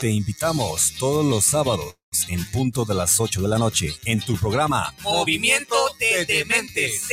Te 0.00 0.10
invitamos 0.10 0.94
todos 0.98 1.24
los 1.24 1.44
sábados 1.44 1.94
en 2.28 2.44
punto 2.50 2.84
de 2.84 2.94
las 2.94 3.20
8 3.20 3.42
de 3.42 3.48
la 3.48 3.58
noche 3.58 3.94
en 4.04 4.20
tu 4.20 4.36
programa 4.36 4.94
Movimiento 5.02 5.74
de 5.98 6.24
Dementes, 6.26 7.08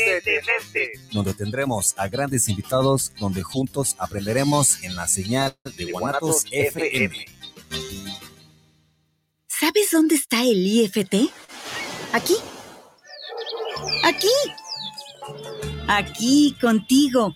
donde 1.12 1.34
tendremos 1.34 1.94
a 1.98 2.08
grandes 2.08 2.50
invitados 2.50 3.14
donde 3.20 3.44
juntos 3.44 3.96
aprenderemos 3.98 4.84
en 4.84 4.96
la 4.96 5.08
señal 5.08 5.56
de 5.78 5.92
Guanatos 5.92 6.46
FM. 6.52 7.26
¿Sabes 9.48 9.90
dónde 9.92 10.16
está 10.16 10.44
el 10.44 10.66
IFT? 10.66 11.16
Aquí. 12.14 12.36
Aquí. 14.04 14.28
Aquí, 15.88 16.58
contigo. 16.60 17.36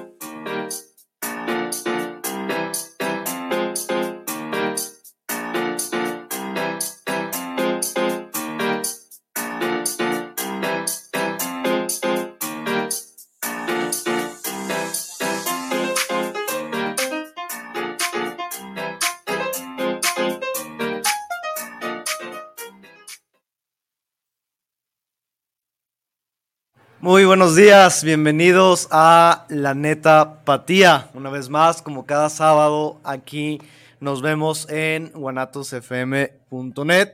Muy 27.01 27.25
buenos 27.25 27.55
días, 27.55 28.03
bienvenidos 28.03 28.87
a 28.91 29.47
La 29.49 29.73
Neta 29.73 30.45
Patía. 30.45 31.09
Una 31.15 31.31
vez 31.31 31.49
más, 31.49 31.81
como 31.81 32.05
cada 32.05 32.29
sábado, 32.29 33.01
aquí 33.03 33.59
nos 33.99 34.21
vemos 34.21 34.69
en 34.69 35.11
guanatosfm.net. 35.11 37.09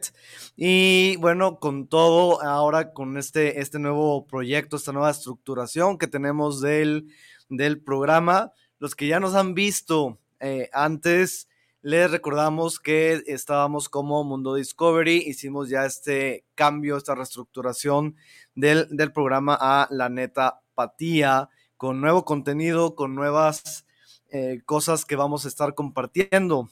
Y 0.57 1.15
bueno, 1.21 1.61
con 1.61 1.87
todo, 1.87 2.43
ahora 2.43 2.91
con 2.91 3.17
este, 3.17 3.61
este 3.61 3.79
nuevo 3.79 4.27
proyecto, 4.27 4.75
esta 4.75 4.91
nueva 4.91 5.09
estructuración 5.09 5.97
que 5.97 6.07
tenemos 6.07 6.59
del, 6.59 7.07
del 7.47 7.81
programa, 7.81 8.51
los 8.79 8.93
que 8.93 9.07
ya 9.07 9.21
nos 9.21 9.35
han 9.35 9.53
visto 9.53 10.19
eh, 10.41 10.69
antes, 10.73 11.46
les 11.87 12.11
recordamos 12.11 12.81
que 12.81 13.23
estábamos 13.27 13.87
como 13.87 14.21
Mundo 14.25 14.55
Discovery, 14.55 15.23
hicimos 15.25 15.69
ya 15.69 15.85
este 15.85 16.43
cambio, 16.53 16.97
esta 16.97 17.15
reestructuración 17.15 18.17
del, 18.55 18.89
del 18.89 19.13
programa 19.13 19.57
a 19.57 19.87
La 19.89 20.09
Neta 20.09 20.59
Patía, 20.75 21.47
con 21.77 22.01
nuevo 22.01 22.25
contenido, 22.25 22.93
con 22.93 23.15
nuevas 23.15 23.85
eh, 24.31 24.59
cosas 24.65 25.05
que 25.05 25.15
vamos 25.15 25.45
a 25.45 25.47
estar 25.47 25.75
compartiendo 25.75 26.67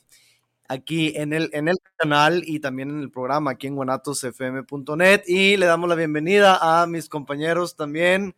aquí 0.67 1.13
en 1.15 1.31
el, 1.31 1.49
en 1.53 1.69
el 1.69 1.77
canal 1.95 2.43
y 2.45 2.59
también 2.59 2.89
en 2.89 2.99
el 2.99 3.09
programa 3.09 3.51
aquí 3.51 3.67
en 3.67 3.77
guanatosfm.net 3.77 5.21
y 5.27 5.55
le 5.55 5.65
damos 5.65 5.87
la 5.87 5.95
bienvenida 5.95 6.57
a 6.61 6.87
mis 6.87 7.07
compañeros 7.07 7.77
también, 7.77 8.35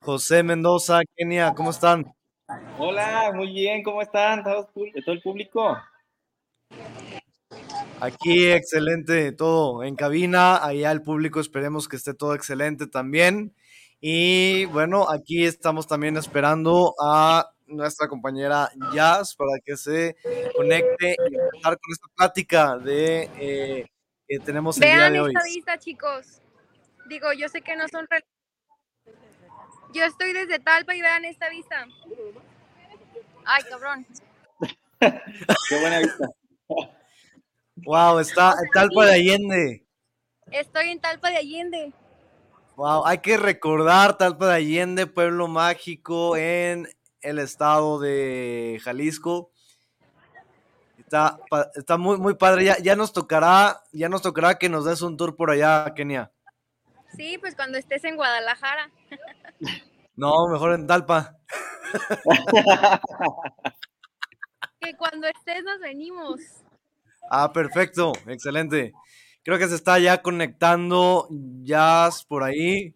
José 0.00 0.42
Mendoza, 0.42 1.00
Kenia, 1.16 1.54
¿cómo 1.54 1.70
están? 1.70 2.14
Hola, 2.78 3.32
muy 3.34 3.50
bien, 3.50 3.82
¿cómo 3.82 4.02
están 4.02 4.44
todo 4.44 4.68
el 5.06 5.22
público? 5.22 5.78
Aquí 8.00 8.46
excelente 8.50 9.32
todo 9.32 9.82
en 9.82 9.96
cabina, 9.96 10.64
allá 10.64 10.92
el 10.92 11.02
público 11.02 11.40
esperemos 11.40 11.88
que 11.88 11.96
esté 11.96 12.14
todo 12.14 12.34
excelente 12.34 12.86
también. 12.86 13.54
Y 14.00 14.66
bueno, 14.66 15.10
aquí 15.10 15.44
estamos 15.44 15.88
también 15.88 16.16
esperando 16.16 16.94
a 17.02 17.50
nuestra 17.66 18.06
compañera 18.06 18.70
Jazz 18.94 19.34
para 19.34 19.58
que 19.64 19.76
se 19.76 20.16
conecte 20.56 21.16
y 21.28 21.34
empezar 21.34 21.78
con 21.78 21.92
esta 21.92 22.06
plática 22.14 22.78
de 22.78 23.28
eh, 23.38 23.86
que 24.28 24.38
tenemos 24.38 24.76
el 24.76 24.82
Vean 24.82 24.98
día 24.98 25.10
de 25.10 25.20
hoy. 25.20 25.32
esta 25.34 25.44
vista, 25.44 25.78
chicos. 25.78 26.40
Digo, 27.08 27.32
yo 27.32 27.48
sé 27.48 27.62
que 27.62 27.74
no 27.74 27.88
son... 27.88 28.06
re- 28.08 28.24
Yo 29.92 30.04
estoy 30.04 30.32
desde 30.32 30.60
Talpa 30.60 30.94
y 30.94 31.00
vean 31.02 31.24
esta 31.24 31.48
vista. 31.48 31.84
Ay, 33.44 33.62
cabrón. 33.68 34.06
Qué 35.00 35.80
buena 35.80 35.98
vista. 35.98 36.28
Wow, 37.84 38.18
está 38.18 38.54
Talpa 38.72 39.06
de 39.06 39.12
Allende. 39.12 39.86
Estoy 40.50 40.90
en 40.90 41.00
Talpa 41.00 41.30
de 41.30 41.36
Allende. 41.36 41.92
Wow, 42.76 43.06
hay 43.06 43.18
que 43.18 43.36
recordar 43.36 44.16
Talpa 44.18 44.48
de 44.48 44.54
Allende, 44.54 45.06
pueblo 45.06 45.48
mágico 45.48 46.36
en 46.36 46.88
el 47.20 47.38
estado 47.38 47.98
de 47.98 48.80
Jalisco. 48.82 49.50
Está, 50.98 51.38
está 51.74 51.96
muy, 51.96 52.18
muy 52.18 52.34
padre. 52.34 52.64
Ya, 52.64 52.78
ya 52.78 52.96
nos 52.96 53.12
tocará, 53.12 53.82
ya 53.92 54.08
nos 54.08 54.22
tocará 54.22 54.58
que 54.58 54.68
nos 54.68 54.84
des 54.84 55.02
un 55.02 55.16
tour 55.16 55.36
por 55.36 55.50
allá, 55.50 55.92
Kenia. 55.94 56.32
Sí, 57.16 57.38
pues 57.38 57.54
cuando 57.54 57.78
estés 57.78 58.04
en 58.04 58.16
Guadalajara. 58.16 58.90
No, 60.16 60.48
mejor 60.48 60.74
en 60.74 60.86
Talpa. 60.86 61.36
Que 64.80 64.94
cuando 64.96 65.26
estés 65.26 65.64
nos 65.64 65.80
venimos. 65.80 66.38
Ah, 67.30 67.52
perfecto, 67.52 68.12
excelente. 68.26 68.92
Creo 69.42 69.58
que 69.58 69.68
se 69.68 69.74
está 69.74 69.98
ya 69.98 70.22
conectando 70.22 71.28
Jazz 71.62 72.24
por 72.24 72.42
ahí. 72.42 72.94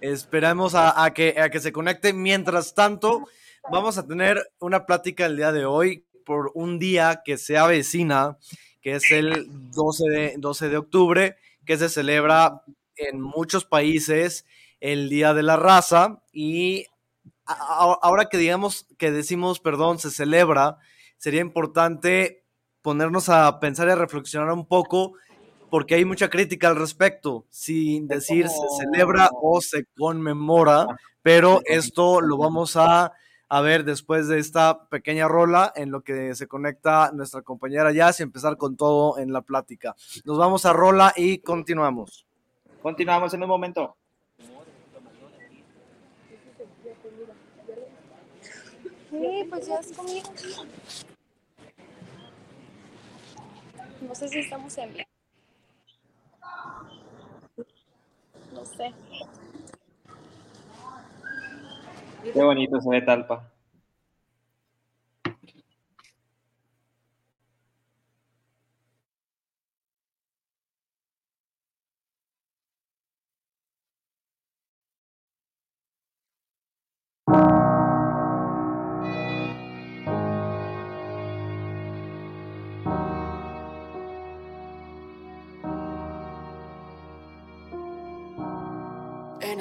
Esperamos 0.00 0.74
a, 0.74 1.10
que, 1.14 1.40
a 1.40 1.50
que 1.50 1.60
se 1.60 1.72
conecte. 1.72 2.12
Mientras 2.12 2.74
tanto, 2.74 3.24
vamos 3.70 3.98
a 3.98 4.06
tener 4.06 4.50
una 4.58 4.86
plática 4.86 5.26
el 5.26 5.36
día 5.36 5.52
de 5.52 5.64
hoy 5.64 6.06
por 6.24 6.52
un 6.54 6.78
día 6.78 7.22
que 7.24 7.38
se 7.38 7.56
avecina, 7.56 8.38
que 8.80 8.96
es 8.96 9.10
el 9.10 9.46
12 9.72 10.08
de, 10.08 10.34
12 10.38 10.68
de 10.68 10.76
octubre, 10.76 11.36
que 11.64 11.76
se 11.76 11.88
celebra 11.88 12.62
en 12.96 13.20
muchos 13.20 13.64
países 13.64 14.46
el 14.80 15.08
Día 15.08 15.34
de 15.34 15.42
la 15.42 15.56
Raza 15.56 16.22
y 16.32 16.86
ahora 17.46 18.28
que 18.28 18.38
digamos 18.38 18.86
que 18.98 19.10
decimos, 19.10 19.60
perdón, 19.60 19.98
se 19.98 20.10
celebra, 20.10 20.78
sería 21.16 21.40
importante 21.40 22.44
ponernos 22.82 23.28
a 23.28 23.58
pensar 23.58 23.88
y 23.88 23.92
a 23.92 23.96
reflexionar 23.96 24.52
un 24.52 24.66
poco 24.66 25.14
porque 25.70 25.96
hay 25.96 26.04
mucha 26.04 26.30
crítica 26.30 26.68
al 26.68 26.76
respecto, 26.76 27.44
sin 27.50 28.06
decir 28.06 28.48
se 28.48 28.84
celebra 28.84 29.28
o 29.42 29.60
se 29.60 29.84
conmemora, 29.96 30.86
pero 31.22 31.60
esto 31.64 32.20
lo 32.20 32.36
vamos 32.36 32.76
a, 32.76 33.12
a 33.48 33.60
ver 33.60 33.84
después 33.84 34.28
de 34.28 34.38
esta 34.38 34.88
pequeña 34.88 35.26
rola 35.28 35.72
en 35.74 35.90
lo 35.90 36.02
que 36.02 36.34
se 36.34 36.46
conecta 36.46 37.10
nuestra 37.12 37.42
compañera 37.42 37.92
Jazz 37.92 38.20
y 38.20 38.22
empezar 38.22 38.56
con 38.56 38.76
todo 38.76 39.18
en 39.18 39.32
la 39.32 39.42
plática. 39.42 39.94
Nos 40.24 40.38
vamos 40.38 40.64
a 40.66 40.72
rola 40.72 41.12
y 41.16 41.38
continuamos. 41.38 42.26
Continuamos 42.80 43.34
en 43.34 43.42
un 43.42 43.48
momento. 43.48 43.96
Sí, 49.18 49.46
pues 49.48 49.66
ya 49.66 49.78
has 49.78 49.92
comido. 49.92 50.30
No 54.02 54.14
sé 54.14 54.28
si 54.28 54.38
estamos 54.40 54.76
en. 54.76 54.96
No 58.52 58.64
sé. 58.64 58.92
Qué 62.22 62.42
bonito 62.42 62.80
se 62.80 62.90
ve 62.90 63.02
Talpa. 63.02 63.50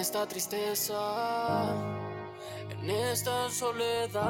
Esta 0.06 0.28
tristeza, 0.28 1.74
en 2.70 2.90
esta 2.92 3.50
soledad, 3.50 4.24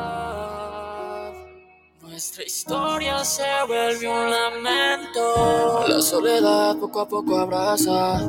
nuestra 2.02 2.46
historia 2.46 3.26
se 3.26 3.44
vuelve 3.68 4.08
un 4.08 4.32
lamento. 4.32 5.86
La 5.86 6.02
soledad 6.02 6.78
poco 6.78 7.02
a 7.02 7.10
poco 7.10 7.38
abraza, 7.38 8.22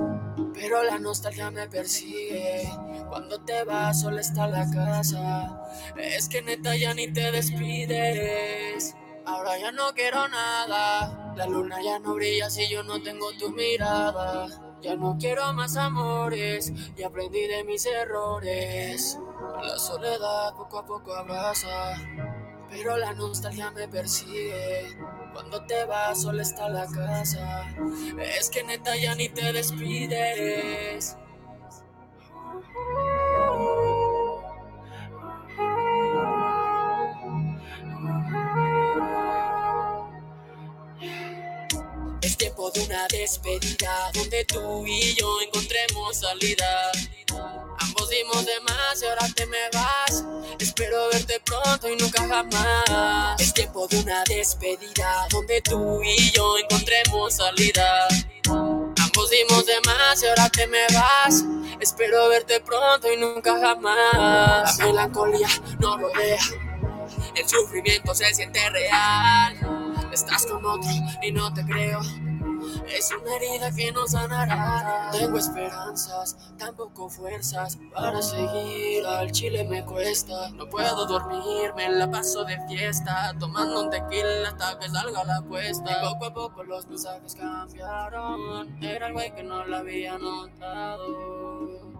pero 0.54 0.82
la 0.82 0.98
nostalgia 0.98 1.52
me 1.52 1.68
persigue. 1.68 2.68
Cuando 3.08 3.38
te 3.44 3.62
vas, 3.62 4.00
solo 4.00 4.18
está 4.18 4.48
la 4.48 4.68
casa. 4.68 5.62
Es 5.96 6.28
que 6.28 6.42
neta 6.42 6.74
ya 6.74 6.94
ni 6.94 7.12
te 7.12 7.30
despides. 7.30 8.96
Ahora 9.24 9.56
ya 9.56 9.70
no 9.70 9.94
quiero 9.94 10.26
nada. 10.26 11.32
La 11.36 11.46
luna 11.46 11.80
ya 11.80 12.00
no 12.00 12.14
brilla 12.14 12.50
si 12.50 12.68
yo 12.68 12.82
no 12.82 13.00
tengo 13.00 13.30
tu 13.38 13.50
mirada. 13.50 14.65
Ya 14.82 14.94
no 14.94 15.16
quiero 15.18 15.52
más 15.52 15.76
amores 15.76 16.72
y 16.96 17.02
aprendí 17.02 17.46
de 17.46 17.64
mis 17.64 17.86
errores. 17.86 19.18
La 19.62 19.78
soledad 19.78 20.54
poco 20.54 20.78
a 20.78 20.86
poco 20.86 21.14
abraza, 21.14 21.94
pero 22.70 22.96
la 22.96 23.12
nostalgia 23.14 23.70
me 23.70 23.88
persigue. 23.88 24.96
Cuando 25.32 25.64
te 25.66 25.84
vas, 25.84 26.22
solo 26.22 26.42
está 26.42 26.68
la 26.68 26.86
casa. 26.86 27.64
Es 28.18 28.50
que 28.50 28.62
neta 28.64 28.96
ya 28.96 29.14
ni 29.14 29.28
te 29.28 29.52
despides. 29.52 31.16
Una 42.80 43.06
despedida 43.08 44.10
donde 44.12 44.44
tú 44.44 44.84
y 44.86 45.14
yo 45.14 45.40
encontremos 45.40 46.18
salida. 46.18 46.92
Ambos 47.78 48.10
dimos 48.10 48.44
de 48.44 48.60
más 48.60 49.02
y 49.02 49.06
ahora 49.06 49.26
te 49.34 49.46
me 49.46 49.58
vas. 49.72 50.24
Espero 50.58 51.08
verte 51.10 51.40
pronto 51.44 51.88
y 51.88 51.96
nunca 51.96 52.26
jamás. 52.26 53.40
Es 53.40 53.54
tiempo 53.54 53.86
de 53.88 54.00
una 54.00 54.22
despedida 54.24 55.26
donde 55.30 55.60
tú 55.62 56.02
y 56.02 56.30
yo 56.32 56.58
encontremos 56.58 57.36
salida. 57.36 58.08
Ambos 58.48 59.30
dimos 59.30 59.66
de 59.66 59.80
más 59.86 60.22
y 60.22 60.26
ahora 60.26 60.48
te 60.50 60.66
me 60.66 60.86
vas. 60.92 61.44
Espero 61.80 62.28
verte 62.28 62.60
pronto 62.60 63.12
y 63.12 63.16
nunca 63.16 63.58
jamás. 63.58 64.78
La 64.78 64.86
melancolía 64.86 65.48
no 65.78 65.96
rodea. 65.98 66.42
El 67.34 67.48
sufrimiento 67.48 68.14
se 68.14 68.32
siente 68.34 68.68
real. 68.70 70.08
Estás 70.12 70.46
con 70.46 70.64
otro 70.64 70.90
y 71.22 71.32
no 71.32 71.52
te 71.52 71.64
creo. 71.64 72.00
Es 72.88 73.10
una 73.12 73.36
herida 73.36 73.72
que 73.74 73.92
no 73.92 74.06
sanará. 74.06 75.10
Tengo 75.12 75.38
esperanzas, 75.38 76.36
tampoco 76.56 77.08
fuerzas 77.08 77.78
para 77.94 78.22
seguir. 78.22 79.04
Al 79.06 79.32
chile 79.32 79.64
me 79.64 79.84
cuesta. 79.84 80.50
No 80.50 80.68
puedo 80.68 81.06
dormir, 81.06 81.72
me 81.76 81.88
la 81.90 82.10
paso 82.10 82.44
de 82.44 82.58
fiesta. 82.68 83.34
Tomando 83.38 83.82
un 83.84 83.90
tequila 83.90 84.48
hasta 84.48 84.78
que 84.78 84.88
salga 84.88 85.24
la 85.24 85.38
apuesta. 85.38 85.90
Y 85.90 86.04
poco 86.04 86.26
a 86.26 86.34
poco 86.34 86.64
los 86.64 86.86
mensajes 86.86 87.34
cambiaron. 87.34 88.82
Era 88.82 89.08
el 89.08 89.12
güey 89.12 89.34
que 89.34 89.42
no 89.42 89.64
lo 89.64 89.76
había 89.76 90.18
notado. 90.18 91.95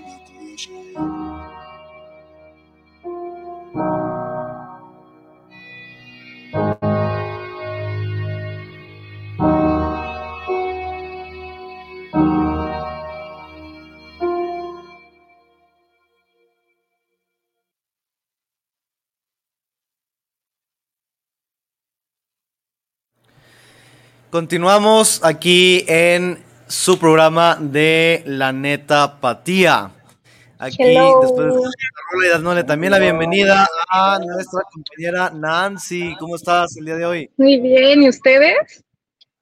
Continuamos 24.30 25.24
aquí 25.24 25.84
en 25.86 26.42
su 26.66 26.98
programa 26.98 27.56
de 27.60 28.24
La 28.26 28.52
Neta 28.52 29.20
Patía. 29.20 29.92
Aquí, 30.58 30.76
Hello. 30.80 31.20
después 31.20 31.46
de 31.46 31.60
esta 31.60 32.00
rola 32.12 32.26
y 32.26 32.30
dándole 32.30 32.64
también 32.64 32.90
la 32.90 32.98
bienvenida 32.98 33.68
a 33.88 34.18
nuestra 34.18 34.62
compañera 34.72 35.30
Nancy. 35.30 36.16
¿Cómo 36.18 36.34
estás 36.34 36.76
el 36.76 36.86
día 36.86 36.96
de 36.96 37.06
hoy? 37.06 37.30
Muy 37.36 37.60
bien, 37.60 38.02
¿y 38.02 38.08
ustedes? 38.08 38.84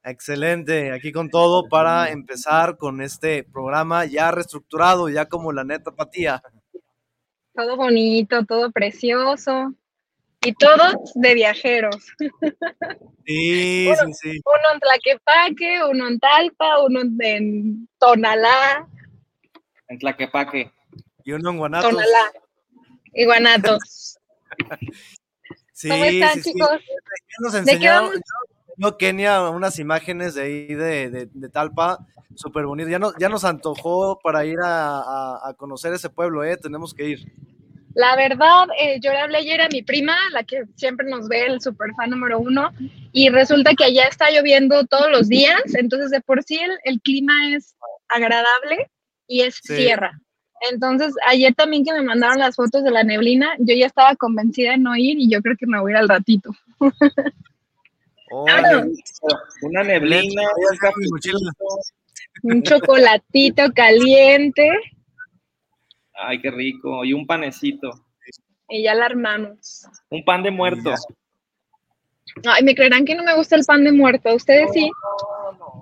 Excelente, 0.03 0.91
aquí 0.91 1.11
con 1.11 1.31
todo 1.31 1.67
para 1.67 2.11
empezar 2.11 2.77
con 2.77 3.01
este 3.01 3.43
programa 3.43 4.05
ya 4.05 4.29
reestructurado, 4.29 5.09
ya 5.09 5.25
como 5.25 5.51
La 5.51 5.63
Neta 5.63 5.91
Patía. 5.91 6.43
Todo 7.55 7.75
bonito, 7.75 8.45
todo 8.45 8.71
precioso. 8.71 9.73
Y 10.45 10.53
todos 10.53 10.95
de 11.15 11.33
viajeros. 11.33 11.95
Sí, 13.25 13.87
uno, 13.87 14.13
sí, 14.13 14.31
sí. 14.33 14.41
uno 14.45 14.73
en 14.73 14.79
Tlaquepaque, 14.79 15.83
uno 15.89 16.07
en 16.07 16.19
Talpa, 16.19 16.79
uno 16.83 17.01
en 17.19 17.87
Tonalá, 17.99 18.87
En 19.87 19.97
Tlaquepaque. 19.99 20.71
Y 21.23 21.31
uno 21.31 21.49
en 21.49 21.57
Guanatos. 21.57 21.89
Tonalá 21.91 22.31
y 23.13 23.25
Guanatos. 23.25 24.17
Sí, 25.77 25.89
¿Cómo 25.89 26.05
están, 26.05 26.33
sí, 26.35 26.41
sí. 26.41 26.53
chicos? 26.53 26.69
Ya 26.71 27.35
Nos 27.41 27.51
¿De 27.51 27.63
qué 27.65 27.71
enseñaron, 27.73 28.05
vamos? 28.05 28.21
yo, 28.77 28.97
Kenia, 28.97 29.49
unas 29.49 29.77
imágenes 29.77 30.33
de 30.35 30.41
ahí 30.43 30.67
de, 30.67 31.09
de, 31.09 31.25
de 31.33 31.49
Talpa, 31.49 31.99
súper 32.33 32.65
bonito. 32.65 32.89
Ya, 32.89 32.97
nos- 32.97 33.13
ya 33.19 33.27
nos 33.27 33.43
antojó 33.43 34.17
para 34.23 34.45
ir 34.45 34.57
a, 34.63 34.99
a- 35.01 35.49
a 35.49 35.53
conocer 35.55 35.91
ese 35.93 36.09
pueblo, 36.09 36.45
¿eh? 36.45 36.55
Tenemos 36.55 36.93
que 36.93 37.09
ir. 37.09 37.33
La 37.95 38.15
verdad, 38.17 38.67
eh, 38.79 38.99
yo 39.01 39.11
le 39.11 39.19
hablé 39.19 39.37
ayer 39.37 39.61
a 39.61 39.69
mi 39.69 39.81
prima, 39.81 40.17
la 40.31 40.43
que 40.43 40.65
siempre 40.75 41.07
nos 41.09 41.29
ve, 41.29 41.45
el 41.45 41.61
super 41.61 41.89
fan 41.95 42.09
número 42.09 42.39
uno, 42.39 42.71
y 43.13 43.29
resulta 43.29 43.73
que 43.73 43.85
allá 43.85 44.03
está 44.03 44.29
lloviendo 44.29 44.85
todos 44.85 45.09
los 45.09 45.29
días, 45.29 45.61
entonces 45.75 46.11
de 46.11 46.19
por 46.19 46.43
sí 46.43 46.59
el, 46.59 46.71
el 46.83 47.01
clima 47.01 47.55
es 47.55 47.73
agradable 48.09 48.91
y 49.27 49.41
es 49.41 49.55
Sí. 49.63 49.75
sierra. 49.77 50.11
Entonces, 50.71 51.13
ayer 51.27 51.53
también 51.53 51.85
que 51.85 51.93
me 51.93 52.01
mandaron 52.01 52.39
las 52.39 52.55
fotos 52.55 52.83
de 52.83 52.91
la 52.91 53.03
neblina, 53.03 53.55
yo 53.59 53.75
ya 53.75 53.85
estaba 53.85 54.15
convencida 54.15 54.71
de 54.71 54.77
no 54.77 54.95
ir 54.95 55.17
y 55.19 55.29
yo 55.29 55.41
creo 55.41 55.55
que 55.57 55.67
me 55.67 55.79
voy 55.79 55.91
a 55.91 55.95
ir 55.95 55.97
al 55.97 56.09
ratito. 56.09 56.51
Una 59.61 59.83
neblina. 59.83 60.43
Un 62.43 62.63
chocolatito 62.63 63.71
caliente 63.73 64.69
Ay, 66.17 66.41
qué 66.41 66.51
rico. 66.51 67.03
Y 67.05 67.13
un 67.13 67.25
panecito. 67.27 67.89
y 68.69 68.83
ya 68.83 68.95
la 68.95 69.05
armamos. 69.05 69.85
Un 70.09 70.23
pan 70.23 70.43
de 70.43 70.51
muerto. 70.51 70.93
Ay, 72.45 72.63
me 72.63 72.73
creerán 72.75 73.05
que 73.05 73.15
no 73.15 73.23
me 73.23 73.35
gusta 73.35 73.55
el 73.55 73.63
pan 73.65 73.83
de 73.83 73.91
muerto, 73.91 74.29
¿a 74.29 74.33
ustedes 74.35 74.69
sí? 74.73 74.89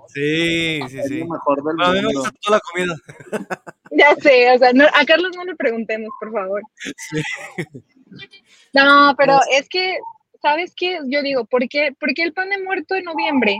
Sí, 0.08 0.80
sí, 0.88 1.02
sí. 1.08 1.24
mejor 1.24 1.62
del 1.64 1.80
a 1.82 1.88
mí 1.90 1.96
me 1.96 2.02
mundo. 2.02 2.20
gusta 2.20 2.34
toda 2.42 2.58
la 2.58 2.60
comida. 2.60 2.94
Ya 3.96 4.12
sé, 4.16 4.52
o 4.52 4.58
sea, 4.58 4.72
no- 4.72 4.86
a 4.92 5.04
Carlos 5.06 5.36
no 5.36 5.44
le 5.44 5.54
preguntemos, 5.54 6.10
por 6.20 6.32
favor. 6.32 6.62
No, 8.72 9.14
pero 9.16 9.38
es 9.52 9.68
que, 9.68 9.98
¿sabes 10.42 10.72
qué? 10.76 10.98
Yo 11.06 11.22
digo, 11.22 11.44
¿por 11.44 11.68
qué, 11.68 11.94
por 11.98 12.12
qué 12.14 12.22
el 12.22 12.32
pan 12.32 12.50
de 12.50 12.62
muerto 12.62 12.94
en 12.94 13.04
noviembre? 13.04 13.56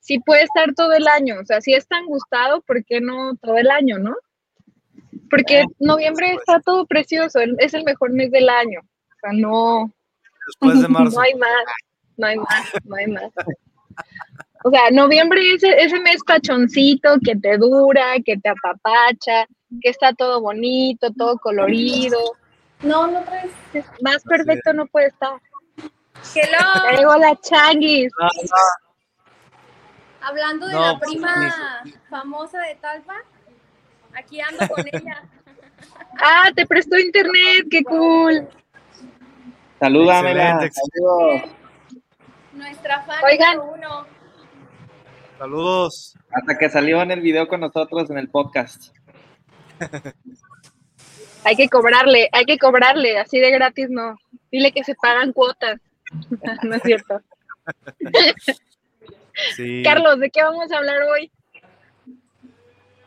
Si 0.00 0.18
puede 0.20 0.42
estar 0.44 0.74
todo 0.74 0.92
el 0.92 1.06
año, 1.08 1.36
o 1.40 1.44
sea, 1.44 1.60
si 1.60 1.74
es 1.74 1.86
tan 1.86 2.06
gustado, 2.06 2.60
¿por 2.62 2.84
qué 2.84 3.00
no 3.00 3.36
todo 3.40 3.56
el 3.56 3.70
año, 3.70 3.98
no? 3.98 4.14
Porque 5.30 5.64
noviembre 5.78 6.34
está 6.34 6.60
todo 6.60 6.86
precioso, 6.86 7.40
es 7.58 7.74
el 7.74 7.84
mejor 7.84 8.12
mes 8.12 8.30
del 8.30 8.48
año. 8.48 8.80
O 8.80 9.20
sea, 9.20 9.30
no, 9.32 9.92
Después 10.46 10.82
de 10.82 10.88
marzo. 10.88 11.16
no 11.16 11.22
hay 11.22 11.34
más, 11.34 11.50
no 12.16 12.26
hay 12.26 12.36
más, 12.36 12.72
no 12.84 12.96
hay 12.96 13.06
más. 13.06 13.30
O 14.64 14.70
sea, 14.70 14.90
noviembre 14.90 15.40
es 15.54 15.62
ese, 15.62 15.82
ese 15.82 16.00
mes 16.00 16.18
pachoncito 16.26 17.16
que 17.24 17.36
te 17.36 17.56
dura, 17.58 18.14
que 18.24 18.36
te 18.36 18.48
apapacha, 18.48 19.46
que 19.82 19.90
está 19.90 20.12
todo 20.12 20.40
bonito, 20.40 21.12
todo 21.16 21.38
colorido. 21.38 22.18
No, 22.82 23.06
no 23.06 23.22
traes. 23.22 23.50
Más 24.02 24.22
perfecto 24.24 24.72
no 24.72 24.86
puede 24.86 25.08
estar. 25.08 25.40
Hello. 26.34 26.82
Traigo 26.88 27.16
la 27.16 27.36
changuis. 27.40 28.12
Hablando 30.20 30.66
de 30.66 30.72
No, 30.74 30.80
la 30.80 30.98
pues, 30.98 31.10
prima 31.10 31.82
famosa 32.10 32.60
de 32.60 32.74
Talpa, 32.76 33.14
aquí 34.18 34.40
ando 34.40 34.68
con 34.68 34.84
ella. 34.86 35.22
Ah, 36.20 36.50
te 36.52 36.66
prestó 36.66 36.98
internet, 36.98 37.68
qué 37.70 37.84
cool. 37.84 38.48
Salúdamela. 39.78 40.68
Saludos. 40.72 41.42
Nuestra 42.52 43.02
fan 43.04 43.24
Oigan. 43.24 43.56
número 43.58 43.74
uno. 43.74 44.06
Saludos. 45.38 46.18
Hasta 46.32 46.58
que 46.58 46.68
salió 46.68 47.00
en 47.02 47.12
el 47.12 47.20
video 47.20 47.46
con 47.46 47.60
nosotros 47.60 48.10
en 48.10 48.18
el 48.18 48.28
podcast. 48.28 48.88
Hay 51.44 51.54
que 51.54 51.68
cobrarle, 51.68 52.28
hay 52.32 52.44
que 52.44 52.58
cobrarle, 52.58 53.16
así 53.16 53.38
de 53.38 53.52
gratis 53.52 53.88
no. 53.88 54.16
Dile 54.50 54.72
que 54.72 54.82
se 54.82 54.96
pagan 54.96 55.32
cuotas. 55.32 55.80
no 56.64 56.74
es 56.74 56.82
cierto. 56.82 57.22
Sí. 59.54 59.82
Carlos, 59.84 60.18
¿de 60.18 60.30
qué 60.30 60.42
vamos 60.42 60.70
a 60.72 60.78
hablar 60.78 61.02
hoy? 61.02 61.30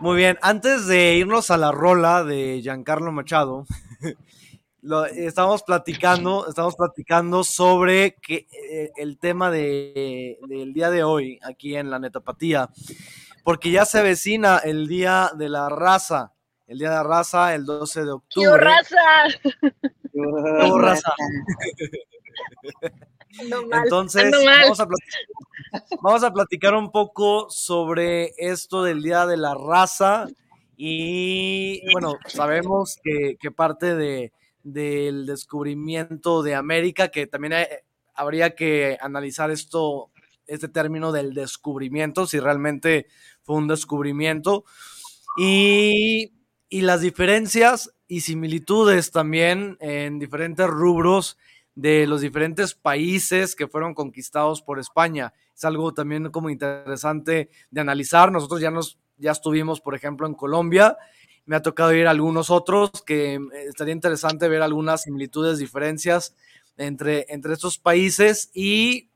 Muy 0.01 0.17
bien, 0.17 0.39
antes 0.41 0.87
de 0.87 1.13
irnos 1.13 1.51
a 1.51 1.57
la 1.57 1.71
rola 1.71 2.23
de 2.23 2.59
Giancarlo 2.63 3.11
Machado, 3.11 3.67
lo, 4.81 5.05
estamos 5.05 5.61
platicando, 5.61 6.47
estamos 6.49 6.75
platicando 6.75 7.43
sobre 7.43 8.15
que, 8.15 8.47
eh, 8.51 8.91
el 8.97 9.19
tema 9.19 9.51
de, 9.51 10.39
del 10.47 10.73
día 10.73 10.89
de 10.89 11.03
hoy 11.03 11.39
aquí 11.43 11.75
en 11.75 11.91
la 11.91 11.99
Netapatía, 11.99 12.71
porque 13.43 13.69
ya 13.69 13.85
se 13.85 13.99
avecina 13.99 14.57
el 14.57 14.87
día 14.87 15.29
de 15.35 15.49
la 15.49 15.69
raza, 15.69 16.33
el 16.65 16.79
día 16.79 16.89
de 16.89 16.95
la 16.95 17.03
raza, 17.03 17.53
el 17.53 17.63
12 17.65 18.03
de 18.03 18.11
octubre. 18.11 18.49
¡Qué 18.53 18.57
raza! 18.57 18.95
¿Qué 20.11 20.67
hubo, 20.67 20.79
raza? 20.79 21.13
Mal, 23.69 23.83
Entonces, 23.83 24.31
vamos 24.31 24.79
a, 24.79 24.85
platicar, 24.87 25.21
vamos 26.01 26.23
a 26.23 26.33
platicar 26.33 26.73
un 26.75 26.91
poco 26.91 27.49
sobre 27.49 28.33
esto 28.37 28.83
del 28.83 29.01
Día 29.01 29.25
de 29.25 29.37
la 29.37 29.55
Raza. 29.55 30.27
Y 30.77 31.81
bueno, 31.91 32.15
sabemos 32.27 32.97
que, 33.03 33.37
que 33.39 33.51
parte 33.51 33.95
de, 33.95 34.33
del 34.63 35.25
descubrimiento 35.25 36.41
de 36.43 36.55
América, 36.55 37.09
que 37.09 37.27
también 37.27 37.53
hay- 37.53 37.67
habría 38.15 38.55
que 38.55 38.97
analizar 38.99 39.51
esto, 39.51 40.11
este 40.47 40.67
término 40.67 41.11
del 41.11 41.33
descubrimiento, 41.33 42.25
si 42.27 42.39
realmente 42.39 43.07
fue 43.43 43.55
un 43.57 43.67
descubrimiento. 43.67 44.65
Y, 45.37 46.33
y 46.69 46.81
las 46.81 47.01
diferencias 47.01 47.93
y 48.07 48.21
similitudes 48.21 49.11
también 49.11 49.77
en 49.79 50.19
diferentes 50.19 50.67
rubros 50.67 51.37
de 51.75 52.05
los 52.07 52.21
diferentes 52.21 52.73
países 52.75 53.55
que 53.55 53.67
fueron 53.67 53.93
conquistados 53.93 54.61
por 54.61 54.79
España. 54.79 55.33
Es 55.55 55.63
algo 55.63 55.93
también 55.93 56.29
como 56.29 56.49
interesante 56.49 57.49
de 57.69 57.81
analizar. 57.81 58.31
Nosotros 58.31 58.61
ya 58.61 58.71
nos 58.71 58.97
ya 59.17 59.31
estuvimos, 59.31 59.79
por 59.79 59.95
ejemplo, 59.95 60.27
en 60.27 60.33
Colombia. 60.33 60.97
Me 61.45 61.55
ha 61.55 61.61
tocado 61.61 61.93
ir 61.93 62.07
a 62.07 62.11
algunos 62.11 62.49
otros 62.49 62.89
que 63.05 63.35
eh, 63.35 63.39
estaría 63.67 63.93
interesante 63.93 64.49
ver 64.49 64.61
algunas 64.61 65.03
similitudes, 65.03 65.59
diferencias 65.59 66.35
entre, 66.77 67.25
entre 67.29 67.53
estos 67.53 67.77
países 67.77 68.49
y 68.53 69.09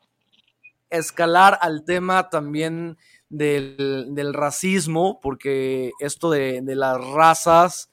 escalar 0.90 1.58
al 1.62 1.84
tema 1.84 2.30
también 2.30 2.98
del, 3.30 4.10
del 4.12 4.34
racismo, 4.34 5.20
porque 5.22 5.92
esto 6.00 6.30
de, 6.30 6.62
de 6.62 6.76
las 6.76 7.04
razas 7.04 7.90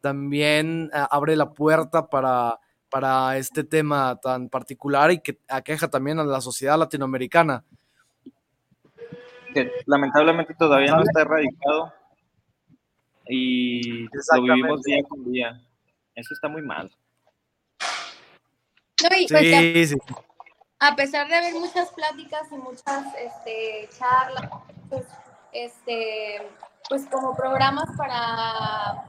también 0.00 0.90
eh, 0.94 1.04
abre 1.10 1.36
la 1.36 1.52
puerta 1.52 2.08
para, 2.08 2.58
para 2.90 3.36
este 3.36 3.64
tema 3.64 4.18
tan 4.20 4.48
particular 4.48 5.10
y 5.10 5.20
que 5.20 5.38
aqueja 5.48 5.88
también 5.88 6.18
a 6.18 6.24
la 6.24 6.40
sociedad 6.40 6.78
latinoamericana. 6.78 7.64
Que 9.54 9.70
lamentablemente 9.86 10.54
todavía 10.54 10.94
no 10.94 11.02
está 11.02 11.22
erradicado. 11.22 11.92
Y 13.26 14.04
lo 14.04 14.42
vivimos 14.42 14.82
día 14.82 15.02
con 15.08 15.24
día. 15.30 15.60
Eso 16.14 16.34
está 16.34 16.48
muy 16.48 16.62
mal. 16.62 16.90
No, 19.02 19.16
y 19.16 19.26
pues 19.26 19.88
sí. 19.88 19.96
a 20.78 20.94
pesar 20.94 21.28
de 21.28 21.34
haber 21.34 21.54
muchas 21.54 21.90
pláticas 21.90 22.52
y 22.52 22.56
muchas 22.56 23.06
este, 23.16 23.88
charlas, 23.96 24.50
pues, 24.90 25.06
este, 25.52 26.42
pues 26.88 27.06
como 27.06 27.34
programas 27.34 27.88
para, 27.96 29.06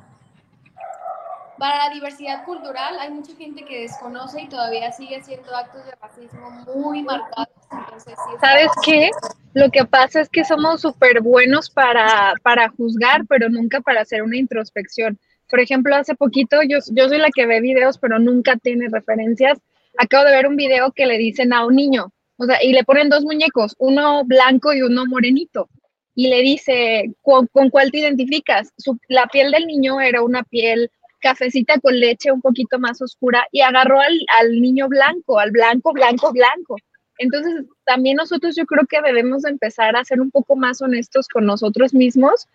para 1.62 1.88
la 1.90 1.94
diversidad 1.94 2.44
cultural, 2.44 2.98
hay 3.00 3.12
mucha 3.12 3.36
gente 3.36 3.64
que 3.64 3.82
desconoce 3.82 4.42
y 4.42 4.50
todavía 4.50 4.92
sigue 4.92 5.18
haciendo 5.18 5.56
actos 5.56 5.86
de 5.86 5.92
racismo 6.02 6.50
muy 6.76 7.04
marcados. 7.04 7.50
Entonces, 7.72 8.16
sí 8.16 8.36
¿Sabes 8.42 8.72
qué? 8.84 9.12
Lo 9.54 9.70
que 9.70 9.86
pasa 9.86 10.22
es 10.22 10.30
que 10.30 10.44
somos 10.44 10.82
súper 10.82 11.22
buenos 11.22 11.70
para, 11.70 12.34
para 12.42 12.70
juzgar, 12.70 13.28
pero 13.28 13.48
nunca 13.48 13.80
para 13.80 14.02
hacer 14.02 14.24
una 14.24 14.38
introspección. 14.38 15.20
Por 15.52 15.60
ejemplo, 15.60 15.96
hace 15.96 16.16
poquito, 16.16 16.64
yo, 16.68 16.80
yo 16.94 17.08
soy 17.08 17.20
la 17.20 17.30
que 17.30 17.46
ve 17.46 17.62
videos, 17.62 18.00
pero 18.00 18.18
nunca 18.18 18.56
tiene 18.56 18.88
referencias. 18.90 19.60
Acabo 20.00 20.26
de 20.26 20.32
ver 20.32 20.48
un 20.48 20.56
video 20.56 20.92
que 20.94 21.06
le 21.06 21.20
dicen 21.20 21.54
a 21.54 21.64
un 21.68 21.76
niño, 21.76 22.12
o 22.38 22.46
sea, 22.46 22.58
y 22.64 22.74
le 22.74 22.84
ponen 22.84 23.10
dos 23.10 23.24
muñecos, 23.24 23.76
uno 23.78 24.24
blanco 24.26 24.74
y 24.74 24.82
uno 24.82 25.06
morenito. 25.06 25.70
Y 26.16 26.30
le 26.30 26.42
dice, 26.42 27.14
¿con, 27.22 27.46
con 27.46 27.70
cuál 27.70 27.92
te 27.92 28.00
identificas? 28.00 28.74
Su- 28.78 29.00
la 29.10 29.28
piel 29.28 29.52
del 29.52 29.68
niño 29.68 30.02
era 30.02 30.24
una 30.24 30.42
piel 30.42 30.90
cafecita 31.22 31.80
con 31.80 32.00
leche 32.00 32.32
un 32.32 32.42
poquito 32.42 32.80
más 32.80 33.02
oscura 33.02 33.46
y 33.52 33.62
agarró 33.62 34.00
al, 34.00 34.20
al 34.40 34.60
niño 34.60 34.88
blanco, 34.88 35.40
al 35.40 35.52
blanco, 35.52 35.94
blanco, 35.94 36.32
blanco. 36.32 36.76
Entonces, 37.18 37.66
también 37.86 38.18
nosotros 38.18 38.56
yo 38.56 38.66
creo 38.66 38.86
que 38.88 39.02
debemos 39.02 39.44
de 39.44 39.52
empezar 39.52 39.96
a 39.96 40.04
ser 40.04 40.20
un 40.20 40.32
poco 40.32 40.56
más 40.56 40.82
honestos 40.82 41.28
con 41.28 41.46
nosotros 41.46 41.94
mismos 41.94 42.48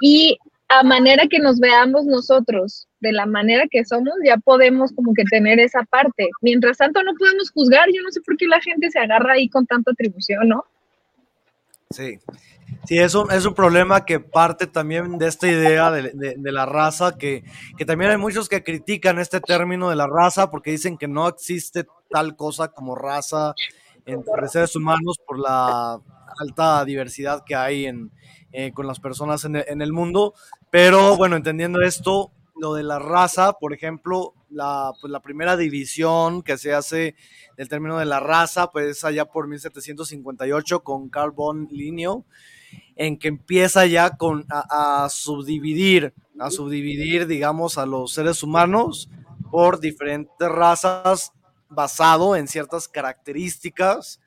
y 0.00 0.38
a 0.68 0.82
manera 0.82 1.26
que 1.28 1.38
nos 1.38 1.60
veamos 1.60 2.06
nosotros, 2.06 2.88
de 3.00 3.12
la 3.12 3.26
manera 3.26 3.66
que 3.70 3.84
somos, 3.84 4.14
ya 4.24 4.36
podemos 4.36 4.92
como 4.92 5.14
que 5.14 5.24
tener 5.24 5.60
esa 5.60 5.84
parte. 5.84 6.28
Mientras 6.42 6.78
tanto, 6.78 7.02
no 7.02 7.14
podemos 7.14 7.50
juzgar. 7.50 7.88
Yo 7.92 8.02
no 8.02 8.10
sé 8.10 8.20
por 8.22 8.36
qué 8.36 8.46
la 8.46 8.60
gente 8.60 8.90
se 8.90 8.98
agarra 8.98 9.34
ahí 9.34 9.48
con 9.48 9.66
tanta 9.66 9.92
atribución, 9.92 10.48
¿no? 10.48 10.64
Sí. 11.90 12.18
Sí, 12.86 12.98
es 12.98 13.14
un, 13.16 13.30
es 13.32 13.44
un 13.46 13.54
problema 13.54 14.04
que 14.04 14.20
parte 14.20 14.66
también 14.68 15.18
de 15.18 15.26
esta 15.26 15.48
idea 15.48 15.90
de, 15.90 16.02
de- 16.14 16.34
de 16.36 16.52
la 16.52 16.66
raza, 16.66 17.18
que, 17.18 17.42
que 17.76 17.84
también 17.84 18.12
hay 18.12 18.16
muchos 18.16 18.48
que 18.48 18.62
critican 18.62 19.18
este 19.18 19.40
término 19.40 19.90
de 19.90 19.96
la 19.96 20.06
raza 20.06 20.50
porque 20.50 20.70
dicen 20.70 20.96
que 20.96 21.08
no 21.08 21.26
existe 21.28 21.86
tal 22.10 22.36
cosa 22.36 22.68
como 22.68 22.94
raza 22.94 23.54
entre 24.04 24.46
seres 24.48 24.76
humanos 24.76 25.16
por 25.26 25.38
la 25.40 26.00
alta 26.38 26.84
diversidad 26.84 27.42
que 27.44 27.56
hay 27.56 27.86
en, 27.86 28.12
eh, 28.52 28.70
con 28.72 28.86
las 28.86 29.00
personas 29.00 29.44
en 29.44 29.56
el, 29.56 29.64
en 29.66 29.82
el 29.82 29.92
mundo. 29.92 30.34
Pero 30.70 31.16
bueno, 31.16 31.34
entendiendo 31.34 31.80
esto, 31.82 32.30
lo 32.60 32.74
de 32.74 32.84
la 32.84 33.00
raza, 33.00 33.54
por 33.54 33.72
ejemplo, 33.74 34.32
la, 34.48 34.92
pues, 35.00 35.10
la 35.10 35.20
primera 35.20 35.56
división 35.56 36.42
que 36.42 36.56
se 36.56 36.72
hace 36.72 37.16
del 37.56 37.68
término 37.68 37.98
de 37.98 38.04
la 38.04 38.20
raza, 38.20 38.70
pues 38.70 39.02
allá 39.04 39.24
por 39.24 39.48
1758 39.48 40.84
con 40.84 41.08
Carl 41.08 41.32
von 41.32 41.66
Linneo, 41.72 42.24
en 42.96 43.18
que 43.18 43.28
empieza 43.28 43.86
ya 43.86 44.16
con, 44.16 44.46
a, 44.48 45.06
subdividir, 45.10 46.14
a 46.38 46.50
subdividir, 46.50 47.26
digamos, 47.26 47.78
a 47.78 47.86
los 47.86 48.12
seres 48.12 48.42
humanos 48.42 49.10
por 49.50 49.80
diferentes 49.80 50.48
razas 50.48 51.32
basado 51.68 52.36
en 52.36 52.48
ciertas 52.48 52.88
características 52.88 54.20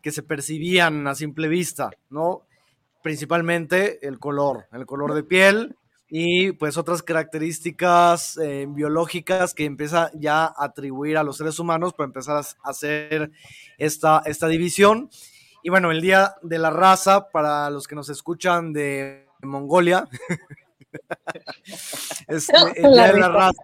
que 0.00 0.12
se 0.12 0.22
percibían 0.22 1.06
a 1.06 1.14
simple 1.14 1.48
vista, 1.48 1.90
¿no? 2.10 2.42
Principalmente 3.02 4.06
el 4.06 4.18
color, 4.18 4.66
el 4.72 4.86
color 4.86 5.14
de 5.14 5.22
piel 5.22 5.76
y 6.08 6.52
pues 6.52 6.76
otras 6.76 7.02
características 7.02 8.38
eh, 8.38 8.66
biológicas 8.68 9.54
que 9.54 9.64
empieza 9.64 10.10
ya 10.14 10.44
a 10.44 10.64
atribuir 10.64 11.16
a 11.16 11.24
los 11.24 11.36
seres 11.36 11.58
humanos 11.58 11.92
para 11.92 12.06
empezar 12.06 12.36
a 12.36 12.68
hacer 12.68 13.30
esta, 13.78 14.22
esta 14.24 14.48
división. 14.48 15.10
Y 15.66 15.68
bueno, 15.68 15.90
el 15.90 16.00
Día 16.00 16.36
de 16.42 16.60
la 16.60 16.70
Raza, 16.70 17.28
para 17.28 17.68
los 17.70 17.88
que 17.88 17.96
nos 17.96 18.08
escuchan 18.08 18.72
de 18.72 19.26
Mongolia, 19.42 20.06
este, 22.28 22.52
el 22.76 22.92
Día 22.92 23.12
de 23.12 23.18
la 23.18 23.28
Raza 23.28 23.62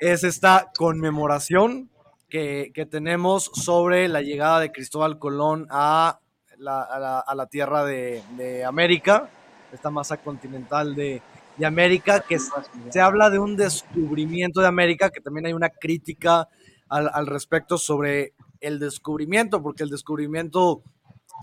es 0.00 0.22
esta 0.22 0.70
conmemoración 0.76 1.88
que, 2.28 2.70
tenemos 2.90 3.50
sobre 3.54 4.06
la 4.08 4.20
llegada 4.20 4.60
de 4.60 4.70
Cristóbal 4.70 5.18
Colón 5.18 5.66
a 5.70 6.20
la, 6.58 7.48
tierra 7.50 7.86
de, 7.86 8.62
América, 8.66 9.30
esta 9.72 9.88
masa 9.88 10.18
continental 10.18 10.94
de, 10.94 11.22
América, 11.64 12.20
que 12.20 12.38
se 12.38 13.00
habla 13.00 13.30
de 13.30 13.38
un 13.38 13.56
descubrimiento 13.56 14.60
de 14.60 14.66
América, 14.66 15.08
que 15.08 15.22
también 15.22 15.46
hay 15.46 15.54
una 15.54 15.70
crítica 15.70 16.50
al, 16.90 17.10
al 17.14 17.26
respecto 17.26 17.78
sobre 17.78 18.34
el 18.60 18.78
descubrimiento, 18.78 19.62
porque 19.62 19.84
el 19.84 19.88
descubrimiento, 19.88 20.82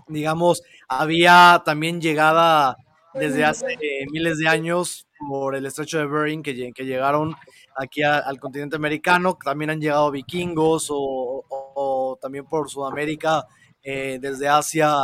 digamos, 0.08 0.62
había 0.88 1.62
también 1.64 2.00
llegada 2.00 2.76
desde 3.14 3.44
hace 3.44 3.66
miles 4.10 4.38
de 4.38 4.48
años 4.48 5.06
por 5.28 5.54
el 5.54 5.66
estrecho 5.66 5.98
de 5.98 6.06
Bering 6.06 6.42
que, 6.42 6.72
que 6.72 6.84
llegaron 6.84 7.34
aquí 7.76 8.02
al 8.02 8.38
continente 8.38 8.76
americano, 8.76 9.38
también 9.42 9.70
han 9.70 9.80
llegado 9.80 10.10
vikingos 10.10 10.88
o, 10.90 12.18
también 12.20 12.44
por 12.46 12.70
Sudamérica 12.70 13.46
eh, 13.82 14.18
desde 14.20 14.48
Asia 14.48 14.94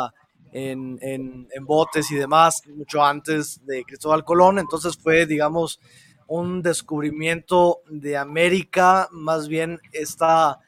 en, 0.53 0.99
en, 1.01 1.65
botes 1.65 2.11
y 2.11 2.17
demás, 2.17 2.63
mucho 2.75 3.05
antes 3.05 3.65
de 3.67 3.85
Cristóbal 3.85 4.25
Colón, 4.25 4.59
entonces 4.59 4.97
fue, 4.97 5.27
digamos, 5.27 5.81
un 6.27 6.63
descubrimiento 6.63 7.81
de 7.89 8.17
América, 8.17 9.09
más 9.11 9.49
bien 9.49 9.81
esta 9.93 10.59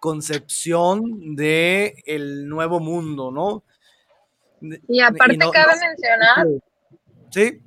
concepción 0.00 1.36
de 1.36 2.02
el 2.06 2.48
nuevo 2.48 2.80
mundo, 2.80 3.30
¿no? 3.30 3.62
Y 4.88 5.00
aparte 5.00 5.38
cabe 5.38 5.72
mencionar 5.80 6.46
Sí. 7.30 7.60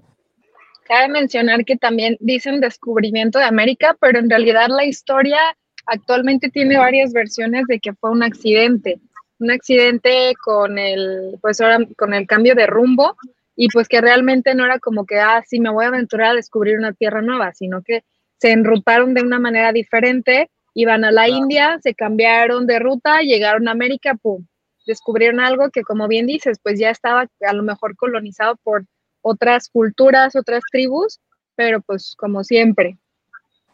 Cabe 0.86 1.08
mencionar 1.08 1.64
que 1.64 1.78
también 1.78 2.18
dicen 2.20 2.60
descubrimiento 2.60 3.40
de 3.40 3.46
América, 3.46 3.96
pero 4.00 4.20
en 4.20 4.30
realidad 4.30 4.68
la 4.68 4.86
historia 4.86 5.40
actualmente 5.86 6.50
tiene 6.50 6.78
varias 6.78 7.14
versiones 7.14 7.66
de 7.68 7.80
que 7.80 7.94
fue 7.94 8.12
un 8.12 8.24
accidente, 8.24 9.00
un 9.40 9.52
accidente 9.52 10.34
con 10.44 10.78
el, 10.78 11.38
pues 11.42 11.62
ahora 11.62 11.80
con 11.98 12.14
el 12.14 12.28
cambio 12.28 12.56
de 12.56 12.68
rumbo 12.68 13.16
y 13.56 13.70
pues 13.70 13.88
que 13.88 14.02
realmente 14.02 14.56
no 14.56 14.66
era 14.66 14.80
como 14.80 15.06
que, 15.06 15.20
ah, 15.20 15.42
sí, 15.48 15.60
me 15.60 15.72
voy 15.72 15.86
a 15.86 15.90
aventurar 15.90 16.32
a 16.32 16.36
descubrir 16.36 16.78
una 16.78 16.94
tierra 16.94 17.22
nueva, 17.22 17.54
sino 17.54 17.82
que 17.82 18.04
se 18.40 18.52
enrutaron 18.52 19.14
de 19.14 19.22
una 19.22 19.40
manera 19.40 19.72
diferente, 19.72 20.50
iban 20.74 21.04
a 21.06 21.12
la 21.12 21.28
India, 21.30 21.80
se 21.82 21.94
cambiaron 21.94 22.66
de 22.68 22.80
ruta, 22.80 23.22
llegaron 23.22 23.68
a 23.68 23.72
América, 23.72 24.16
pum, 24.16 24.46
descubrieron 24.86 25.40
algo 25.40 25.70
que 25.70 25.84
como 25.84 26.08
bien 26.08 26.28
dices, 26.28 26.60
pues 26.62 26.80
ya 26.80 26.90
estaba 26.90 27.28
a 27.48 27.54
lo 27.54 27.64
mejor 27.64 27.96
colonizado 27.96 28.56
por 28.64 28.86
otras 29.22 29.70
culturas, 29.70 30.36
otras 30.36 30.62
tribus, 30.72 31.20
pero 31.56 31.82
pues 31.82 32.16
como 32.18 32.44
siempre. 32.44 32.98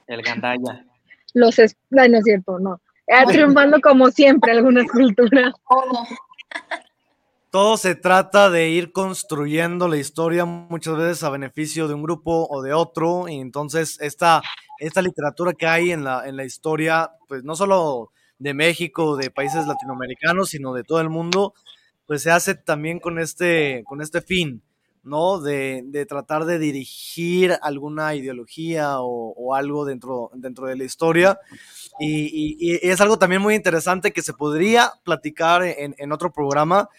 El 0.08 0.22
gandaya. 0.22 0.86
Los 1.34 1.60
es, 1.60 1.76
no, 1.90 2.04
es 2.04 2.24
cierto, 2.24 2.60
no. 2.60 2.82
Ha 3.12 3.26
triunfando 3.26 3.80
como 3.82 4.10
siempre 4.12 4.52
algunas 4.52 4.86
culturas. 4.92 5.54
Todo 7.50 7.78
se 7.78 7.96
trata 7.96 8.52
de 8.52 8.70
ir 8.70 8.92
construyendo 8.92 9.88
la 9.88 9.98
historia 9.98 10.46
muchas 10.46 10.96
veces 10.96 11.24
a 11.24 11.32
beneficio 11.32 11.88
de 11.88 11.96
un 11.96 12.04
grupo 12.04 12.48
o 12.48 12.62
de 12.62 12.74
otro. 12.74 13.28
Y 13.28 13.40
entonces 13.40 13.98
esta, 14.02 14.44
esta 14.80 15.02
literatura 15.02 15.54
que 15.54 15.68
hay 15.68 15.92
en 15.92 16.04
la, 16.04 16.28
en 16.28 16.36
la 16.36 16.46
historia, 16.46 17.12
pues 17.28 17.44
no 17.44 17.56
solo 17.56 18.12
de 18.40 18.54
México, 18.54 19.18
de 19.18 19.30
países 19.30 19.68
latinoamericanos, 19.68 20.50
sino 20.50 20.74
de 20.74 20.84
todo 20.84 21.02
el 21.02 21.10
mundo, 21.10 21.54
pues 22.08 22.24
se 22.24 22.32
hace 22.32 22.56
también 22.56 23.00
con 23.00 23.20
este, 23.20 23.84
con 23.86 24.02
este 24.02 24.22
fin, 24.22 24.64
¿no? 25.04 25.40
De, 25.40 26.06
tratar 26.08 26.46
de 26.46 26.58
dirigir 26.58 27.58
alguna 27.62 28.16
ideología 28.16 28.96
o, 29.00 29.54
algo 29.54 29.86
dentro, 29.86 30.32
dentro 30.34 30.68
de 30.68 30.78
la 30.78 30.86
historia. 30.86 31.38
Y, 32.00 32.80
es 32.82 33.02
algo 33.02 33.20
también 33.20 33.42
muy 33.42 33.56
interesante 33.56 34.14
que 34.14 34.22
se 34.22 34.34
podría 34.34 34.94
platicar 35.04 35.64
en, 35.64 36.12
otro 36.12 36.32
programa 36.32 36.90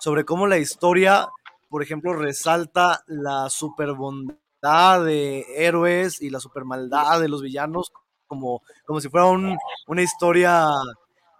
sobre 0.00 0.24
cómo 0.24 0.46
la 0.46 0.58
historia, 0.58 1.28
por 1.68 1.82
ejemplo, 1.82 2.12
resalta 2.12 3.04
la 3.06 3.48
superbondad 3.50 4.36
de 4.60 5.44
héroes 5.56 6.20
y 6.20 6.30
la 6.30 6.40
supermaldad 6.40 7.20
de 7.20 7.28
los 7.28 7.42
villanos 7.42 7.92
como, 8.26 8.62
como 8.84 9.00
si 9.00 9.08
fuera 9.08 9.26
una 9.26 10.02
historia, 10.02 10.68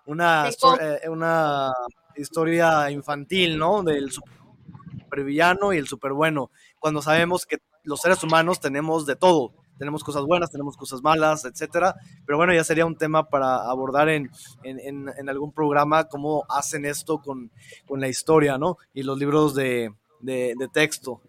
una, 0.07 0.49
eh, 0.49 1.09
una 1.09 1.73
historia 2.17 2.91
infantil, 2.91 3.59
¿no? 3.59 3.83
Del 3.83 4.11
supervillano 4.11 5.73
y 5.73 5.79
el 5.79 5.89
superbueno, 5.89 6.51
cuando 6.79 7.03
sabemos 7.03 7.45
que 7.45 7.59
los 7.85 8.01
seres 8.01 8.23
humanos 8.23 8.61
tenemos 8.61 9.05
de 9.05 9.17
todo, 9.17 9.53
tenemos 9.79 10.03
cosas 10.03 10.25
buenas, 10.25 10.51
tenemos 10.51 10.77
cosas 10.77 11.03
malas, 11.03 11.45
etcétera. 11.45 11.95
Pero 12.27 12.39
bueno, 12.39 12.53
ya 12.55 12.65
sería 12.65 12.87
un 12.87 12.97
tema 12.97 13.29
para 13.29 13.69
abordar 13.69 14.09
en, 14.09 14.31
en, 14.65 15.09
en 15.09 15.29
algún 15.29 15.53
programa 15.53 16.05
cómo 16.05 16.45
hacen 16.49 16.85
esto 16.85 17.21
con, 17.21 17.51
con, 17.87 18.01
la 18.01 18.09
historia, 18.09 18.59
¿no? 18.59 18.77
Y 18.93 19.05
los 19.05 19.19
libros 19.19 19.55
de, 19.55 19.93
de, 20.21 20.55
texto. 20.73 21.21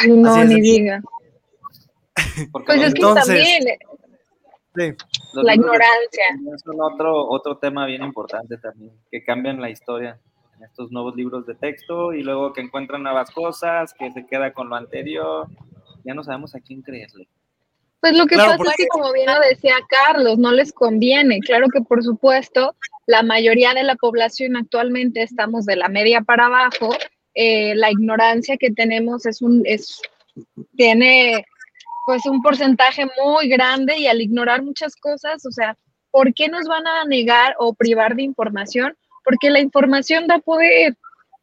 Ay, 0.00 0.08
no, 0.10 0.44
ni 0.44 0.60
diga. 0.60 1.00
pues 2.52 2.82
es 2.82 2.94
que 2.94 3.00
también. 3.00 3.62
Sí. 4.76 4.92
La 5.34 5.54
ignorancia. 5.54 6.24
Es 6.54 6.62
otro, 6.66 7.28
otro 7.28 7.58
tema 7.58 7.86
bien 7.86 8.02
importante 8.02 8.56
también, 8.58 8.92
que 9.10 9.22
cambian 9.24 9.60
la 9.60 9.70
historia 9.70 10.18
estos 10.64 10.90
nuevos 10.90 11.14
libros 11.14 11.46
de 11.46 11.54
texto 11.54 12.12
y 12.12 12.22
luego 12.22 12.52
que 12.52 12.60
encuentran 12.60 13.02
nuevas 13.02 13.30
cosas, 13.30 13.94
que 13.94 14.10
se 14.12 14.26
queda 14.26 14.52
con 14.52 14.68
lo 14.68 14.76
anterior, 14.76 15.48
ya 16.04 16.14
no 16.14 16.24
sabemos 16.24 16.54
a 16.54 16.60
quién 16.60 16.82
creerle. 16.82 17.28
Pues 18.00 18.16
lo 18.16 18.26
que 18.26 18.36
pasa 18.36 18.56
es 18.56 18.76
que, 18.76 18.86
como 18.88 19.12
bien 19.12 19.26
lo 19.26 19.40
decía 19.40 19.76
Carlos, 19.88 20.36
no 20.38 20.52
les 20.52 20.72
conviene. 20.72 21.40
Claro 21.40 21.68
que, 21.72 21.80
por 21.80 22.02
supuesto, 22.02 22.74
la 23.06 23.22
mayoría 23.22 23.72
de 23.72 23.82
la 23.82 23.96
población 23.96 24.56
actualmente 24.56 25.22
estamos 25.22 25.64
de 25.64 25.76
la 25.76 25.88
media 25.88 26.20
para 26.20 26.46
abajo. 26.46 26.94
Eh, 27.34 27.74
la 27.74 27.90
ignorancia 27.90 28.56
que 28.56 28.70
tenemos 28.70 29.26
es 29.26 29.42
un, 29.42 29.62
es, 29.64 30.00
tiene 30.76 31.44
pues 32.06 32.26
un 32.26 32.42
porcentaje 32.42 33.06
muy 33.24 33.48
grande 33.48 33.98
y 33.98 34.06
al 34.06 34.20
ignorar 34.20 34.62
muchas 34.62 34.94
cosas, 34.96 35.44
o 35.46 35.50
sea, 35.50 35.76
¿por 36.10 36.32
qué 36.34 36.48
nos 36.48 36.66
van 36.66 36.86
a 36.86 37.04
negar 37.04 37.56
o 37.58 37.74
privar 37.74 38.14
de 38.14 38.22
información? 38.22 38.96
porque 39.24 39.50
la 39.50 39.60
información 39.60 40.26
da 40.26 40.38
poder 40.38 40.96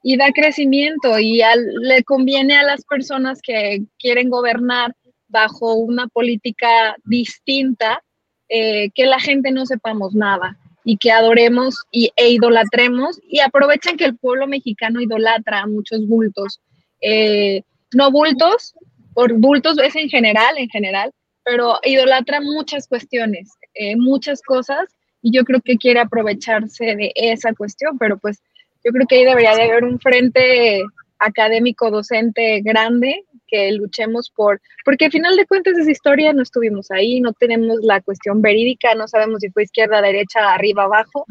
y 0.04 0.18
da 0.18 0.32
crecimiento 0.32 1.20
y 1.20 1.42
le 1.82 2.04
conviene 2.04 2.58
a 2.58 2.64
las 2.64 2.86
personas 2.86 3.40
que 3.42 3.84
quieren 4.00 4.30
gobernar 4.30 4.96
bajo 5.28 5.76
una 5.76 6.08
política 6.08 6.96
distinta 7.04 8.02
eh, 8.50 8.90
que 8.92 9.06
la 9.06 9.20
gente 9.20 9.52
no 9.52 9.66
sepamos 9.66 10.14
nada 10.14 10.58
y 10.84 10.98
que 10.98 11.12
adoremos 11.12 11.78
y, 11.92 12.12
e 12.16 12.32
idolatremos 12.32 13.20
y 13.28 13.40
aprovechan 13.40 13.98
que 13.98 14.06
el 14.06 14.18
pueblo 14.18 14.48
mexicano 14.48 15.02
idolatra 15.02 15.62
a 15.62 15.68
muchos 15.68 16.08
bultos. 16.08 16.60
Eh, 17.02 17.64
no 17.94 18.12
bultos, 18.12 18.74
por 19.14 19.34
bultos 19.34 19.78
es 19.80 19.96
en 19.96 20.10
general, 20.10 20.58
en 20.58 20.70
general, 20.70 21.12
pero 21.44 21.80
idolatra 21.84 22.42
muchas 22.42 22.88
cuestiones, 22.88 23.50
eh, 23.74 23.96
muchas 23.96 24.42
cosas 24.42 24.96
y 25.22 25.32
yo 25.32 25.44
creo 25.44 25.62
que 25.62 25.78
quiere 25.78 26.00
aprovecharse 26.00 26.96
de 26.96 27.12
esa 27.16 27.54
cuestión, 27.54 27.98
pero 27.98 28.18
pues 28.18 28.42
yo 28.84 28.92
creo 28.92 29.06
que 29.08 29.18
ahí 29.18 29.26
debería 29.26 29.56
de 29.56 29.64
haber 29.64 29.84
un 29.84 30.00
frente 30.00 30.82
académico 31.20 31.92
docente 31.92 32.62
grande 32.62 33.24
que 33.52 33.72
luchemos 33.74 34.32
por, 34.32 34.62
porque 34.86 35.06
al 35.06 35.12
final 35.12 35.36
de 35.36 35.46
cuentas 35.46 35.78
esa 35.78 35.92
historia 35.92 36.32
no 36.34 36.42
estuvimos 36.42 36.90
ahí, 36.90 37.20
no 37.20 37.34
tenemos 37.34 37.80
la 37.82 38.02
cuestión 38.02 38.42
verídica, 38.42 38.96
no 38.96 39.08
sabemos 39.08 39.42
si 39.42 39.50
fue 39.50 39.64
izquierda, 39.64 40.02
derecha, 40.02 40.54
arriba, 40.54 40.84
abajo, 40.84 41.26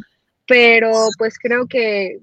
pero 0.47 0.93
pues 1.19 1.39
creo 1.39 1.67
que 1.67 2.19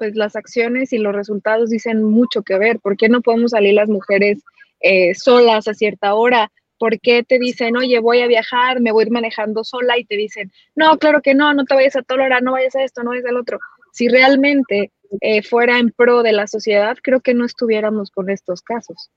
pues 0.00 0.16
las 0.16 0.34
acciones 0.34 0.94
y 0.94 0.98
los 0.98 1.14
resultados 1.14 1.68
dicen 1.68 2.02
mucho 2.02 2.42
que 2.42 2.58
ver. 2.58 2.80
¿Por 2.80 2.96
qué 2.96 3.10
no 3.10 3.20
podemos 3.20 3.50
salir 3.50 3.74
las 3.74 3.90
mujeres 3.90 4.42
eh, 4.80 5.14
solas 5.14 5.68
a 5.68 5.74
cierta 5.74 6.14
hora? 6.14 6.50
¿Por 6.78 6.98
qué 7.00 7.22
te 7.22 7.38
dicen, 7.38 7.76
oye, 7.76 7.98
voy 7.98 8.22
a 8.22 8.26
viajar, 8.26 8.80
me 8.80 8.92
voy 8.92 9.02
a 9.02 9.06
ir 9.06 9.12
manejando 9.12 9.62
sola? 9.62 9.98
Y 9.98 10.06
te 10.06 10.16
dicen, 10.16 10.50
no, 10.74 10.96
claro 10.96 11.20
que 11.20 11.34
no, 11.34 11.52
no 11.52 11.66
te 11.66 11.74
vayas 11.74 11.96
a 11.96 12.02
tal 12.02 12.20
hora, 12.20 12.40
no 12.40 12.52
vayas 12.52 12.74
a 12.76 12.82
esto, 12.82 13.02
no 13.02 13.10
vayas 13.10 13.26
al 13.26 13.36
otro. 13.36 13.58
Si 13.92 14.08
realmente 14.08 14.90
eh, 15.20 15.42
fuera 15.42 15.78
en 15.78 15.90
pro 15.90 16.22
de 16.22 16.32
la 16.32 16.46
sociedad, 16.46 16.96
creo 17.02 17.20
que 17.20 17.34
no 17.34 17.44
estuviéramos 17.44 18.10
con 18.10 18.30
estos 18.30 18.62
casos. 18.62 19.10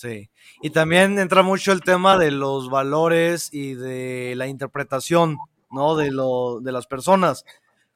Sí, 0.00 0.30
y 0.62 0.70
también 0.70 1.18
entra 1.18 1.42
mucho 1.42 1.72
el 1.72 1.82
tema 1.82 2.16
de 2.16 2.30
los 2.30 2.70
valores 2.70 3.52
y 3.52 3.74
de 3.74 4.32
la 4.34 4.46
interpretación, 4.46 5.36
¿no? 5.70 5.94
De, 5.94 6.10
lo, 6.10 6.60
de 6.62 6.72
las 6.72 6.86
personas, 6.86 7.44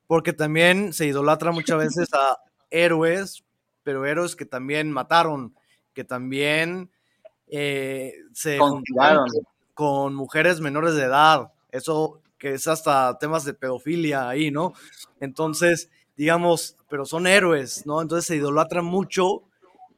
porque 0.07 0.35
también 0.35 0.93
se 0.93 1.07
idolatra 1.07 1.51
muchas 1.51 1.79
veces 1.79 2.13
a 2.13 2.37
héroes, 2.69 3.43
pero 3.85 4.05
héroes 4.05 4.37
que 4.37 4.45
también 4.45 4.93
mataron, 4.93 5.55
que 5.95 6.05
también 6.05 6.91
eh, 7.47 8.13
se 8.35 8.59
juntaron 8.59 9.27
con 9.73 10.15
mujeres 10.15 10.61
menores 10.61 10.97
de 10.97 11.05
edad. 11.05 11.55
Eso 11.73 12.21
que 12.37 12.53
es 12.53 12.69
hasta 12.69 13.17
temas 13.19 13.47
de 13.47 13.55
pedofilia 13.55 14.29
ahí, 14.29 14.51
¿no? 14.51 14.75
Entonces, 15.21 15.89
digamos, 16.19 16.77
pero 16.91 17.07
son 17.07 17.27
héroes, 17.27 17.87
¿no? 17.87 18.03
Entonces 18.03 18.27
se 18.27 18.37
idolatran 18.37 18.85
mucho 18.85 19.45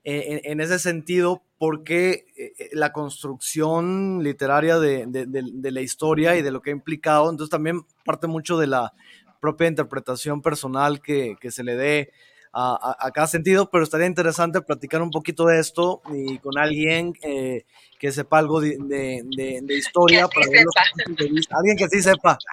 en, 0.09 0.40
en 0.45 0.61
ese 0.61 0.79
sentido 0.79 1.42
porque 1.59 2.27
eh, 2.37 2.53
eh, 2.59 2.69
la 2.73 2.92
construcción 2.92 4.23
literaria 4.23 4.79
de, 4.79 5.07
de- 5.07 5.27
de- 5.27 5.42
de 5.53 5.71
la 5.73 5.81
historia 5.81 6.37
y 6.37 6.42
de 6.42 6.51
lo 6.51 6.61
que 6.62 6.71
ha 6.71 6.75
implicado, 6.75 7.29
entonces 7.31 7.51
también 7.51 7.83
parte 8.05 8.27
mucho 8.27 8.57
de 8.59 8.66
la 8.69 8.92
propia 9.40 9.66
interpretación 9.69 10.42
personal 10.42 11.01
que, 11.03 11.37
que 11.40 11.51
se 11.51 11.64
le 11.64 11.77
dé 11.77 12.11
a, 12.53 12.97
a- 13.01 13.11
cada 13.11 13.27
sentido, 13.27 13.69
pero 13.71 13.85
estaría 13.85 14.07
interesante 14.07 14.61
platicar 14.62 15.03
un 15.03 15.11
poquito 15.11 15.45
de 15.47 15.59
esto 15.61 16.01
y 16.12 16.38
con 16.38 16.57
alguien 16.59 17.12
eh, 17.23 17.64
que 17.99 18.12
sepa 18.12 18.38
algo 18.38 18.61
de, 18.61 18.77
de- 18.79 19.23
de- 19.37 19.61
de 19.62 19.75
historia. 19.77 20.27
Que 20.29 20.42
sí 20.45 20.51
sepa. 20.59 21.57
Alguien 21.59 21.77
que 21.77 21.88
sí 21.88 22.03
sepa. 22.03 22.38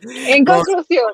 En 0.00 0.44
Con- 0.44 0.56
conclusión, 0.62 1.06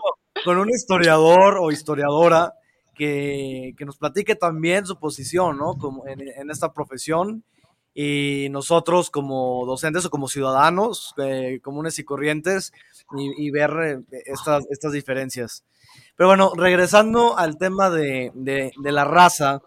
con 0.44 0.59
un 0.59 0.68
historiador 0.68 1.57
o 1.59 1.70
historiadora 1.70 2.52
que, 2.94 3.74
que 3.76 3.85
nos 3.85 3.96
platique 3.98 4.35
también 4.37 4.87
su 4.87 4.98
posición, 4.98 5.59
¿no? 5.59 5.74
Como 5.76 6.07
en, 6.07 6.20
en 6.20 6.50
esta 6.50 6.72
profesión 6.72 7.44
y 7.94 8.48
nosotros 8.50 9.11
como 9.11 9.64
docentes 9.66 10.04
o 10.04 10.11
como 10.11 10.26
ciudadanos 10.28 11.14
eh, 11.18 11.61
comunes 11.62 11.98
y 11.98 12.04
corrientes 12.04 12.72
y, 13.16 13.46
y 13.46 13.50
ver 13.50 14.04
eh, 14.11 14.22
estas, 14.26 14.64
estas 14.70 14.92
diferencias. 14.92 15.64
Pero 16.16 16.28
bueno, 16.28 16.52
regresando 16.57 17.37
al 17.38 17.57
tema 17.59 17.90
de, 17.90 18.33
de- 18.35 18.72
de 18.76 18.92
la 18.92 19.04
raza, 19.04 19.62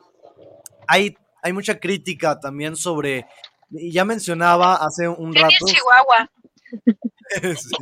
hay, 0.87 1.15
hay 1.43 1.53
mucha 1.53 1.79
crítica 1.79 2.39
también 2.39 2.75
sobre, 2.75 3.25
y 3.71 3.91
ya 3.91 4.03
mencionaba 4.05 4.75
hace 4.75 5.07
un 5.07 5.31
¿quién 5.31 5.43
rato, 5.43 5.65
es 5.65 5.73
Chihuahua? 5.73 6.31
Sí. 7.57 7.75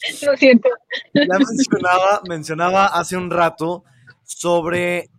Lo 0.26 0.36
siento. 0.36 0.68
ya 1.12 1.38
mencionaba, 1.38 2.20
mencionaba 2.28 2.86
hace 2.86 3.16
un 3.16 3.30
rato 3.30 3.82
sobre 4.28 5.10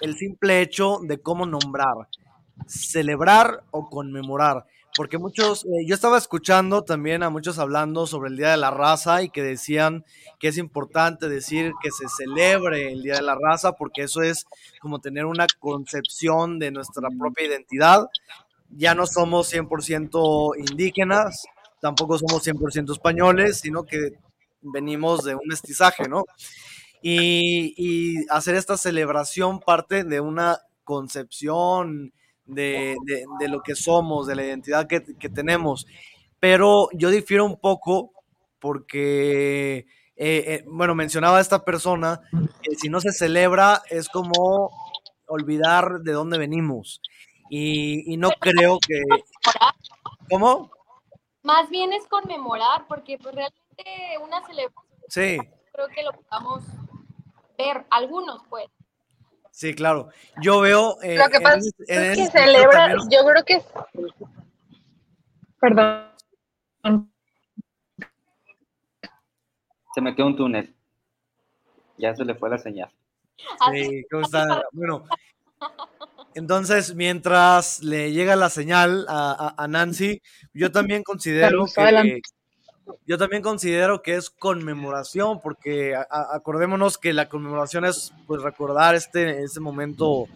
el 0.00 0.16
simple 0.16 0.62
hecho 0.62 0.98
de 1.02 1.20
cómo 1.20 1.46
nombrar, 1.46 2.08
celebrar 2.66 3.62
o 3.70 3.88
conmemorar. 3.88 4.66
Porque 4.96 5.18
muchos, 5.18 5.64
eh, 5.64 5.84
yo 5.86 5.94
estaba 5.94 6.16
escuchando 6.16 6.82
también 6.82 7.24
a 7.24 7.30
muchos 7.30 7.58
hablando 7.58 8.06
sobre 8.06 8.30
el 8.30 8.36
Día 8.36 8.52
de 8.52 8.56
la 8.56 8.70
Raza 8.70 9.22
y 9.22 9.28
que 9.28 9.42
decían 9.42 10.04
que 10.38 10.48
es 10.48 10.56
importante 10.56 11.28
decir 11.28 11.72
que 11.82 11.90
se 11.90 12.08
celebre 12.08 12.92
el 12.92 13.02
Día 13.02 13.16
de 13.16 13.22
la 13.22 13.34
Raza 13.34 13.72
porque 13.72 14.02
eso 14.02 14.22
es 14.22 14.46
como 14.80 15.00
tener 15.00 15.26
una 15.26 15.46
concepción 15.58 16.58
de 16.58 16.70
nuestra 16.70 17.08
propia 17.18 17.46
identidad. 17.46 18.06
Ya 18.70 18.94
no 18.94 19.06
somos 19.06 19.52
100% 19.52 20.56
indígenas, 20.70 21.44
tampoco 21.80 22.16
somos 22.16 22.46
100% 22.46 22.92
españoles, 22.92 23.58
sino 23.58 23.84
que 23.84 24.12
venimos 24.62 25.24
de 25.24 25.34
un 25.34 25.46
mestizaje, 25.46 26.08
¿no? 26.08 26.24
Y, 27.06 27.74
y 27.76 28.26
hacer 28.30 28.54
esta 28.54 28.78
celebración 28.78 29.60
parte 29.60 30.04
de 30.04 30.20
una 30.20 30.58
concepción 30.84 32.14
de, 32.46 32.96
de- 33.04 33.24
de 33.40 33.48
lo 33.48 33.60
que 33.62 33.74
somos, 33.74 34.26
de 34.26 34.34
la 34.36 34.44
identidad 34.44 34.86
que, 34.86 35.04
que 35.18 35.28
tenemos. 35.28 35.86
Pero 36.40 36.88
yo 36.94 37.10
difiero 37.10 37.44
un 37.44 37.60
poco 37.60 38.12
porque, 38.58 39.78
eh, 39.78 39.84
eh, 40.16 40.64
bueno, 40.66 40.94
mencionaba 40.94 41.40
esta 41.42 41.62
persona 41.62 42.20
que 42.62 42.74
si 42.76 42.88
no 42.88 43.00
se 43.02 43.12
celebra 43.12 43.82
es 43.90 44.08
como 44.08 44.70
olvidar 45.26 46.00
de 46.00 46.12
dónde 46.12 46.38
venimos. 46.38 47.02
Y, 47.50 48.10
y 48.12 48.16
no 48.16 48.30
creo 48.40 48.78
que... 48.78 49.02
¿Cómo? 50.30 50.70
Más 51.42 51.68
bien 51.68 51.92
es 51.92 52.06
conmemorar, 52.06 52.86
porque 52.88 53.18
pues 53.18 53.34
realmente 53.34 54.18
una 54.22 54.40
celebración 54.46 54.84
Sí, 55.08 55.36
creo 55.72 55.88
que 55.94 56.02
lo 56.02 56.12
podamos 56.12 56.62
ver, 57.56 57.84
algunos 57.90 58.42
pues. 58.48 58.66
sí, 59.50 59.74
claro. 59.74 60.08
Yo 60.42 60.60
veo... 60.60 60.96
eh, 61.02 61.16
Lo 61.16 61.28
que 61.28 61.40
pasa 61.40 61.58
ese- 61.58 61.70
es 61.86 61.88
en 61.88 62.14
que 62.14 62.14
sentido 62.26 62.30
celebra, 62.32 62.70
también- 62.88 63.10
yo 63.10 63.28
creo 63.28 63.44
que... 63.44 63.62
Perdón. 65.60 66.10
Se 69.94 70.00
metió 70.00 70.26
un 70.26 70.36
túnel. 70.36 70.74
Ya 71.98 72.14
se 72.14 72.24
le 72.24 72.34
fue 72.34 72.50
la 72.50 72.58
señal. 72.58 72.90
Sí, 73.72 74.04
¿cómo 74.10 74.22
está? 74.24 74.64
Bueno, 74.72 75.04
entonces, 76.34 76.94
mientras 76.94 77.80
le 77.82 78.10
llega 78.12 78.34
la 78.36 78.50
señal 78.50 79.06
a, 79.08 79.32
a- 79.56 79.62
a 79.64 79.68
Nancy, 79.68 80.20
yo 80.52 80.72
también 80.72 81.02
considero 81.04 81.64
que. 81.66 82.20
Yo 83.06 83.18
también 83.18 83.42
considero 83.42 84.02
que 84.02 84.14
es 84.16 84.30
conmemoración, 84.30 85.40
porque 85.40 85.94
a- 85.94 86.06
a- 86.10 86.36
acordémonos 86.36 86.98
que 86.98 87.12
la 87.12 87.28
conmemoración 87.28 87.84
es 87.84 88.12
pues 88.26 88.42
recordar 88.42 88.94
este, 88.94 89.42
este 89.42 89.60
momento 89.60 90.26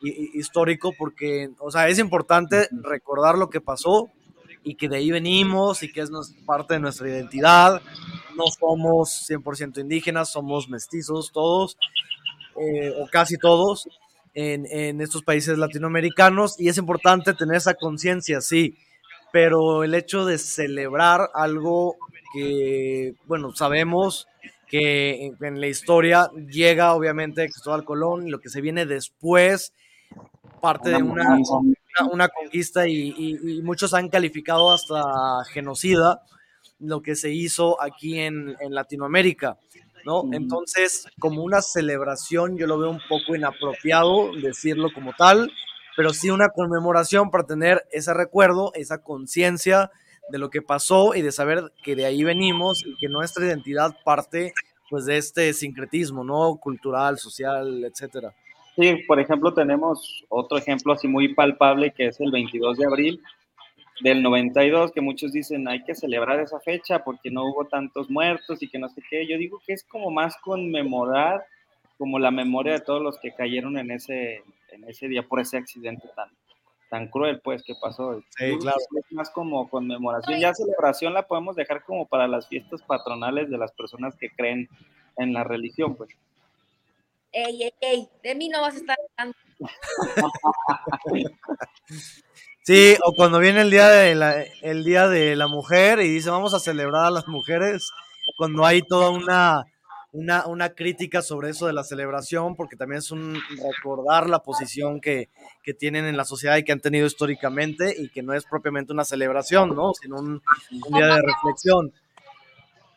hi- 0.00 0.10
hi- 0.10 0.30
histórico, 0.34 0.92
porque, 0.96 1.50
o 1.58 1.70
sea, 1.70 1.88
es 1.88 1.98
importante 1.98 2.68
recordar 2.72 3.36
lo 3.36 3.50
que 3.50 3.60
pasó 3.60 4.10
y 4.64 4.74
que 4.74 4.88
de 4.88 4.96
ahí 4.98 5.10
venimos 5.10 5.82
y 5.82 5.92
que 5.92 6.00
es 6.02 6.10
nos- 6.10 6.32
parte 6.46 6.74
de 6.74 6.80
nuestra 6.80 7.08
identidad. 7.08 7.80
No 8.36 8.44
somos 8.58 9.10
100% 9.26 9.80
indígenas, 9.80 10.30
somos 10.30 10.68
mestizos 10.68 11.32
todos, 11.32 11.76
eh, 12.60 12.94
o 13.00 13.06
casi 13.08 13.36
todos, 13.38 13.88
en, 14.34 14.66
en 14.70 15.00
estos 15.00 15.22
países 15.22 15.58
latinoamericanos, 15.58 16.60
y 16.60 16.68
es 16.68 16.78
importante 16.78 17.34
tener 17.34 17.56
esa 17.56 17.74
conciencia, 17.74 18.40
sí, 18.40 18.76
pero 19.32 19.84
el 19.84 19.94
hecho 19.94 20.24
de 20.24 20.38
celebrar 20.38 21.30
algo 21.34 21.96
que, 22.32 23.14
bueno, 23.26 23.54
sabemos 23.54 24.26
que 24.66 25.32
en, 25.40 25.60
la 25.60 25.66
historia 25.66 26.30
llega 26.50 26.94
obviamente 26.94 27.44
Cristóbal 27.46 27.84
Colón 27.84 28.30
lo 28.30 28.40
que 28.40 28.50
se 28.50 28.60
viene 28.60 28.86
después 28.86 29.72
parte 30.60 30.90
de 30.90 31.02
una, 31.02 31.24
una, 32.00 32.10
una 32.12 32.28
conquista 32.28 32.86
y, 32.88 33.14
y- 33.16 33.58
y 33.58 33.62
muchos 33.62 33.94
han 33.94 34.08
calificado 34.08 34.72
hasta 34.72 35.02
genocida 35.52 36.22
lo 36.80 37.02
que 37.02 37.16
se 37.16 37.32
hizo 37.32 37.80
aquí 37.82 38.18
en, 38.20 38.56
en 38.60 38.74
Latinoamérica, 38.74 39.58
¿no? 40.04 40.28
Entonces, 40.32 41.06
como 41.18 41.42
una 41.42 41.62
celebración, 41.62 42.56
yo 42.58 42.66
lo 42.66 42.78
veo 42.78 42.90
un 42.90 43.00
poco 43.08 43.34
inapropiado 43.36 44.32
decirlo 44.40 44.90
como 44.92 45.12
tal, 45.14 45.50
pero 45.98 46.14
sí 46.14 46.30
una 46.30 46.50
conmemoración 46.50 47.28
para 47.28 47.42
tener 47.42 47.84
ese 47.90 48.14
recuerdo, 48.14 48.70
esa 48.74 49.02
conciencia 49.02 49.90
de 50.30 50.38
lo 50.38 50.48
que 50.48 50.62
pasó 50.62 51.16
y 51.16 51.22
de 51.22 51.32
saber 51.32 51.72
que 51.82 51.96
de 51.96 52.06
ahí 52.06 52.22
venimos 52.22 52.86
y 52.86 52.94
que 52.98 53.08
nuestra 53.08 53.44
identidad 53.44 53.96
parte 54.04 54.52
pues 54.88 55.06
de 55.06 55.16
este 55.16 55.52
sincretismo, 55.52 56.22
¿no? 56.22 56.54
Cultural, 56.54 57.18
social, 57.18 57.82
etcétera. 57.82 58.32
Sí, 58.76 58.94
por 59.08 59.18
ejemplo, 59.18 59.52
tenemos 59.52 60.24
otro 60.28 60.56
ejemplo 60.56 60.92
así 60.92 61.08
muy 61.08 61.34
palpable 61.34 61.90
que 61.90 62.06
es 62.06 62.20
el 62.20 62.30
22 62.30 62.78
de 62.78 62.86
abril 62.86 63.22
del 64.00 64.22
92, 64.22 64.92
que 64.92 65.00
muchos 65.00 65.32
dicen 65.32 65.66
hay 65.66 65.82
que 65.82 65.96
celebrar 65.96 66.38
esa 66.38 66.60
fecha 66.60 67.02
porque 67.02 67.32
no 67.32 67.44
hubo 67.44 67.64
tantos 67.64 68.08
muertos 68.08 68.62
y 68.62 68.68
que 68.68 68.78
no 68.78 68.88
sé 68.88 69.02
qué. 69.10 69.26
Yo 69.26 69.36
digo 69.36 69.60
que 69.66 69.72
es 69.72 69.82
como 69.82 70.12
más 70.12 70.36
conmemorar 70.44 71.44
como 71.96 72.20
la 72.20 72.30
memoria 72.30 72.74
de 72.74 72.82
todos 72.82 73.02
los 73.02 73.18
que 73.18 73.34
cayeron 73.34 73.76
en 73.78 73.90
ese, 73.90 74.44
en 74.70 74.88
ese 74.88 75.08
día 75.08 75.22
por 75.22 75.40
ese 75.40 75.56
accidente 75.56 76.08
tan, 76.14 76.30
tan 76.90 77.08
cruel, 77.08 77.40
pues, 77.40 77.62
que 77.62 77.74
pasó. 77.80 78.20
Sí, 78.36 78.56
claro. 78.58 78.78
Es 78.78 79.12
más 79.12 79.30
como 79.30 79.68
conmemoración. 79.68 80.38
Ya 80.40 80.54
celebración 80.54 81.14
la 81.14 81.26
podemos 81.26 81.56
dejar 81.56 81.84
como 81.84 82.06
para 82.06 82.28
las 82.28 82.48
fiestas 82.48 82.82
patronales 82.82 83.50
de 83.50 83.58
las 83.58 83.72
personas 83.72 84.16
que 84.16 84.30
creen 84.30 84.68
en 85.16 85.32
la 85.32 85.44
religión, 85.44 85.96
pues. 85.96 86.10
Ey, 87.32 87.62
ey, 87.62 87.72
ey, 87.80 88.08
de 88.22 88.34
mí 88.34 88.48
no 88.48 88.62
vas 88.62 88.74
a 88.74 88.78
estar 88.78 88.96
hablando. 89.16 89.36
Sí, 92.62 92.96
o 93.02 93.14
cuando 93.14 93.38
viene 93.38 93.62
el 93.62 93.70
día 93.70 93.88
de 93.88 94.14
la, 94.14 94.42
el 94.60 94.84
día 94.84 95.08
de 95.08 95.36
la 95.36 95.46
mujer 95.46 96.00
y 96.00 96.08
dice 96.10 96.28
vamos 96.28 96.52
a 96.52 96.60
celebrar 96.60 97.06
a 97.06 97.10
las 97.10 97.26
mujeres, 97.26 97.90
cuando 98.36 98.66
hay 98.66 98.82
toda 98.82 99.08
una, 99.08 99.64
una, 100.12 100.46
una 100.46 100.70
crítica 100.70 101.22
sobre 101.22 101.50
eso 101.50 101.66
de 101.66 101.72
la 101.72 101.84
celebración, 101.84 102.56
porque 102.56 102.76
también 102.76 102.98
es 102.98 103.10
un 103.10 103.36
recordar 103.62 104.28
la 104.28 104.40
posición 104.40 105.00
que, 105.00 105.28
que 105.62 105.74
tienen 105.74 106.06
en 106.06 106.16
la 106.16 106.24
sociedad 106.24 106.56
y 106.56 106.64
que 106.64 106.72
han 106.72 106.80
tenido 106.80 107.06
históricamente 107.06 107.94
y 107.96 108.08
que 108.08 108.22
no 108.22 108.32
es 108.32 108.44
propiamente 108.46 108.92
una 108.92 109.04
celebración, 109.04 109.74
¿no? 109.74 109.92
Sino 109.94 110.16
un, 110.16 110.42
un 110.86 110.92
día 110.98 111.06
de 111.06 111.22
reflexión. 111.22 111.92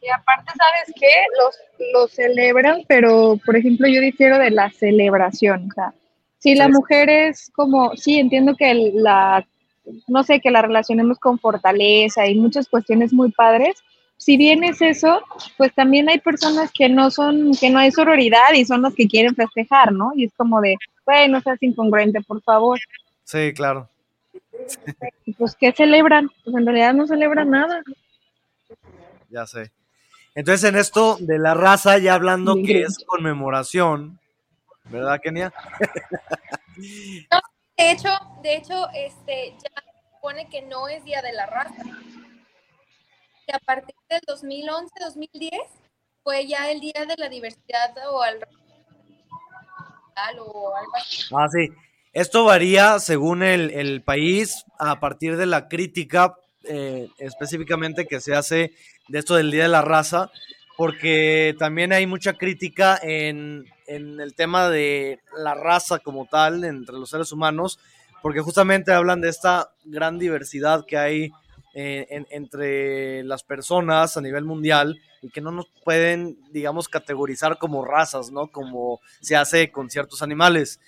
Y 0.01 0.09
aparte, 0.09 0.51
¿sabes 0.57 0.95
qué? 0.99 1.11
Los, 1.37 1.55
los 1.93 2.11
celebran, 2.11 2.83
pero 2.87 3.37
por 3.45 3.55
ejemplo, 3.55 3.87
yo 3.87 4.01
difiero 4.01 4.39
de 4.39 4.49
la 4.49 4.71
celebración. 4.71 5.69
O 5.69 5.73
sea, 5.73 5.93
si 6.39 6.55
la 6.55 6.69
mujer 6.69 7.09
es 7.09 7.51
como, 7.53 7.95
sí, 7.95 8.17
entiendo 8.17 8.55
que 8.55 8.91
la, 8.95 9.45
no 10.07 10.23
sé, 10.23 10.39
que 10.39 10.49
la 10.49 10.63
relacionemos 10.63 11.19
con 11.19 11.37
fortaleza 11.37 12.25
y 12.25 12.35
muchas 12.35 12.67
cuestiones 12.67 13.13
muy 13.13 13.31
padres. 13.31 13.75
Si 14.21 14.37
bien 14.37 14.63
es 14.63 14.79
eso, 14.83 15.23
pues 15.57 15.73
también 15.73 16.07
hay 16.07 16.19
personas 16.19 16.69
que 16.71 16.87
no 16.87 17.09
son, 17.09 17.53
que 17.59 17.71
no 17.71 17.79
hay 17.79 17.91
sororidad 17.91 18.53
y 18.53 18.65
son 18.65 18.83
las 18.83 18.93
que 18.93 19.07
quieren 19.07 19.35
festejar, 19.35 19.91
¿no? 19.91 20.11
Y 20.15 20.25
es 20.25 20.33
como 20.37 20.61
de, 20.61 20.75
bueno, 21.07 21.39
no 21.39 21.41
seas 21.41 21.57
incongruente, 21.63 22.21
por 22.21 22.39
favor. 22.43 22.79
Sí, 23.23 23.51
claro. 23.51 23.89
Y 25.25 25.33
pues, 25.33 25.55
¿qué 25.55 25.71
celebran? 25.71 26.29
Pues 26.43 26.55
en 26.55 26.67
realidad 26.67 26.93
no 26.93 27.07
celebran 27.07 27.49
nada. 27.49 27.81
Ya 29.31 29.47
sé. 29.47 29.71
Entonces, 30.35 30.69
en 30.69 30.75
esto 30.77 31.17
de 31.19 31.39
la 31.39 31.55
raza, 31.55 31.97
ya 31.97 32.13
hablando 32.13 32.53
que 32.63 32.83
es 32.83 33.03
conmemoración, 33.07 34.19
¿verdad, 34.83 35.19
Kenia? 35.19 35.51
de 36.77 37.91
hecho, 37.91 38.09
de 38.43 38.55
hecho, 38.55 38.87
este, 38.93 39.55
ya 39.63 39.83
supone 40.13 40.47
que 40.47 40.61
no 40.61 40.87
es 40.87 41.03
Día 41.05 41.23
de 41.23 41.33
la 41.33 41.47
Raza. 41.47 41.83
A 43.53 43.59
partir 43.59 43.95
del 44.09 44.21
2011, 44.25 44.93
2010, 45.01 45.51
fue 46.23 46.47
ya 46.47 46.71
el 46.71 46.79
Día 46.79 47.05
de 47.07 47.15
la 47.17 47.29
Diversidad 47.29 47.93
o 48.09 48.21
al 48.21 48.39
o 50.39 50.75
algo 50.75 50.95
así. 50.95 51.23
Ah, 51.35 51.47
sí. 51.49 51.69
Esto 52.13 52.43
varía 52.43 52.99
según 52.99 53.41
el, 53.41 53.71
el 53.71 54.01
país 54.03 54.65
a 54.77 54.99
partir 54.99 55.37
de 55.37 55.45
la 55.45 55.67
crítica 55.67 56.35
eh, 56.63 57.09
específicamente 57.17 58.05
que 58.05 58.21
se 58.21 58.35
hace 58.35 58.73
de 59.07 59.19
esto 59.19 59.35
del 59.35 59.49
Día 59.49 59.63
de 59.63 59.69
la 59.69 59.81
Raza, 59.81 60.29
porque 60.77 61.55
también 61.57 61.91
hay 61.91 62.05
mucha 62.05 62.33
crítica 62.33 62.99
en, 63.01 63.65
en 63.87 64.19
el 64.19 64.35
tema 64.35 64.69
de 64.69 65.19
la 65.37 65.55
raza 65.55 65.99
como 65.99 66.27
tal 66.27 66.63
entre 66.63 66.95
los 66.95 67.09
seres 67.09 67.31
humanos, 67.31 67.79
porque 68.21 68.41
justamente 68.41 68.93
hablan 68.93 69.21
de 69.21 69.29
esta 69.29 69.71
gran 69.85 70.19
diversidad 70.19 70.85
que 70.85 70.97
hay 70.97 71.31
eh, 71.73 72.07
en, 72.09 72.27
entre 72.31 73.23
las 73.23 73.43
personas 73.43 74.17
a 74.17 74.21
nivel 74.21 74.43
mundial 74.43 74.99
y 75.21 75.29
que 75.29 75.41
no 75.41 75.51
nos 75.51 75.67
pueden, 75.85 76.37
digamos, 76.51 76.89
categorizar 76.89 77.57
como 77.57 77.85
razas, 77.85 78.31
¿no? 78.31 78.47
Como 78.47 78.99
se 79.21 79.35
hace 79.35 79.71
con 79.71 79.89
ciertos 79.89 80.21
animales. 80.21 80.79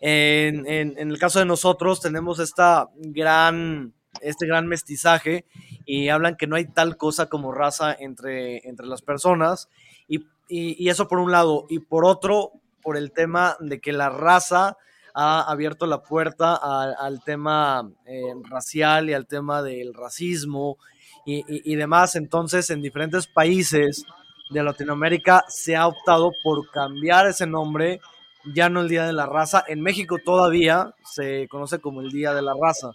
En, 0.00 0.66
el 0.66 1.18
caso 1.18 1.38
de 1.38 1.44
nosotros 1.44 2.00
tenemos 2.00 2.38
esta 2.38 2.88
gran, 2.96 3.94
este 4.20 4.46
gran 4.46 4.66
mestizaje 4.66 5.44
y 5.84 6.08
hablan 6.08 6.36
que 6.36 6.46
no 6.46 6.56
hay 6.56 6.66
tal 6.66 6.96
cosa 6.96 7.28
como 7.28 7.52
raza 7.52 7.96
entre, 7.98 8.68
entre 8.68 8.86
las 8.86 9.02
personas 9.02 9.68
y, 10.06 10.26
y 10.48 10.88
eso 10.88 11.08
por 11.08 11.18
un 11.18 11.32
lado 11.32 11.66
y 11.68 11.80
por 11.80 12.04
otro 12.04 12.52
por 12.82 12.96
el 12.96 13.12
tema 13.12 13.56
de 13.60 13.80
que 13.80 13.92
la 13.92 14.08
raza 14.08 14.76
ha 15.20 15.40
abierto 15.50 15.84
la 15.86 16.00
puerta 16.00 16.56
a, 16.62 16.92
al 16.92 17.24
tema 17.24 17.90
eh, 18.06 18.32
racial 18.48 19.10
y 19.10 19.14
al 19.14 19.26
tema 19.26 19.62
del 19.62 19.92
racismo 19.92 20.78
y, 21.26 21.38
y, 21.38 21.72
y, 21.72 21.74
demás. 21.74 22.14
Entonces, 22.14 22.70
en 22.70 22.80
diferentes 22.80 23.26
países 23.26 24.04
de 24.50 24.62
Latinoamérica 24.62 25.44
se 25.48 25.74
ha 25.74 25.88
optado 25.88 26.30
por 26.44 26.70
cambiar 26.70 27.26
ese 27.26 27.48
nombre, 27.48 28.00
ya 28.54 28.68
no 28.68 28.80
el 28.80 28.88
Día 28.88 29.06
de 29.06 29.12
la 29.12 29.26
Raza. 29.26 29.64
En 29.66 29.80
México 29.80 30.18
todavía 30.24 30.94
se 31.04 31.48
conoce 31.48 31.80
como 31.80 32.00
el 32.00 32.10
Día 32.10 32.32
de 32.32 32.42
la 32.42 32.54
Raza, 32.54 32.92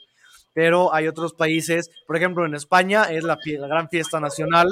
pero 0.53 0.93
hay 0.93 1.09
otros 1.09 1.33
países, 1.33 1.89
por 2.07 2.15
ejemplo, 2.15 2.45
en 2.45 2.55
España 2.55 3.03
es 3.03 3.25
la, 3.25 3.37
la 3.45 3.67
gran 3.67 3.89
fiesta 3.89 4.21
nacional. 4.21 4.69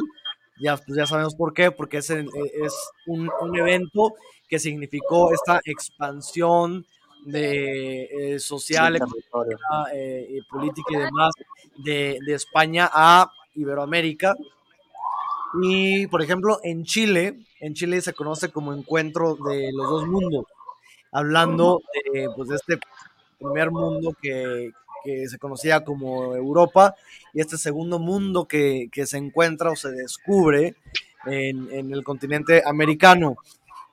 Ya, 0.58 0.78
pues 0.78 0.96
ya 0.96 1.06
sabemos 1.06 1.36
por 1.36 1.54
qué, 1.54 1.72
porque 1.72 1.98
es, 1.98 2.10
es 2.12 2.74
un, 3.08 3.30
un 3.42 3.60
evento 3.60 4.14
que 4.48 4.58
significó 4.58 5.34
esta 5.34 5.60
expansión 5.66 6.86
de 7.22 8.34
eh, 8.36 8.40
social, 8.40 8.96
económica, 8.96 9.86
eh, 9.94 10.40
política 10.50 10.90
y 10.94 10.98
demás 10.98 11.34
de, 11.78 12.20
de, 12.26 12.34
España 12.34 12.90
a 12.92 13.32
Iberoamérica. 13.56 14.36
Y, 15.62 16.08
por 16.08 16.22
ejemplo, 16.22 16.60
en 16.64 16.84
Chile, 16.84 17.40
en 17.60 17.74
Chile 17.74 18.02
se 18.02 18.14
conoce 18.14 18.50
como 18.50 18.74
encuentro 18.74 19.36
de 19.36 19.72
los 19.74 19.90
dos 19.90 20.08
mundos, 20.08 20.46
hablando 21.12 21.82
de, 22.14 22.30
pues, 22.36 22.50
de 22.50 22.56
este 22.56 22.80
primer 23.38 23.70
mundo 23.72 24.16
que, 24.22 24.72
que, 25.04 25.28
se 25.28 25.38
conocía 25.38 25.84
como 25.84 26.36
Europa 26.36 26.96
y 27.34 27.42
este 27.42 27.58
segundo 27.58 28.00
mundo 28.00 28.48
que, 28.48 28.88
que 28.92 29.06
se 29.06 29.18
encuentra 29.18 29.72
o 29.72 29.76
se 29.76 29.92
descubre 29.92 30.76
en, 31.26 31.72
en 31.72 31.92
el 31.92 32.04
continente 32.04 32.64
americano. 32.66 33.36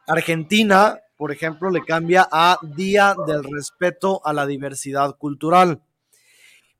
Argentina 0.07 1.01
por 1.19 1.33
ejemplo, 1.33 1.69
le 1.69 1.85
cambia 1.85 2.29
a 2.31 2.59
Día 2.63 3.17
del 3.27 3.43
Respeto 3.43 4.25
a 4.25 4.33
la 4.33 4.47
Diversidad 4.47 5.17
Cultural, 5.19 5.83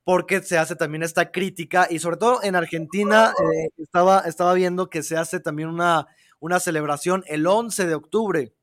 porque 0.05 0.41
se 0.41 0.57
hace 0.57 0.77
también 0.77 1.03
esta 1.03 1.29
crítica 1.29 1.87
y 1.89 1.99
sobre 1.99 2.15
todo 2.15 2.41
en 2.41 2.55
Argentina 2.55 3.33
eh, 3.37 3.69
estaba, 3.77 4.21
estaba 4.21 4.53
viendo 4.53 4.89
que 4.89 5.03
se 5.03 5.17
hace 5.17 5.41
también 5.41 5.67
una, 5.67 6.07
una 6.39 6.61
celebración 6.61 7.25
el 7.27 7.45
11 7.45 7.85
de 7.85 7.95
octubre, 7.95 8.53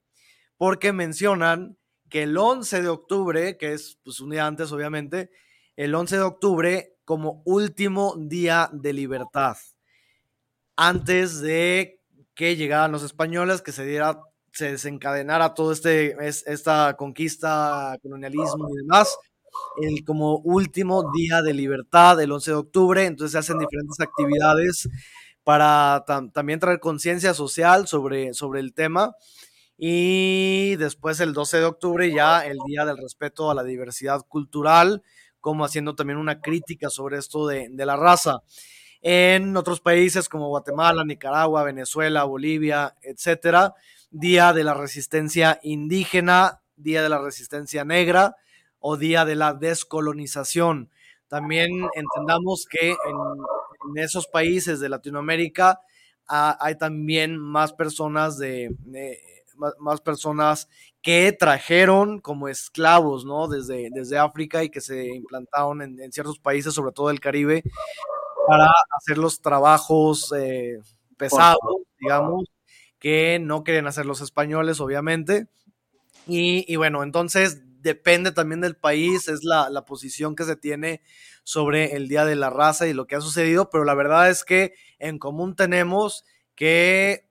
porque 0.56 0.94
mencionan 0.94 1.76
que 2.08 2.22
el 2.22 2.38
11 2.38 2.80
de 2.80 2.88
octubre, 2.88 3.58
que 3.58 3.74
es 3.74 3.98
pues, 4.02 4.20
un 4.20 4.30
día 4.30 4.46
antes 4.46 4.72
obviamente, 4.72 5.30
el 5.76 5.94
11 5.94 6.16
de 6.16 6.22
octubre 6.22 6.96
como 7.04 7.42
último 7.44 8.14
día 8.16 8.70
de 8.72 8.94
libertad, 8.94 9.58
antes 10.74 11.42
de 11.42 12.00
que 12.34 12.56
llegaran 12.56 12.92
los 12.92 13.02
españoles, 13.02 13.60
que 13.60 13.72
se 13.72 13.84
diera 13.84 14.22
se 14.56 14.72
desencadenara 14.72 15.54
todo 15.54 15.70
este, 15.72 16.16
es, 16.26 16.42
esta 16.46 16.94
conquista, 16.96 17.96
colonialismo 18.02 18.68
y 18.70 18.76
demás, 18.78 19.16
el 19.82 20.04
como 20.04 20.38
último 20.38 21.10
día 21.14 21.42
de 21.42 21.52
libertad, 21.52 22.20
el 22.20 22.32
11 22.32 22.50
de 22.50 22.56
octubre, 22.56 23.04
entonces 23.04 23.32
se 23.32 23.38
hacen 23.38 23.58
diferentes 23.58 24.00
actividades 24.00 24.88
para 25.44 26.04
tam 26.06 26.30
también 26.32 26.58
traer 26.58 26.80
conciencia 26.80 27.34
social 27.34 27.86
sobre, 27.86 28.34
sobre 28.34 28.60
el 28.60 28.72
tema. 28.72 29.14
Y 29.78 30.76
después 30.76 31.20
el 31.20 31.34
12 31.34 31.58
de 31.58 31.64
octubre 31.66 32.10
ya 32.10 32.46
el 32.46 32.58
Día 32.66 32.86
del 32.86 32.96
Respeto 32.96 33.50
a 33.50 33.54
la 33.54 33.62
Diversidad 33.62 34.22
Cultural, 34.26 35.02
como 35.40 35.64
haciendo 35.66 35.94
también 35.94 36.18
una 36.18 36.40
crítica 36.40 36.88
sobre 36.88 37.18
esto 37.18 37.46
de, 37.46 37.68
de 37.70 37.86
la 37.86 37.96
raza. 37.96 38.40
En 39.02 39.56
otros 39.56 39.80
países 39.80 40.28
como 40.30 40.48
Guatemala, 40.48 41.04
Nicaragua, 41.04 41.62
Venezuela, 41.62 42.24
Bolivia, 42.24 42.96
etcétera, 43.02 43.74
Día 44.18 44.54
de 44.54 44.64
la 44.64 44.72
Resistencia 44.72 45.60
Indígena, 45.62 46.62
Día 46.76 47.02
de 47.02 47.10
la 47.10 47.18
Resistencia 47.18 47.84
Negra 47.84 48.36
o 48.78 48.96
Día 48.96 49.26
de 49.26 49.34
la 49.34 49.52
Descolonización. 49.52 50.90
También 51.28 51.70
entendamos 51.94 52.66
que 52.70 52.90
en, 52.90 52.96
en 53.90 54.02
esos 54.02 54.26
países 54.26 54.80
de 54.80 54.88
Latinoamérica 54.88 55.80
ah, 56.28 56.56
hay 56.60 56.78
también 56.78 57.36
más 57.36 57.74
personas 57.74 58.38
de, 58.38 58.74
de 58.78 59.18
más, 59.56 59.74
más, 59.80 60.00
personas 60.00 60.68
que 61.02 61.32
trajeron 61.32 62.20
como 62.20 62.48
esclavos, 62.48 63.26
¿no? 63.26 63.48
Desde, 63.48 63.88
desde 63.92 64.18
África 64.18 64.64
y 64.64 64.70
que 64.70 64.80
se 64.80 65.08
implantaron 65.08 65.82
en, 65.82 66.00
en 66.00 66.10
ciertos 66.10 66.38
países, 66.38 66.72
sobre 66.72 66.92
todo 66.92 67.10
el 67.10 67.20
Caribe, 67.20 67.62
para 68.46 68.70
hacer 68.96 69.18
los 69.18 69.40
trabajos 69.40 70.32
eh, 70.36 70.78
pesados, 71.18 71.58
digamos, 71.98 72.44
que 73.06 73.38
no 73.40 73.62
quieren 73.62 73.86
hacer 73.86 74.04
los 74.04 74.20
españoles, 74.20 74.80
obviamente. 74.80 75.46
Y, 76.26 76.74
bueno, 76.74 77.04
entonces 77.04 77.62
depende 77.80 78.32
también 78.32 78.60
del 78.60 78.74
país, 78.74 79.28
es 79.28 79.44
la, 79.44 79.70
posición 79.84 80.34
que 80.34 80.42
se 80.42 80.56
tiene 80.56 81.02
sobre 81.44 81.94
el 81.94 82.08
Día 82.08 82.24
de 82.24 82.34
la 82.34 82.50
Raza 82.50 82.88
y 82.88 82.92
lo 82.92 83.06
que 83.06 83.14
ha 83.14 83.20
sucedido, 83.20 83.70
pero 83.70 83.84
la 83.84 83.94
verdad 83.94 84.28
es 84.28 84.42
que 84.42 84.74
en 84.98 85.20
común 85.20 85.54
tenemos 85.54 86.24
que 86.56 87.28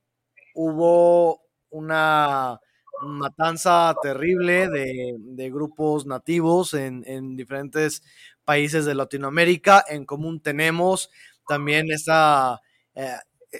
hubo 0.53 1.41
una 1.71 2.61
matanza 3.01 3.93
terrible 4.01 4.69
de, 4.69 5.51
grupos 5.51 6.05
nativos 6.05 6.73
en, 6.73 7.03
en, 7.05 7.35
diferentes 7.35 8.01
países 8.45 8.85
de 8.85 8.95
Latinoamérica. 8.95 9.83
En 9.89 10.05
común 10.05 10.39
tenemos 10.39 11.09
también 11.49 11.91
esa... 11.91 12.61
Eh, 12.93 13.11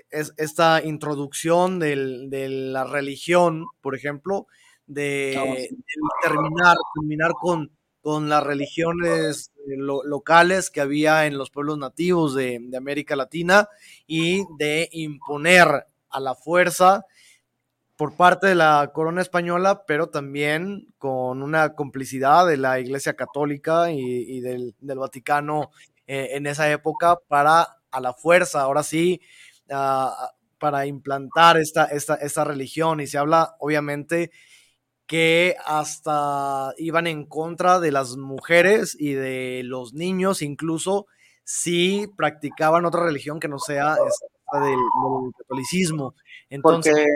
es 0.10 0.34
esta 0.38 0.84
introducción 0.84 1.80
del, 1.80 2.30
de 2.30 2.50
la 2.50 2.84
religión, 2.84 3.66
por 3.82 3.96
ejemplo, 3.96 4.48
de, 4.88 5.70
terminar, 6.22 6.76
terminar 6.94 7.32
con, 7.40 7.72
con 8.02 8.30
las 8.30 8.44
religiones 8.44 9.52
eh, 9.58 9.76
lo, 9.78 10.04
locales 10.04 10.70
que 10.70 10.82
había 10.82 11.26
en 11.26 11.38
los 11.38 11.50
pueblos 11.50 11.78
nativos 11.78 12.36
de, 12.36 12.60
de, 12.62 12.78
América 12.78 13.16
Latina 13.16 13.68
y 14.06 14.44
de 14.58 14.90
imponer 14.92 15.88
a 16.10 16.20
la 16.20 16.36
fuerza 16.36 17.06
por 17.98 18.16
parte 18.16 18.48
de 18.48 18.56
la 18.56 18.92
corona 18.94 19.22
española, 19.22 19.84
pero 19.88 20.10
también 20.10 20.88
con 20.98 21.42
una 21.42 21.74
complicidad 21.74 22.46
de 22.46 22.58
la 22.58 22.80
Iglesia 22.80 23.16
Católica 23.16 23.92
y, 23.92 24.00
y 24.00 24.42
del, 24.42 24.76
del, 24.80 25.00
Vaticano 25.00 25.72
eh, 26.08 26.30
en 26.34 26.46
esa 26.46 26.70
época 26.72 27.18
para 27.28 27.78
a 27.92 28.02
la 28.02 28.14
fuerza, 28.14 28.62
ahora 28.62 28.84
sí, 28.84 29.22
uh, 29.70 30.10
para 30.60 30.86
implantar 30.86 31.58
esta, 31.58 31.86
esta, 31.86 32.16
esta 32.16 32.44
religión 32.44 33.00
y 33.00 33.08
se 33.08 33.18
habla 33.18 33.56
obviamente 33.60 34.32
que 35.08 35.56
hasta 35.66 36.74
iban 36.78 37.08
en 37.08 37.26
contra 37.26 37.80
de 37.80 37.92
las 37.92 38.18
mujeres 38.18 38.98
y 39.00 39.14
de 39.14 39.62
los 39.64 39.94
niños, 39.94 40.42
incluso 40.42 41.06
si 41.44 42.08
practicaban 42.18 42.86
otra 42.86 43.04
religión 43.04 43.40
que 43.40 43.48
no 43.48 43.60
sea 43.60 43.94
esta 43.94 44.60
del, 44.66 44.72
del 44.72 45.34
catolicismo. 45.38 46.16
Entonces, 46.50 46.94
porque, 46.94 47.08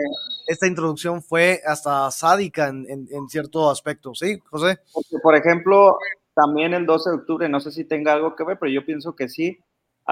esta 0.46 0.66
introducción 0.66 1.22
fue 1.22 1.60
hasta 1.66 2.10
sádica 2.10 2.68
en, 2.68 2.86
en, 2.88 3.08
en, 3.10 3.28
cierto 3.28 3.70
aspecto, 3.70 4.14
¿sí, 4.14 4.38
José? 4.50 4.78
Porque, 4.92 5.16
por 5.22 5.34
ejemplo, 5.34 5.96
también 6.34 6.74
el 6.74 6.86
12 6.86 7.10
de 7.10 7.16
octubre, 7.16 7.48
no 7.48 7.60
sé 7.60 7.72
si 7.72 7.84
tenga 7.84 8.12
algo 8.12 8.36
que 8.36 8.44
ver, 8.44 8.58
pero 8.58 8.70
yo 8.72 8.84
pienso 8.84 9.16
que 9.16 9.28
sí, 9.28 9.58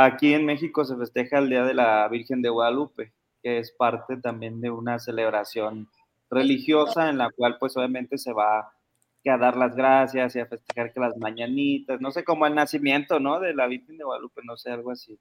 Aquí 0.01 0.33
en 0.33 0.47
México 0.47 0.85
se 0.85 0.97
festeja 0.97 1.41
el 1.41 1.51
Día 1.51 1.65
de 1.65 1.75
la 1.75 2.07
Virgen 2.07 2.41
de 2.41 2.51
Guadalupe, 2.51 3.13
que 3.43 3.59
es 3.59 3.73
parte 3.73 4.17
también 4.17 4.61
de 4.61 4.71
una 4.71 5.01
celebración 5.01 5.89
religiosa 6.31 7.11
en 7.11 7.19
la 7.19 7.31
cual 7.31 7.57
pues 7.59 7.77
obviamente 7.77 8.17
se 8.17 8.33
va 8.33 8.73
que 9.25 9.31
a 9.31 9.39
dar 9.39 9.57
las 9.57 9.75
gracias 9.75 10.37
y 10.37 10.39
a 10.39 10.47
festejar 10.47 10.93
que 10.93 11.01
las 11.01 11.17
mañanitas, 11.17 12.01
no 12.01 12.13
sé, 12.13 12.23
como 12.23 12.47
el 12.47 12.55
nacimiento, 12.55 13.19
¿no? 13.19 13.41
De 13.41 13.53
la 13.55 13.67
Virgen 13.67 13.99
de 13.99 14.05
Guadalupe, 14.05 14.41
no 14.45 14.57
sé, 14.57 14.71
algo 14.71 14.93
así. 14.93 15.19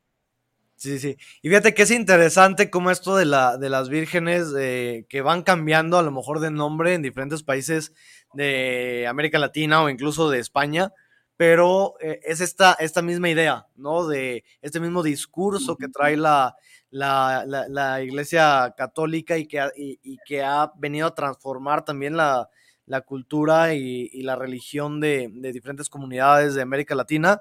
Sí, 0.76 1.00
sí. 1.00 1.18
Y 1.42 1.50
fíjate 1.50 1.74
que 1.74 1.82
es 1.82 1.90
interesante 1.90 2.70
como 2.70 2.92
esto 2.92 3.16
de, 3.16 3.26
la, 3.26 3.58
de 3.58 3.72
las 3.72 3.90
vírgenes 3.90 4.54
eh, 4.60 5.08
que 5.10 5.22
van 5.22 5.42
cambiando 5.42 5.98
a 5.98 6.04
lo 6.04 6.12
mejor 6.12 6.40
de 6.40 6.52
nombre 6.52 6.94
en 6.94 7.02
diferentes 7.02 7.42
países 7.42 7.96
de 8.36 9.08
América 9.08 9.40
Latina 9.40 9.82
o 9.82 9.90
incluso 9.90 10.30
de 10.30 10.38
España, 10.38 10.94
pero 11.38 11.96
eh, 12.02 12.20
es 12.24 12.42
esta, 12.42 12.74
esta 12.74 13.02
misma 13.02 13.30
idea, 13.30 13.68
¿no? 13.76 14.08
De 14.08 14.44
este 14.62 14.80
mismo 14.80 15.04
discurso 15.04 15.78
que 15.78 15.88
trae 15.88 16.18
la, 16.18 16.56
la, 16.90 17.46
la, 17.46 18.02
Iglesia 18.02 18.74
Católica 18.76 19.38
y 19.38 19.48
que, 19.48 19.60
ha, 19.60 19.72
y, 19.76 20.18
que 20.26 20.44
ha 20.44 20.72
venido 20.78 21.08
a 21.08 21.16
transformar 21.16 21.86
también 21.86 22.18
la, 22.18 22.50
la 22.86 23.02
cultura 23.02 23.74
y, 23.74 24.10
y, 24.12 24.24
la 24.24 24.36
religión 24.36 25.00
de, 25.00 25.30
de, 25.32 25.52
diferentes 25.54 25.90
comunidades 25.90 26.56
de 26.56 26.62
América 26.64 26.96
Latina 26.96 27.40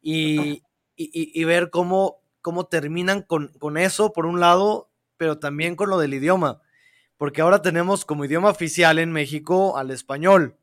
y, 0.00 0.62
y 0.96 1.44
ver 1.44 1.70
cómo 1.70 2.24
cómo 2.44 2.66
terminan 2.66 3.22
con, 3.22 3.48
con 3.58 3.78
eso, 3.78 4.12
por 4.12 4.26
un 4.26 4.38
lado, 4.38 4.90
pero 5.16 5.38
también 5.38 5.76
con 5.76 5.88
lo 5.88 5.98
del 5.98 6.12
idioma, 6.12 6.60
porque 7.16 7.40
ahora 7.40 7.62
tenemos 7.62 8.04
como 8.04 8.26
idioma 8.26 8.50
oficial 8.50 8.98
en 8.98 9.12
México 9.12 9.78
al 9.78 9.90
español. 9.90 10.58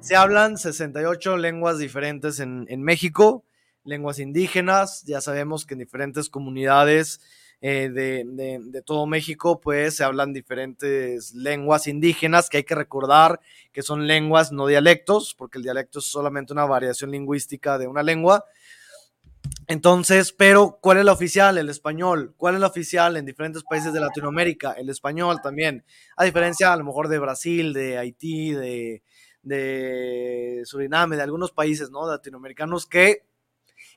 Se 0.00 0.16
hablan 0.16 0.58
68 0.58 1.36
lenguas 1.36 1.78
diferentes 1.78 2.40
en, 2.40 2.66
en 2.68 2.82
México, 2.82 3.44
lenguas 3.84 4.18
indígenas, 4.18 5.02
ya 5.04 5.20
sabemos 5.20 5.66
que 5.66 5.74
en 5.74 5.80
diferentes 5.80 6.28
comunidades 6.28 7.20
eh, 7.60 7.88
de, 7.88 8.24
de, 8.26 8.58
de, 8.60 8.82
todo 8.82 9.06
México, 9.06 9.60
pues 9.60 9.96
se 9.96 10.04
hablan 10.04 10.32
diferentes 10.32 11.32
lenguas 11.34 11.86
indígenas 11.86 12.48
que 12.48 12.58
hay 12.58 12.64
que 12.64 12.74
recordar 12.74 13.40
que 13.72 13.82
son 13.82 14.06
lenguas, 14.06 14.50
no 14.50 14.66
dialectos, 14.66 15.34
porque 15.36 15.58
el 15.58 15.64
dialecto 15.64 16.00
es 16.00 16.06
solamente 16.06 16.52
una 16.52 16.64
variación 16.64 17.12
lingüística 17.12 17.78
de 17.78 17.86
una 17.86 18.02
lengua, 18.02 18.44
entonces, 19.66 20.32
pero 20.32 20.78
¿cuál 20.80 20.98
es 20.98 21.04
la 21.04 21.12
oficial? 21.12 21.56
El 21.56 21.68
español. 21.68 22.34
¿Cuál 22.36 22.54
es 22.54 22.60
la 22.60 22.66
oficial 22.66 23.16
en 23.16 23.24
diferentes 23.24 23.62
países 23.62 23.92
de 23.92 24.00
Latinoamérica? 24.00 24.72
El 24.72 24.88
español 24.88 25.40
también. 25.42 25.84
A 26.16 26.24
diferencia 26.24 26.72
a 26.72 26.76
lo 26.76 26.84
mejor 26.84 27.08
de 27.08 27.18
Brasil, 27.18 27.72
de 27.72 27.98
Haití, 27.98 28.52
de, 28.52 29.02
de 29.42 30.62
Suriname, 30.64 31.16
de 31.16 31.22
algunos 31.22 31.52
países 31.52 31.90
¿no? 31.90 32.06
latinoamericanos 32.06 32.86
que, 32.86 33.24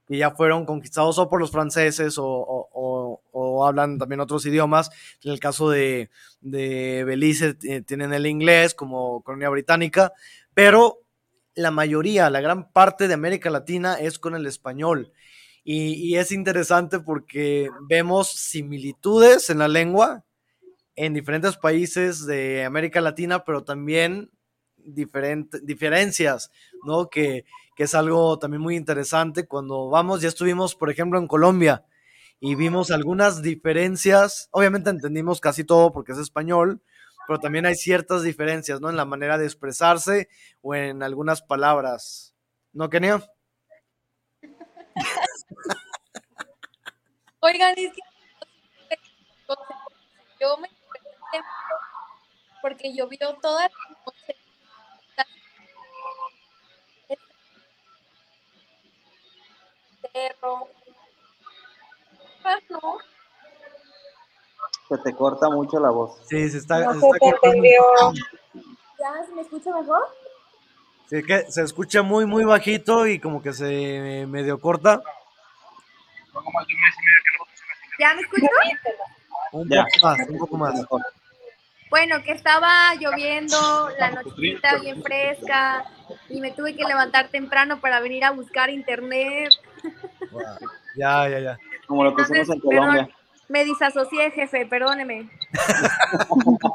que, 0.07 0.17
ya 0.17 0.31
fueron 0.31 0.65
conquistados 0.65 1.17
o 1.19 1.29
por 1.29 1.39
los 1.39 1.51
franceses 1.51 2.17
o, 2.17 2.25
o, 2.27 3.65
hablan 3.65 3.97
también 3.97 4.19
otros 4.19 4.45
idiomas. 4.45 4.89
En 5.23 5.31
el 5.31 5.39
caso 5.39 5.69
de, 5.69 6.09
de 6.41 7.03
Belice 7.03 7.57
eh, 7.63 7.81
tienen 7.81 8.13
el 8.13 8.27
inglés 8.27 8.75
como 8.75 9.21
colonia 9.23 9.49
británica, 9.49 10.13
pero 10.53 11.05
la 11.55 11.71
mayoría, 11.71 12.29
la 12.29 12.41
gran 12.41 12.71
parte 12.71 13.07
de 13.07 13.13
América 13.13 13.49
Latina 13.49 13.95
es 13.95 14.19
con 14.19 14.35
el 14.35 14.45
español. 14.45 15.13
Y, 15.67 16.15
es 16.17 16.31
interesante 16.31 16.99
porque 16.99 17.71
vemos 17.89 18.29
similitudes 18.29 19.49
en 19.49 19.57
la 19.57 19.67
lengua 19.67 20.23
en 20.95 21.15
diferentes 21.15 21.57
países 21.57 22.27
de 22.27 22.63
América 22.63 23.01
Latina, 23.01 23.43
pero 23.43 23.63
también 23.63 24.29
diferencias, 24.85 26.51
¿no? 26.83 27.09
Que, 27.09 27.45
que 27.75 27.83
es 27.83 27.95
algo 27.95 28.39
también 28.39 28.61
muy 28.61 28.75
interesante. 28.75 29.47
Cuando 29.47 29.89
vamos, 29.89 30.21
ya 30.21 30.27
estuvimos, 30.27 30.75
por 30.75 30.89
ejemplo, 30.89 31.19
en 31.19 31.27
Colombia 31.27 31.85
y 32.39 32.55
vimos 32.55 32.91
algunas 32.91 33.41
diferencias. 33.41 34.49
Obviamente 34.51 34.89
entendimos 34.89 35.41
casi 35.41 35.63
todo 35.63 35.91
porque 35.91 36.11
es 36.13 36.17
español, 36.17 36.81
pero 37.27 37.39
también 37.39 37.65
hay 37.65 37.75
ciertas 37.75 38.23
diferencias, 38.23 38.81
¿no? 38.81 38.89
En 38.89 38.97
la 38.97 39.05
manera 39.05 39.37
de 39.37 39.45
expresarse 39.45 40.29
o 40.61 40.75
en 40.75 41.03
algunas 41.03 41.41
palabras. 41.41 42.35
¿No, 42.73 42.89
Kenia? 42.89 43.23
Oigan, 47.39 47.75
es 47.77 47.91
yo 50.39 50.57
me 50.57 50.67
porque 52.61 52.93
llovió 52.93 53.35
toda 53.41 53.63
la 53.63 53.69
noche. 54.05 54.44
Perro. 60.25 60.69
Ah, 62.45 62.57
no. 62.69 62.97
Se 64.87 64.97
te 64.99 65.13
corta 65.13 65.49
mucho 65.49 65.77
la 65.79 65.89
voz. 65.89 66.17
Sí, 66.29 66.49
se 66.49 66.59
está. 66.59 66.79
No 66.79 66.93
se 66.93 66.99
se 67.01 67.05
está 67.07 67.17
te 67.17 67.19
cortando. 67.31 67.55
entendió. 67.57 67.83
¿Ya 68.97 69.25
se 69.25 69.33
me 69.33 69.41
escucha 69.41 69.71
mejor? 69.77 70.01
Sí, 71.09 71.21
que 71.23 71.51
se 71.51 71.63
escucha 71.63 72.01
muy, 72.01 72.25
muy 72.25 72.45
bajito 72.45 73.05
y 73.07 73.19
como 73.19 73.41
que 73.41 73.51
se 73.53 74.25
medio 74.27 74.59
corta. 74.61 75.01
¿Ya 77.99 78.13
me 78.13 78.21
escucho? 78.21 78.45
Un 79.51 79.69
Ya. 79.69 79.83
poco 79.83 80.05
más, 80.07 80.27
un 80.29 80.37
poco 80.37 80.57
más. 80.57 80.73
Bueno, 81.89 82.21
que 82.23 82.31
estaba 82.31 82.93
lloviendo, 82.95 83.89
la 83.99 84.11
nochecita 84.11 84.77
bien 84.77 85.01
fresca 85.03 85.85
y 86.29 86.39
me 86.41 86.51
tuve 86.51 86.75
que 86.75 86.83
levantar 86.83 87.29
temprano 87.29 87.79
para 87.79 87.99
venir 87.99 88.23
a 88.25 88.31
buscar 88.31 88.69
internet. 88.69 89.51
Ya, 90.95 91.27
ya, 91.29 91.39
ya. 91.39 91.57
Como 91.87 92.03
lo 92.03 92.15
que 92.15 92.21
hicimos 92.23 92.49
en 92.49 92.59
Colombia. 92.59 93.09
Me 93.49 93.63
disasocié, 93.63 94.31
jefe, 94.31 94.65
perdóneme. 94.65 95.29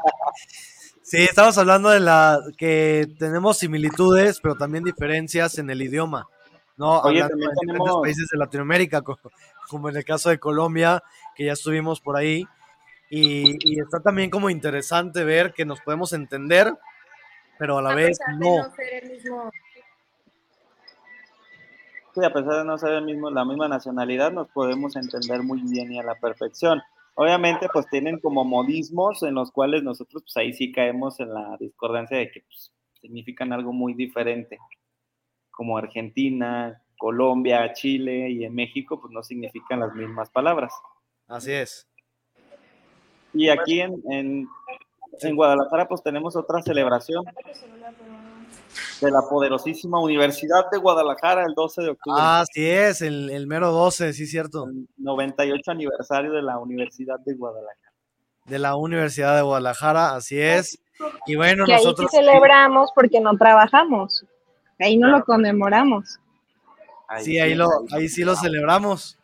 Sí, 1.03 1.17
estamos 1.23 1.57
hablando 1.57 1.89
de 1.89 1.99
la 1.99 2.39
que 2.57 3.05
tenemos 3.19 3.57
similitudes, 3.57 4.39
pero 4.39 4.55
también 4.55 4.83
diferencias 4.85 5.57
en 5.57 5.69
el 5.69 5.81
idioma. 5.81 6.27
¿no? 6.77 6.99
Oye, 7.01 7.21
Hablando 7.21 7.29
también 7.31 7.49
de 7.49 7.55
diferentes 7.61 7.77
tenemos- 7.83 8.01
países 8.01 8.27
de 8.31 8.37
Latinoamérica, 8.37 9.01
co- 9.01 9.19
como 9.67 9.89
en 9.89 9.97
el 9.97 10.05
caso 10.05 10.29
de 10.29 10.39
Colombia, 10.39 11.03
que 11.35 11.45
ya 11.45 11.53
estuvimos 11.53 11.99
por 11.99 12.15
ahí. 12.15 12.47
Y, 13.09 13.57
y 13.69 13.81
está 13.81 13.99
también 13.99 14.29
como 14.29 14.49
interesante 14.49 15.25
ver 15.25 15.51
que 15.53 15.65
nos 15.65 15.81
podemos 15.81 16.13
entender, 16.13 16.73
pero 17.59 17.79
a 17.79 17.81
la 17.81 17.89
A 17.91 17.95
vez 17.95 18.17
no. 18.39 18.59
no 18.59 18.75
ser 18.75 19.03
el 19.03 19.09
mismo. 19.11 19.51
A 22.17 22.33
pesar 22.33 22.59
de 22.59 22.65
no 22.65 22.77
ser 22.77 22.93
el 22.93 23.05
mismo, 23.05 23.29
la 23.29 23.45
misma 23.45 23.67
nacionalidad, 23.67 24.31
nos 24.31 24.49
podemos 24.49 24.95
entender 24.95 25.43
muy 25.43 25.61
bien 25.61 25.91
y 25.93 25.99
a 25.99 26.03
la 26.03 26.15
perfección. 26.15 26.81
Obviamente, 27.15 27.67
pues 27.71 27.87
tienen 27.89 28.19
como 28.19 28.43
modismos 28.43 29.23
en 29.23 29.35
los 29.35 29.51
cuales 29.51 29.83
nosotros, 29.83 30.23
pues 30.23 30.37
ahí 30.37 30.53
sí 30.53 30.71
caemos 30.71 31.19
en 31.19 31.33
la 31.33 31.57
discordancia 31.59 32.17
de 32.17 32.31
que 32.31 32.41
pues, 32.41 32.73
significan 33.01 33.53
algo 33.53 33.73
muy 33.73 33.93
diferente, 33.93 34.57
como 35.49 35.77
Argentina, 35.77 36.81
Colombia, 36.97 37.73
Chile 37.73 38.29
y 38.29 38.45
en 38.45 38.53
México, 38.53 38.99
pues 38.99 39.11
no 39.11 39.23
significan 39.23 39.79
las 39.79 39.93
mismas 39.93 40.29
palabras. 40.29 40.73
Así 41.27 41.51
es. 41.51 41.87
Y 43.33 43.49
aquí 43.49 43.81
en, 43.81 44.01
en, 44.09 44.47
en 45.21 45.35
Guadalajara, 45.35 45.87
pues 45.87 46.03
tenemos 46.03 46.35
otra 46.35 46.61
celebración 46.61 47.23
de 49.01 49.11
la 49.11 49.21
poderosísima 49.29 49.99
Universidad 49.99 50.69
de 50.71 50.77
Guadalajara 50.77 51.43
el 51.45 51.53
12 51.55 51.81
de 51.81 51.89
octubre. 51.89 52.21
Así 52.23 52.65
es, 52.69 53.01
el, 53.01 53.29
el 53.29 53.47
mero 53.47 53.71
12, 53.71 54.13
sí, 54.13 54.27
cierto. 54.27 54.67
98 54.97 55.71
aniversario 55.71 56.31
de 56.33 56.41
la 56.41 56.57
Universidad 56.59 57.19
de 57.25 57.33
Guadalajara. 57.35 57.91
De 58.45 58.59
la 58.59 58.75
Universidad 58.75 59.35
de 59.35 59.41
Guadalajara, 59.43 60.15
así 60.15 60.39
es. 60.39 60.79
Y 61.25 61.35
bueno, 61.35 61.65
que 61.65 61.73
ahí 61.73 61.79
sí 61.79 61.85
nosotros. 61.85 62.11
celebramos 62.11 62.91
porque 62.95 63.19
no 63.19 63.35
trabajamos. 63.37 64.25
Ahí 64.79 64.97
no 64.97 65.07
lo 65.09 65.23
conmemoramos. 65.23 66.19
Sí, 67.21 67.39
ahí, 67.39 67.55
lo, 67.55 67.67
ahí 67.91 68.07
sí 68.07 68.23
lo 68.23 68.35
celebramos. 68.35 69.17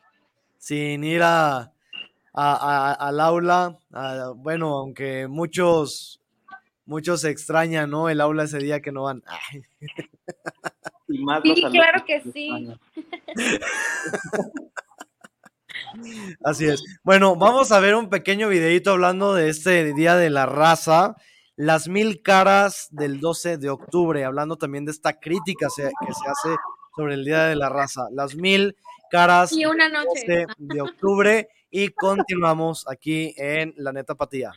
Sin 0.60 1.04
ir 1.04 1.24
a, 1.24 1.58
a- 1.60 1.72
a- 2.34 2.94
al 2.94 3.20
aula. 3.20 3.78
a- 3.94 4.34
bueno, 4.36 4.78
aunque 4.78 5.28
muchos, 5.28 6.20
muchos 6.88 7.24
extrañan, 7.24 7.90
¿no? 7.92 8.10
El 8.10 8.20
aula 8.22 8.44
ese 8.44 8.58
día 8.58 8.82
que 8.82 8.92
no 8.92 9.04
van. 9.04 9.22
Ay. 9.28 9.62
Y 11.10 11.24
más 11.24 11.42
Sí, 11.44 11.50
los 11.50 11.58
alumnos 11.60 11.72
claro 11.86 12.06
que 12.06 12.22
sí. 12.34 12.74
Así 16.44 16.66
es. 16.66 16.84
Bueno, 17.04 17.36
vamos 17.36 17.72
a 17.72 17.80
ver 17.80 17.96
un 17.96 18.10
pequeño 18.10 18.50
videito 18.50 18.92
hablando 18.92 19.34
de 19.34 19.50
este 19.50 19.94
Día 19.94 20.16
de 20.16 20.30
la 20.30 20.46
Raza, 20.46 21.16
las 21.56 21.88
mil 21.88 22.22
caras 22.22 22.88
del 22.92 23.20
12 23.20 23.58
de 23.58 23.70
octubre, 23.70 24.24
hablando 24.26 24.58
también 24.58 24.86
de 24.86 24.92
esta 24.92 25.14
crítica 25.20 25.70
se- 25.70 25.84
que 26.06 26.14
se 26.14 26.30
hace 26.30 26.56
sobre 26.96 27.14
el 27.16 27.24
Día 27.26 27.46
de 27.46 27.56
la 27.56 27.70
Raza, 27.70 28.08
las 28.12 28.36
mil 28.36 28.76
caras 29.10 29.52
Y 29.54 29.66
una 29.66 29.86
del 29.86 29.94
noche. 29.94 30.10
12 30.28 30.46
de 30.58 30.82
octubre 30.82 31.50
y 31.70 31.90
continuamos 31.90 32.86
aquí 32.90 33.34
en 33.38 33.74
La 33.78 33.92
Neta 33.94 34.16
Patía. 34.16 34.52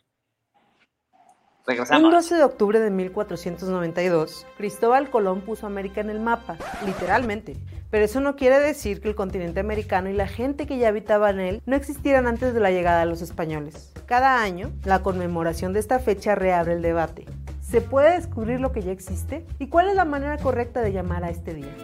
Un 1.97 2.11
12 2.11 2.35
de 2.35 2.45
octubre 2.45 2.81
de 2.81 2.91
1492, 2.91 4.47
Cristóbal 4.57 5.11
Colón 5.11 5.41
puso 5.43 5.67
América 5.67 6.01
en 6.01 6.11
el 6.11 6.21
mapa, 6.21 6.57
literalmente, 6.85 7.57
Pero 7.91 8.05
eso 8.05 8.21
no 8.21 8.37
quiere 8.37 8.59
decir 8.61 9.01
que 9.01 9.09
el 9.09 9.15
continente 9.15 9.61
americano 9.61 10.11
y 10.11 10.13
la 10.13 10.29
gente 10.29 10.67
que 10.67 10.79
ya 10.79 10.89
habitaba 10.89 11.31
en 11.31 11.41
él 11.41 11.63
no 11.67 11.75
existieran 11.75 12.27
antes 12.27 12.55
de 12.55 12.61
la 12.61 12.71
llegada 12.71 13.01
de 13.01 13.07
los 13.07 13.21
españoles. 13.21 13.93
Cada 14.07 14.43
año, 14.43 14.71
la 14.85 15.03
conmemoración 15.03 15.73
de 15.73 15.81
esta 15.81 15.99
fecha 15.99 16.35
reabre 16.35 16.75
el 16.75 16.83
debate. 16.83 17.27
¿Se 17.61 17.81
puede 17.81 18.15
descubrir 18.15 18.61
lo 18.61 18.73
que 18.73 18.83
ya 18.83 18.93
existe? 18.93 19.45
¿Y 19.59 19.69
cuál 19.69 19.89
es 19.89 19.97
la 19.97 20.05
manera 20.05 20.39
correcta 20.39 20.81
de 20.83 20.93
llamar 20.93 21.25
a 21.25 21.31
este 21.31 21.55
día? 21.55 21.75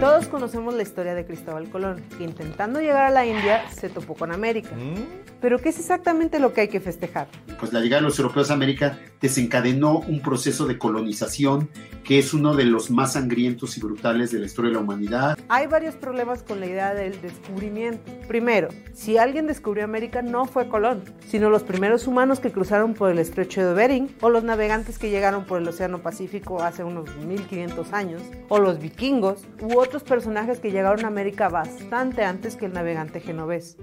Todos 0.00 0.26
conocemos 0.26 0.74
la 0.74 0.82
historia 0.82 1.14
de 1.14 1.24
Cristóbal 1.24 1.70
Colón, 1.70 2.02
que 2.18 2.24
intentando 2.24 2.80
llegar 2.80 3.06
a 3.06 3.10
la 3.10 3.24
India 3.24 3.68
se 3.70 3.88
topó 3.88 4.14
con 4.14 4.30
América. 4.30 4.70
Pero 5.46 5.60
¿qué 5.60 5.68
es 5.68 5.78
exactamente 5.78 6.40
lo 6.40 6.52
que 6.52 6.62
hay 6.62 6.66
que 6.66 6.80
festejar? 6.80 7.28
Pues 7.60 7.72
la 7.72 7.78
llegada 7.78 8.02
de 8.02 8.08
los 8.08 8.18
europeos 8.18 8.50
a 8.50 8.54
América 8.54 8.98
desencadenó 9.20 10.00
un 10.00 10.20
proceso 10.20 10.66
de 10.66 10.76
colonización 10.76 11.70
que 12.02 12.18
es 12.18 12.34
uno 12.34 12.56
de 12.56 12.64
los 12.64 12.90
más 12.90 13.12
sangrientos 13.12 13.78
y 13.78 13.80
brutales 13.80 14.32
de 14.32 14.40
la 14.40 14.46
historia 14.46 14.70
de 14.70 14.74
la 14.74 14.80
humanidad. 14.80 15.38
Hay 15.48 15.68
varios 15.68 15.94
problemas 15.94 16.42
con 16.42 16.58
la 16.58 16.66
idea 16.66 16.94
del 16.94 17.20
descubrimiento. 17.20 18.10
Primero, 18.26 18.70
si 18.92 19.18
alguien 19.18 19.46
descubrió 19.46 19.84
América 19.84 20.20
no 20.20 20.46
fue 20.46 20.68
Colón, 20.68 21.04
sino 21.28 21.48
los 21.48 21.62
primeros 21.62 22.08
humanos 22.08 22.40
que 22.40 22.50
cruzaron 22.50 22.94
por 22.94 23.12
el 23.12 23.20
estrecho 23.20 23.64
de 23.64 23.72
Bering, 23.72 24.16
o 24.22 24.30
los 24.30 24.42
navegantes 24.42 24.98
que 24.98 25.10
llegaron 25.10 25.44
por 25.44 25.60
el 25.60 25.68
Océano 25.68 26.02
Pacífico 26.02 26.60
hace 26.60 26.82
unos 26.82 27.14
1500 27.18 27.92
años, 27.92 28.22
o 28.48 28.58
los 28.58 28.80
vikingos, 28.80 29.44
u 29.60 29.78
otros 29.78 30.02
personajes 30.02 30.58
que 30.58 30.72
llegaron 30.72 31.04
a 31.04 31.08
América 31.08 31.48
bastante 31.48 32.24
antes 32.24 32.56
que 32.56 32.66
el 32.66 32.72
navegante 32.72 33.20
genovés. 33.20 33.76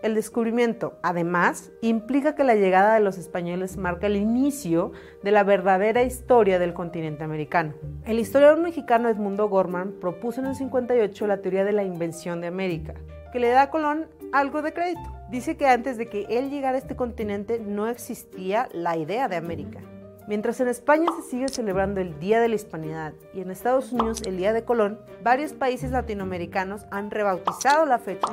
El 0.00 0.14
descubrimiento, 0.14 0.96
además, 1.02 1.72
implica 1.80 2.36
que 2.36 2.44
la 2.44 2.54
llegada 2.54 2.94
de 2.94 3.00
los 3.00 3.18
españoles 3.18 3.76
marca 3.76 4.06
el 4.06 4.16
inicio 4.16 4.92
de 5.24 5.32
la 5.32 5.42
verdadera 5.42 6.04
historia 6.04 6.60
del 6.60 6.72
continente 6.72 7.24
americano. 7.24 7.74
El 8.04 8.20
historiador 8.20 8.60
mexicano 8.60 9.08
Edmundo 9.08 9.48
Gorman 9.48 9.94
propuso 10.00 10.40
en 10.40 10.46
el 10.46 10.54
58 10.54 11.26
la 11.26 11.38
teoría 11.38 11.64
de 11.64 11.72
la 11.72 11.82
invención 11.82 12.40
de 12.40 12.46
América, 12.46 12.94
que 13.32 13.40
le 13.40 13.48
da 13.48 13.62
a 13.62 13.70
Colón 13.70 14.06
algo 14.32 14.62
de 14.62 14.72
crédito. 14.72 15.00
Dice 15.30 15.56
que 15.56 15.66
antes 15.66 15.98
de 15.98 16.06
que 16.06 16.26
él 16.28 16.50
llegara 16.50 16.76
a 16.76 16.80
este 16.80 16.94
continente 16.94 17.58
no 17.58 17.88
existía 17.88 18.68
la 18.72 18.96
idea 18.96 19.26
de 19.28 19.36
América. 19.36 19.80
Mientras 20.28 20.60
en 20.60 20.68
España 20.68 21.06
se 21.16 21.30
sigue 21.30 21.48
celebrando 21.48 22.00
el 22.00 22.20
Día 22.20 22.40
de 22.40 22.48
la 22.48 22.54
Hispanidad 22.54 23.14
y 23.32 23.40
en 23.40 23.50
Estados 23.50 23.92
Unidos 23.92 24.22
el 24.26 24.36
Día 24.36 24.52
de 24.52 24.62
Colón, 24.62 25.00
varios 25.24 25.54
países 25.54 25.90
latinoamericanos 25.90 26.86
han 26.90 27.10
rebautizado 27.10 27.86
la 27.86 27.98
fecha. 27.98 28.28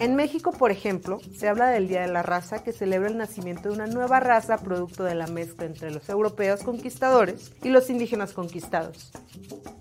En 0.00 0.16
México, 0.16 0.50
por 0.52 0.70
ejemplo, 0.70 1.20
se 1.36 1.46
habla 1.46 1.68
del 1.68 1.86
Día 1.86 2.00
de 2.00 2.08
la 2.10 2.22
Raza 2.22 2.64
que 2.64 2.72
celebra 2.72 3.10
el 3.10 3.18
nacimiento 3.18 3.68
de 3.68 3.74
una 3.74 3.86
nueva 3.86 4.18
raza 4.18 4.56
producto 4.56 5.04
de 5.04 5.14
la 5.14 5.26
mezcla 5.26 5.66
entre 5.66 5.90
los 5.90 6.08
europeos 6.08 6.62
conquistadores 6.62 7.52
y 7.62 7.68
los 7.68 7.90
indígenas 7.90 8.32
conquistados. 8.32 9.12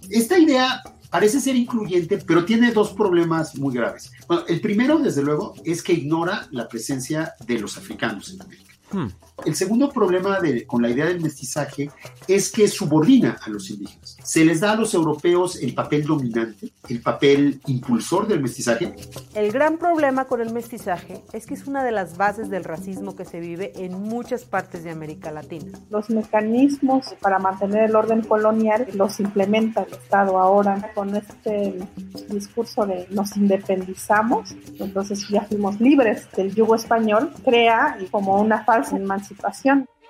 Esta 0.09 0.37
idea 0.37 0.81
parece 1.09 1.39
ser 1.39 1.55
incluyente, 1.55 2.17
pero 2.17 2.43
tiene 2.43 2.73
dos 2.73 2.91
problemas 2.91 3.55
muy 3.55 3.73
graves. 3.73 4.11
Bueno, 4.27 4.43
el 4.49 4.59
primero, 4.59 4.99
desde 4.99 5.23
luego, 5.23 5.53
es 5.63 5.81
que 5.81 5.93
ignora 5.93 6.49
la 6.51 6.67
presencia 6.67 7.33
de 7.47 7.57
los 7.57 7.77
africanos 7.77 8.33
en 8.33 8.41
América. 8.41 8.73
El 9.45 9.55
segundo 9.55 9.89
problema 9.89 10.39
de, 10.39 10.65
con 10.65 10.81
la 10.81 10.89
idea 10.89 11.05
del 11.05 11.21
mestizaje 11.21 11.89
es 12.27 12.51
que 12.51 12.67
subordina 12.67 13.37
a 13.41 13.49
los 13.49 13.69
indígenas. 13.69 14.17
Se 14.23 14.45
les 14.45 14.59
da 14.59 14.71
a 14.71 14.75
los 14.75 14.93
europeos 14.93 15.61
el 15.61 15.73
papel 15.73 16.03
dominante, 16.05 16.71
el 16.87 17.01
papel 17.01 17.61
impulsor 17.67 18.27
del 18.27 18.41
mestizaje. 18.41 18.93
El 19.33 19.51
gran 19.51 19.77
problema 19.77 20.25
con 20.25 20.41
el 20.41 20.51
mestizaje 20.53 21.21
es 21.33 21.45
que 21.45 21.53
es 21.53 21.67
una 21.67 21.83
de 21.83 21.91
las 21.91 22.17
bases 22.17 22.49
del 22.49 22.63
racismo 22.63 23.15
que 23.15 23.25
se 23.25 23.39
vive 23.39 23.71
en 23.75 23.93
muchas 23.93 24.45
partes 24.45 24.83
de 24.83 24.91
América 24.91 25.31
Latina. 25.31 25.79
Los 25.89 26.09
mecanismos 26.09 27.15
para 27.21 27.39
mantener 27.39 27.89
el 27.89 27.95
orden 27.95 28.21
colonial 28.21 28.87
los 28.93 29.19
implementa 29.19 29.83
el 29.83 29.93
Estado 29.93 30.39
ahora 30.39 30.91
con 30.93 31.15
este 31.15 31.79
discurso 32.29 32.85
de 32.85 33.07
nos 33.09 33.35
independizamos, 33.37 34.55
entonces 34.79 35.27
ya 35.29 35.41
fuimos 35.41 35.79
libres 35.79 36.27
del 36.35 36.53
yugo 36.53 36.75
español, 36.75 37.31
crea 37.43 37.97
como 38.11 38.39
una 38.41 38.63
falsa 38.63 38.97
emancipación. 38.97 39.28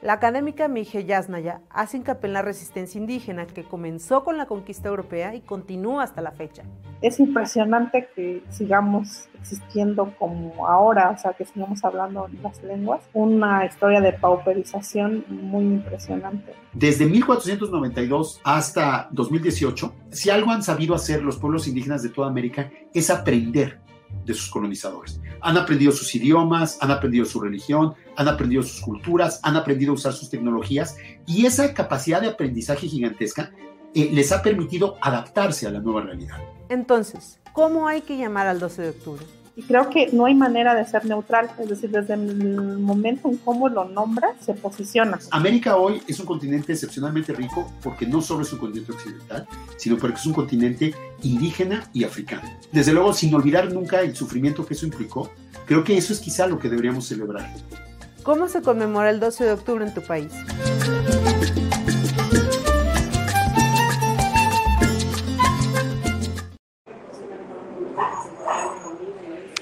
La 0.02 0.14
académica 0.14 0.70
Mije 0.70 1.04
Yasnaya 1.04 1.60
hace 1.70 1.98
hincapié 1.98 2.30
en 2.30 2.34
la 2.34 2.42
resistencia 2.42 2.98
indígena 2.98 3.46
que 3.46 3.66
comenzó 3.66 4.24
con 4.24 4.38
la 4.38 4.46
conquista 4.46 4.88
europea 4.88 5.36
y 5.36 5.42
continúa 5.42 6.04
hasta 6.04 6.22
la 6.22 6.32
fecha. 6.32 6.64
Es 7.02 7.20
impresionante 7.20 8.08
que 8.16 8.42
sigamos 8.50 9.28
existiendo 9.42 10.14
como 10.18 10.68
ahora, 10.68 11.10
o 11.10 11.18
sea, 11.18 11.34
que 11.34 11.44
sigamos 11.44 11.84
hablando 11.84 12.30
las 12.42 12.64
lenguas. 12.64 13.02
Una 13.14 13.66
historia 13.66 14.00
de 14.00 14.14
pauperización 14.14 15.26
muy 15.28 15.66
impresionante. 15.66 16.54
Desde 16.72 17.06
1492 17.06 18.40
hasta 18.46 19.10
2018, 19.12 19.94
si 20.12 20.30
algo 20.30 20.52
han 20.52 20.64
sabido 20.64 20.96
hacer 20.96 21.24
los 21.24 21.38
pueblos 21.38 21.68
indígenas 21.68 22.04
de 22.04 22.10
toda 22.10 22.30
América 22.30 22.72
es 22.94 23.10
aprender 23.10 23.80
de 24.26 24.34
sus 24.34 24.50
colonizadores. 24.50 25.20
Han 25.42 25.58
aprendido 25.58 25.92
sus 25.92 26.14
idiomas, 26.16 26.78
han 26.82 26.92
aprendido 26.92 27.26
su 27.26 27.40
religión, 27.40 27.94
han 28.16 28.28
aprendido 28.28 28.64
sus 28.64 28.82
culturas, 28.82 29.40
han 29.44 29.56
aprendido 29.56 29.92
a 29.92 29.96
usar 29.96 30.14
sus 30.14 30.30
tecnologías 30.30 30.98
y 31.26 31.46
esa 31.46 31.74
capacidad 31.74 32.22
de 32.22 32.28
aprendizaje 32.28 32.88
gigantesca 32.88 33.52
eh, 33.96 34.10
les 34.12 34.32
ha 34.32 34.42
permitido 34.42 34.98
adaptarse 35.02 35.68
a 35.68 35.72
la 35.72 35.80
nueva 35.80 36.02
realidad. 36.02 36.38
Entonces, 36.70 37.40
¿cómo 37.54 37.88
hay 37.88 38.02
que 38.02 38.18
llamar 38.18 38.48
al 38.48 38.60
12 38.60 38.82
de 38.82 38.90
octubre? 38.90 39.26
Y 39.60 39.62
creo 39.64 39.90
que 39.90 40.08
no 40.14 40.26
hay 40.26 40.36
manera 40.36 40.74
de 40.74 40.86
ser 40.86 41.04
neutral, 41.04 41.50
es 41.60 41.68
decir, 41.68 41.92
desde 41.92 42.14
el 42.14 42.80
momento 42.80 43.28
en 43.28 43.36
cómo 43.36 43.68
lo 43.68 43.84
nombra, 43.84 44.34
se 44.40 44.54
posiciona. 44.54 45.20
América 45.32 45.76
hoy 45.76 46.02
es 46.08 46.18
un 46.18 46.26
continente 46.26 46.72
excepcionalmente 46.72 47.34
rico 47.34 47.70
porque 47.84 48.08
no 48.08 48.22
solo 48.22 48.44
es 48.44 48.54
un 48.54 48.60
continente 48.60 48.94
occidental, 48.94 49.46
sino 49.76 49.98
porque 49.98 50.16
es 50.16 50.26
un 50.26 50.32
continente 50.32 50.96
indígena 51.24 51.90
y 51.92 52.06
africano. 52.06 52.50
Desde 52.72 52.94
luego, 52.94 53.12
sin 53.12 53.36
olvidar 53.36 53.70
nunca 53.74 54.00
el 54.00 54.16
sufrimiento 54.16 54.66
que 54.66 54.76
eso 54.76 54.86
implicó, 54.86 55.30
creo 55.66 55.84
que 55.84 55.98
eso 55.98 56.14
es 56.14 56.22
quizá 56.22 56.48
lo 56.48 56.58
que 56.58 56.70
deberíamos 56.70 57.06
celebrar. 57.06 57.54
¿Cómo 58.24 58.48
se 58.48 58.62
conmemora 58.62 59.10
el 59.10 59.20
12 59.20 59.44
de 59.44 59.52
octubre 59.52 59.86
en 59.86 59.94
tu 59.94 60.02
país? 60.02 60.32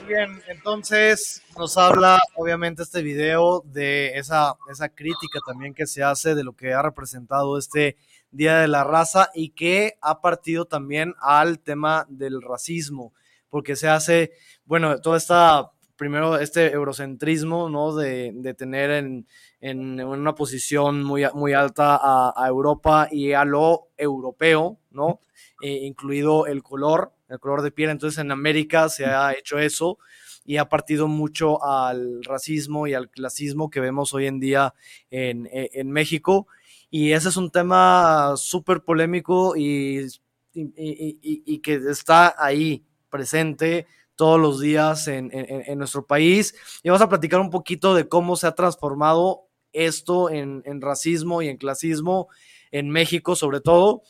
Bien, 0.07 0.41
entonces 0.47 1.43
nos 1.57 1.77
habla 1.77 2.21
obviamente 2.35 2.83
este 2.83 3.01
video 3.01 3.61
de 3.65 4.17
esa, 4.17 4.55
esa 4.71 4.87
crítica 4.87 5.39
también 5.45 5.73
que 5.73 5.85
se 5.85 6.01
hace 6.01 6.33
de 6.33 6.45
lo 6.45 6.53
que 6.53 6.73
ha 6.73 6.81
representado 6.81 7.57
este 7.57 7.97
Día 8.31 8.59
de 8.59 8.69
la 8.69 8.85
Raza 8.85 9.29
y 9.33 9.49
que 9.49 9.97
ha 10.01 10.21
partido 10.21 10.65
también 10.65 11.13
al 11.19 11.59
tema 11.59 12.05
del 12.09 12.41
racismo, 12.41 13.13
porque 13.49 13.75
se 13.75 13.89
hace, 13.89 14.31
bueno, 14.63 15.01
toda 15.01 15.17
esta, 15.17 15.71
primero 15.97 16.37
este 16.37 16.71
eurocentrismo, 16.71 17.69
¿no? 17.69 17.93
De, 17.93 18.31
de 18.33 18.53
tener 18.53 18.91
en, 18.91 19.27
en, 19.59 20.01
una 20.01 20.35
posición 20.35 21.03
muy, 21.03 21.25
muy 21.33 21.53
alta 21.53 21.99
a, 22.01 22.47
Europa 22.47 23.09
y 23.11 23.33
a 23.33 23.43
lo 23.43 23.89
europeo, 23.97 24.79
¿no? 24.91 25.19
Eh, 25.61 25.79
incluido 25.83 26.45
el 26.45 26.63
color, 26.63 27.11
el 27.29 27.39
color 27.39 27.61
de 27.61 27.71
piel. 27.71 27.89
Entonces 27.89 28.19
en 28.19 28.31
América 28.31 28.89
se 28.89 29.05
ha 29.05 29.33
hecho 29.33 29.59
eso 29.59 29.97
y 30.45 30.57
ha 30.57 30.69
partido 30.69 31.07
mucho 31.07 31.63
al 31.63 32.23
racismo 32.23 32.87
y 32.87 32.93
al 32.93 33.09
clasismo 33.09 33.69
que 33.69 33.81
vemos 33.81 34.13
hoy 34.13 34.27
en 34.27 34.39
día 34.39 34.73
en, 35.11 35.49
en 35.51 35.91
México. 35.91 36.47
Y 36.89 37.11
ese 37.11 37.29
es 37.29 37.37
un 37.37 37.51
tema 37.51 38.33
súper 38.37 38.81
polémico 38.81 39.57
y, 39.57 40.07
y, 40.53 40.61
y, 40.61 41.19
y, 41.21 41.59
que 41.59 41.75
está 41.89 42.33
ahí 42.37 42.85
presente 43.09 43.87
todos 44.15 44.39
los 44.39 44.61
días 44.61 45.09
en, 45.09 45.29
en, 45.33 45.63
en, 45.67 45.77
nuestro 45.77 46.05
país. 46.07 46.55
Y 46.81 46.89
vamos 46.89 47.01
a 47.01 47.09
platicar 47.09 47.41
un 47.41 47.49
poquito 47.49 47.93
de 47.93 48.07
cómo 48.07 48.37
se 48.37 48.47
ha 48.47 48.55
transformado 48.55 49.47
esto 49.73 50.29
en, 50.29 50.63
en 50.65 50.79
racismo 50.81 51.41
y 51.41 51.49
en 51.49 51.57
clasismo 51.57 52.29
en 52.71 52.89
México 52.89 53.35
sobre 53.35 53.61
todo 53.61 54.03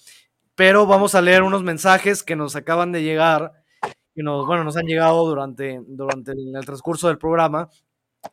pero 0.58 0.88
vamos 0.88 1.14
a 1.14 1.22
leer 1.22 1.43
unos 1.43 1.62
mensajes 1.62 2.24
que 2.24 2.36
nos 2.36 2.55
acaban 2.55 2.91
de 2.91 3.03
llegar, 3.03 3.53
que 4.16 4.24
nos, 4.24 4.47
bueno, 4.47 4.64
nos 4.64 4.76
han 4.76 4.88
llegado 4.88 5.24
durante, 5.24 5.80
durante 5.86 6.32
el, 6.32 6.55
el 6.55 6.66
transcurso 6.66 7.10
del 7.10 7.20
programa. 7.20 7.70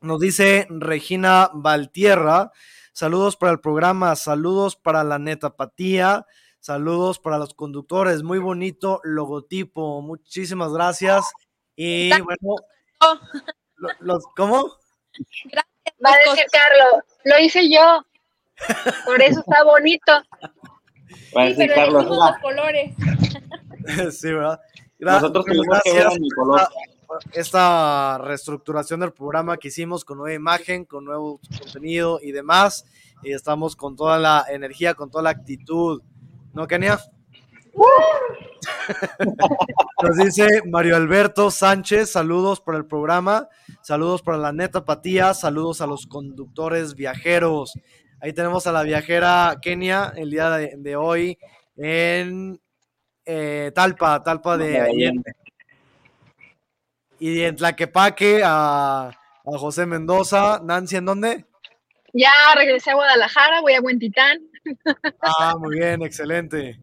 Nos 0.01 0.21
dice 0.21 0.67
Regina 0.71 1.51
Valtierra, 1.53 2.51
saludos 2.95 3.37
para 3.37 3.53
el 3.53 3.61
programa, 3.61 4.17
saludos 4.17 4.75
para 4.75 5.05
la 5.05 5.19
netapatía, 5.19 6.25
saludos 6.61 7.19
para 7.19 7.37
los 7.37 7.53
conductores, 7.53 8.23
muy 8.23 8.39
bonito 8.39 9.03
logotipo, 9.05 10.01
muchísimas 10.01 10.73
gracias. 10.73 11.31
Y 11.77 12.09
bueno, 12.23 12.57
los, 14.01 14.25
¿cómo? 14.35 14.73
Gracias. 15.45 15.95
Va 16.03 16.11
a 16.11 16.31
decir 16.31 16.47
Carlos, 16.51 17.05
lo 17.25 17.39
hice 17.39 17.71
yo, 17.71 18.03
por 19.05 19.21
eso 19.21 19.41
está 19.41 19.63
bonito. 19.63 20.23
Sí, 21.35 21.55
pero 21.57 21.75
Carlos, 21.75 22.07
los 22.07 22.39
colores. 22.43 22.95
sí, 24.19 24.33
¿verdad? 24.33 24.61
Nosotros 24.99 25.45
tenemos 25.45 25.81
que 25.85 25.93
ver 25.93 26.21
mi 26.21 26.29
color. 26.31 26.61
Esta, 27.33 27.41
esta 27.41 28.19
reestructuración 28.19 29.01
del 29.01 29.13
programa 29.13 29.57
que 29.57 29.69
hicimos 29.69 30.05
con 30.05 30.19
nueva 30.19 30.35
imagen, 30.35 30.85
con 30.85 31.05
nuevo 31.05 31.41
contenido 31.59 32.19
y 32.23 32.33
demás. 32.33 32.87
y 33.23 33.33
estamos 33.33 33.77
con 33.77 33.97
toda 33.97 34.19
la 34.19 34.45
energía, 34.49 34.95
con 34.95 35.11
toda 35.11 35.25
la 35.25 35.31
actitud. 35.31 36.03
¿No, 36.53 36.67
Kenia? 36.67 36.99
Nos 40.03 40.17
dice 40.17 40.63
Mario 40.67 40.97
Alberto 40.97 41.51
Sánchez, 41.51 42.11
saludos 42.11 42.61
para 42.61 42.79
el 42.79 42.87
programa, 42.87 43.49
saludos 43.83 44.23
para 44.23 44.39
la 44.39 44.53
neta 44.53 44.85
Patía, 44.85 45.35
saludos 45.35 45.81
a 45.81 45.87
los 45.87 46.07
conductores 46.07 46.95
viajeros. 46.95 47.73
Ahí 48.25 48.33
tenemos 48.33 48.67
a 48.67 48.73
la 48.73 48.83
viajera 48.83 49.59
Kenia 49.61 50.15
el 50.17 50.31
día 50.31 50.49
de, 50.49 50.97
hoy 50.97 51.39
en 51.77 52.59
eh, 53.27 53.71
Talpa, 53.75 54.23
Talpa 54.23 54.57
de 54.57 54.81
Allende. 54.81 55.35
Y 57.19 57.43
en 57.43 57.55
Tlaquepaque 57.55 58.41
a, 58.43 59.09
a 59.11 59.59
José 59.59 59.85
Mendoza. 59.85 60.59
Nancy, 60.65 60.97
¿en 60.97 61.05
dónde? 61.05 61.45
Ya 62.15 62.31
regresé 62.57 62.93
a 62.93 62.95
Guadalajara, 62.95 63.61
voy 63.61 63.75
a 63.75 63.83
Buen 63.83 63.99
Titán. 63.99 64.39
Ah, 65.21 65.57
muy 65.59 65.77
bien, 65.77 66.01
excelente. 66.01 66.81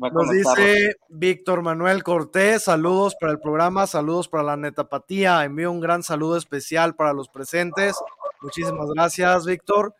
Nos 0.00 0.28
dice 0.28 0.96
Víctor 1.08 1.62
Manuel 1.62 2.02
Cortés, 2.02 2.64
saludos 2.64 3.14
para 3.20 3.30
el 3.32 3.38
programa, 3.38 3.86
saludos 3.86 4.26
para 4.26 4.42
la 4.42 4.56
netapatía. 4.56 5.44
Envío 5.44 5.70
un 5.70 5.78
gran 5.78 6.02
saludo 6.02 6.36
especial 6.36 6.96
para 6.96 7.12
los 7.12 7.28
presentes. 7.28 7.94
Muchísimas 8.40 8.88
gracias, 8.92 9.46
Víctor. 9.46 9.94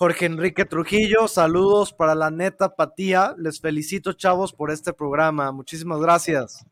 Jorge 0.00 0.24
Enrique 0.24 0.64
Trujillo, 0.64 1.28
saludos 1.28 1.92
para 1.92 2.14
la 2.14 2.30
netapatía. 2.30 3.34
Les 3.36 3.60
felicito, 3.60 4.14
chavos, 4.14 4.50
por 4.50 4.70
este 4.70 4.94
programa. 4.94 5.52
Muchísimas 5.52 6.00
gracias. 6.00 6.64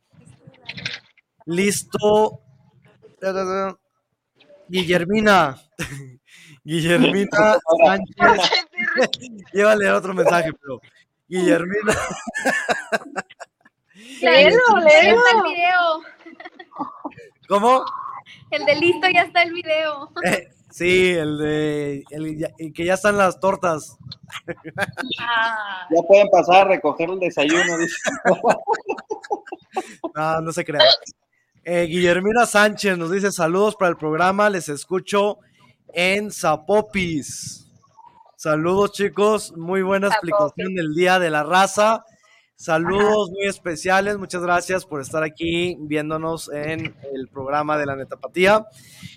Listo. 1.44 2.40
Guillermina. 4.66 5.60
Guillermina 6.64 7.58
Sánchez. 7.84 8.50
Llévale 9.52 9.90
otro 9.90 10.14
mensaje, 10.14 10.50
pero 10.54 10.80
Guillermina. 11.28 11.92
Léelo, 14.22 14.78
léelo. 14.78 15.22
el 15.34 15.42
video. 15.42 16.02
¿Cómo? 17.46 17.84
El 18.50 18.64
de 18.64 18.74
listo 18.76 19.06
ya 19.12 19.24
está 19.24 19.42
el 19.42 19.52
video. 19.52 20.10
Eh, 20.24 20.48
sí, 20.70 21.10
el 21.10 21.38
de 21.38 22.04
el, 22.10 22.72
que 22.72 22.84
ya 22.84 22.94
están 22.94 23.16
las 23.16 23.40
tortas. 23.40 23.96
Ah. 25.20 25.86
Ya 25.90 26.02
pueden 26.02 26.28
pasar 26.30 26.66
a 26.66 26.70
recoger 26.70 27.10
el 27.10 27.18
desayuno. 27.18 27.76
no, 30.14 30.40
no 30.40 30.52
se 30.52 30.64
crean. 30.64 30.86
Eh, 31.64 31.86
Guillermina 31.86 32.46
Sánchez 32.46 32.96
nos 32.96 33.10
dice 33.10 33.30
saludos 33.32 33.76
para 33.76 33.90
el 33.90 33.96
programa, 33.96 34.48
les 34.48 34.68
escucho 34.68 35.38
en 35.92 36.30
Zapopis. 36.30 37.66
Saludos 38.36 38.92
chicos, 38.92 39.56
muy 39.56 39.82
buena 39.82 40.08
explicación 40.08 40.74
del 40.74 40.94
Día 40.94 41.18
de 41.18 41.30
la 41.30 41.42
Raza. 41.42 42.04
Saludos 42.58 43.30
muy 43.30 43.46
especiales, 43.46 44.18
muchas 44.18 44.42
gracias 44.42 44.84
por 44.84 45.00
estar 45.00 45.22
aquí 45.22 45.76
viéndonos 45.78 46.50
en 46.52 46.92
el 47.14 47.28
programa 47.28 47.78
de 47.78 47.86
la 47.86 47.94
Netapatía. 47.94 48.66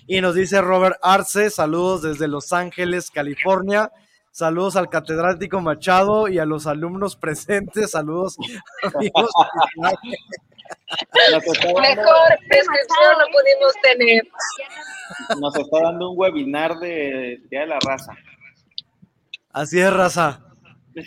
Y 0.06 0.20
nos 0.20 0.36
dice 0.36 0.60
Robert 0.60 0.96
Arce, 1.02 1.50
saludos 1.50 2.02
desde 2.02 2.28
Los 2.28 2.52
Ángeles, 2.52 3.10
California. 3.10 3.90
Saludos 4.30 4.76
al 4.76 4.88
catedrático 4.88 5.60
Machado 5.60 6.28
y 6.28 6.38
a 6.38 6.44
los 6.44 6.68
alumnos 6.68 7.16
presentes. 7.16 7.90
Saludos, 7.90 8.36
amigos. 8.94 9.30
Mejor 11.50 11.82
descripción 12.48 13.18
lo 13.18 13.26
pudimos 13.26 13.74
tener. 13.82 14.22
Nos 15.40 15.56
está 15.56 15.80
dando 15.82 16.10
un 16.10 16.16
webinar 16.16 16.78
de 16.78 17.40
Día 17.50 17.62
de 17.62 17.66
la 17.66 17.78
Raza. 17.84 18.12
Así 19.50 19.80
es, 19.80 19.92
raza. 19.92 20.51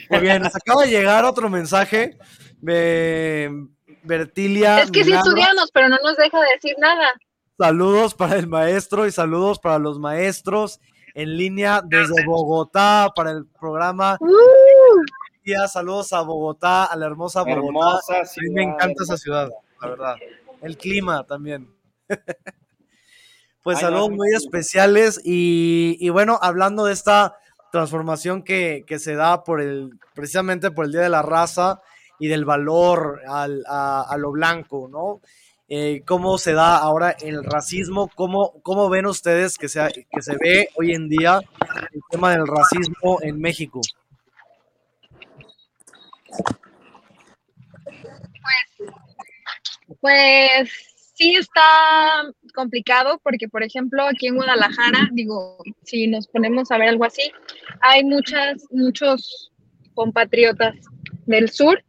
Muy 0.10 0.20
bien, 0.20 0.42
nos 0.42 0.56
acaba 0.56 0.84
de 0.84 0.90
llegar 0.90 1.26
otro 1.26 1.50
mensaje 1.50 2.18
de 2.62 3.68
Bertilia. 4.04 4.82
Es 4.82 4.92
que 4.92 5.04
sí 5.04 5.14
estudiamos, 5.14 5.70
pero 5.74 5.90
no 5.90 5.98
nos 6.04 6.18
deja 6.18 6.40
decir 6.54 6.76
nada. 6.80 7.14
Saludos 7.58 8.14
para 8.14 8.36
el 8.36 8.48
maestro 8.48 9.06
y 9.08 9.12
saludos 9.12 9.60
para 9.60 9.80
los 9.80 10.00
maestros 10.00 10.80
en 11.14 11.38
línea 11.38 11.82
desde 11.84 12.26
Bogotá 12.26 13.12
para 13.16 13.32
el 13.32 13.46
programa. 13.48 14.18
Uh. 14.20 15.68
Saludos 15.72 16.12
a 16.12 16.22
Bogotá, 16.22 16.86
a 16.86 16.96
la 16.96 17.06
hermosa 17.06 17.44
Bogotá. 17.44 18.00
a 18.20 18.42
mí 18.42 18.50
me 18.52 18.64
encanta 18.64 19.04
esa 19.04 19.16
ciudad, 19.16 19.50
la 19.82 19.88
verdad. 19.88 20.16
El 20.62 20.78
clima 20.78 21.24
también. 21.24 21.70
pues 23.64 23.80
saludos 23.80 24.10
muy 24.10 24.34
especiales 24.34 25.22
y, 25.24 25.98
y 26.00 26.10
bueno, 26.10 26.40
hablando 26.42 26.86
de 26.86 26.94
esta 26.94 27.38
transformación 27.76 28.42
que, 28.42 28.86
se 29.00 29.16
da 29.16 29.44
por 29.44 29.60
el, 29.60 30.00
precisamente 30.14 30.72
por 30.72 30.86
el 30.86 30.94
Día 30.94 31.02
de 31.02 31.10
la 31.10 31.22
Raza 31.22 31.82
y 32.20 32.30
del 32.30 32.46
valor 32.46 33.22
a, 33.28 34.16
lo 34.18 34.32
blanco, 34.32 34.88
¿no? 34.90 35.20
Eh, 35.68 36.02
¿Cómo 36.06 36.38
se 36.38 36.54
da 36.54 36.78
ahora 36.78 37.18
el 37.20 37.44
racismo? 37.44 38.10
¿Cómo, 38.16 38.54
cómo 38.62 38.88
ven 38.90 39.08
ustedes 39.08 39.58
que, 39.58 39.68
sea, 39.68 39.90
que 39.90 40.22
se 40.22 40.38
ve 40.38 40.70
hoy 40.76 40.94
en 40.94 41.10
día 41.10 41.42
el 41.92 42.02
tema 42.10 42.32
del 42.32 42.48
racismo 42.48 43.20
en 43.22 43.42
México? 43.42 43.82
Pues, 50.00 50.70
pues 50.70 50.95
sí 51.16 51.36
está 51.36 52.24
complicado 52.54 53.20
porque, 53.24 53.48
por 53.48 53.64
ejemplo, 53.64 54.04
aquí 54.04 54.28
en 54.28 54.36
Guadalajara, 54.36 55.10
digo, 55.14 55.58
si 55.84 56.08
nos 56.08 56.28
ponemos 56.28 56.72
a 56.72 56.78
ver 56.78 56.90
algo 56.90 57.06
así, 57.06 57.32
hay 57.82 58.04
muchas, 58.04 58.66
muchos 58.70 59.52
compatriotas 59.94 60.76
del 61.26 61.50
sur 61.50 61.82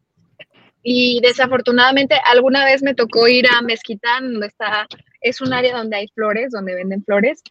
y 0.83 1.21
desafortunadamente 1.21 2.15
alguna 2.25 2.65
vez 2.65 2.83
me 2.83 2.95
tocó 2.95 3.27
ir 3.27 3.47
a 3.49 3.61
Mezquitán, 3.63 4.33
donde 4.33 4.47
está, 4.47 4.87
es 5.21 5.41
un 5.41 5.53
área 5.53 5.77
donde 5.77 5.97
hay 5.97 6.09
flores, 6.15 6.53
donde 6.53 6.77
venden 6.77 7.03
flores, 7.05 7.43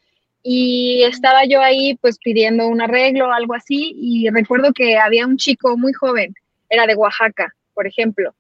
y 0.42 1.04
estaba 1.04 1.44
yo 1.46 1.62
ahí 1.62 1.96
pues 1.96 2.18
pidiendo 2.18 2.68
un 2.68 2.82
arreglo 2.82 3.28
o 3.28 3.32
algo 3.32 3.54
así, 3.54 3.94
y 3.98 4.30
recuerdo 4.30 4.72
que 4.72 4.98
había 4.98 5.28
un 5.28 5.36
chico 5.36 5.76
muy 5.76 5.92
joven, 5.92 6.34
era 6.70 6.88
de 6.88 6.96
Oaxaca, 6.96 7.54
por 7.74 7.86
ejemplo, 7.86 8.34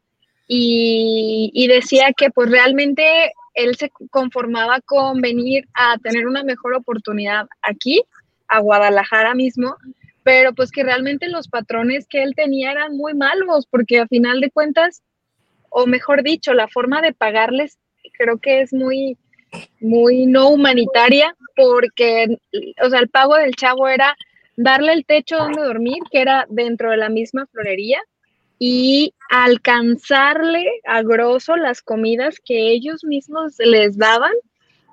y, 0.47 1.67
decía 1.67 2.13
que 2.15 2.29
pues 2.29 2.49
realmente 2.49 3.33
él 3.53 3.75
se 3.75 3.89
conformaba 4.09 4.81
con 4.81 5.21
venir 5.21 5.67
a 5.73 5.97
tener 5.97 6.27
una 6.27 6.43
mejor 6.43 6.75
oportunidad 6.75 7.47
aquí, 7.61 8.03
a 8.47 8.59
Guadalajara 8.59 9.33
mismo, 9.33 9.75
pero 10.23 10.53
pues 10.53 10.71
que 10.71 10.83
realmente 10.83 11.29
los 11.29 11.47
patrones 11.47 12.07
que 12.07 12.21
él 12.21 12.33
tenía 12.35 12.71
eran 12.71 12.95
muy 12.95 13.13
malos, 13.13 13.65
porque 13.69 13.99
a 13.99 14.07
final 14.07 14.39
de 14.39 14.51
cuentas, 14.51 15.01
o 15.69 15.87
mejor 15.87 16.23
dicho, 16.23 16.53
la 16.53 16.67
forma 16.67 17.01
de 17.01 17.13
pagarles 17.13 17.79
creo 18.17 18.37
que 18.37 18.61
es 18.61 18.71
muy, 18.71 19.17
muy 19.79 20.25
no 20.25 20.49
humanitaria, 20.49 21.35
porque, 21.55 22.37
o 22.83 22.89
sea, 22.89 22.99
el 22.99 23.09
pago 23.09 23.35
del 23.35 23.55
chavo 23.55 23.87
era 23.87 24.15
darle 24.57 24.93
el 24.93 25.05
techo 25.05 25.37
donde 25.37 25.63
dormir, 25.63 25.99
que 26.11 26.21
era 26.21 26.45
dentro 26.49 26.91
de 26.91 26.97
la 26.97 27.09
misma 27.09 27.45
florería, 27.47 27.99
y 28.59 29.13
alcanzarle 29.29 30.65
a 30.85 31.01
grosso 31.01 31.55
las 31.55 31.81
comidas 31.81 32.39
que 32.43 32.71
ellos 32.71 33.03
mismos 33.03 33.55
les 33.59 33.97
daban, 33.97 34.33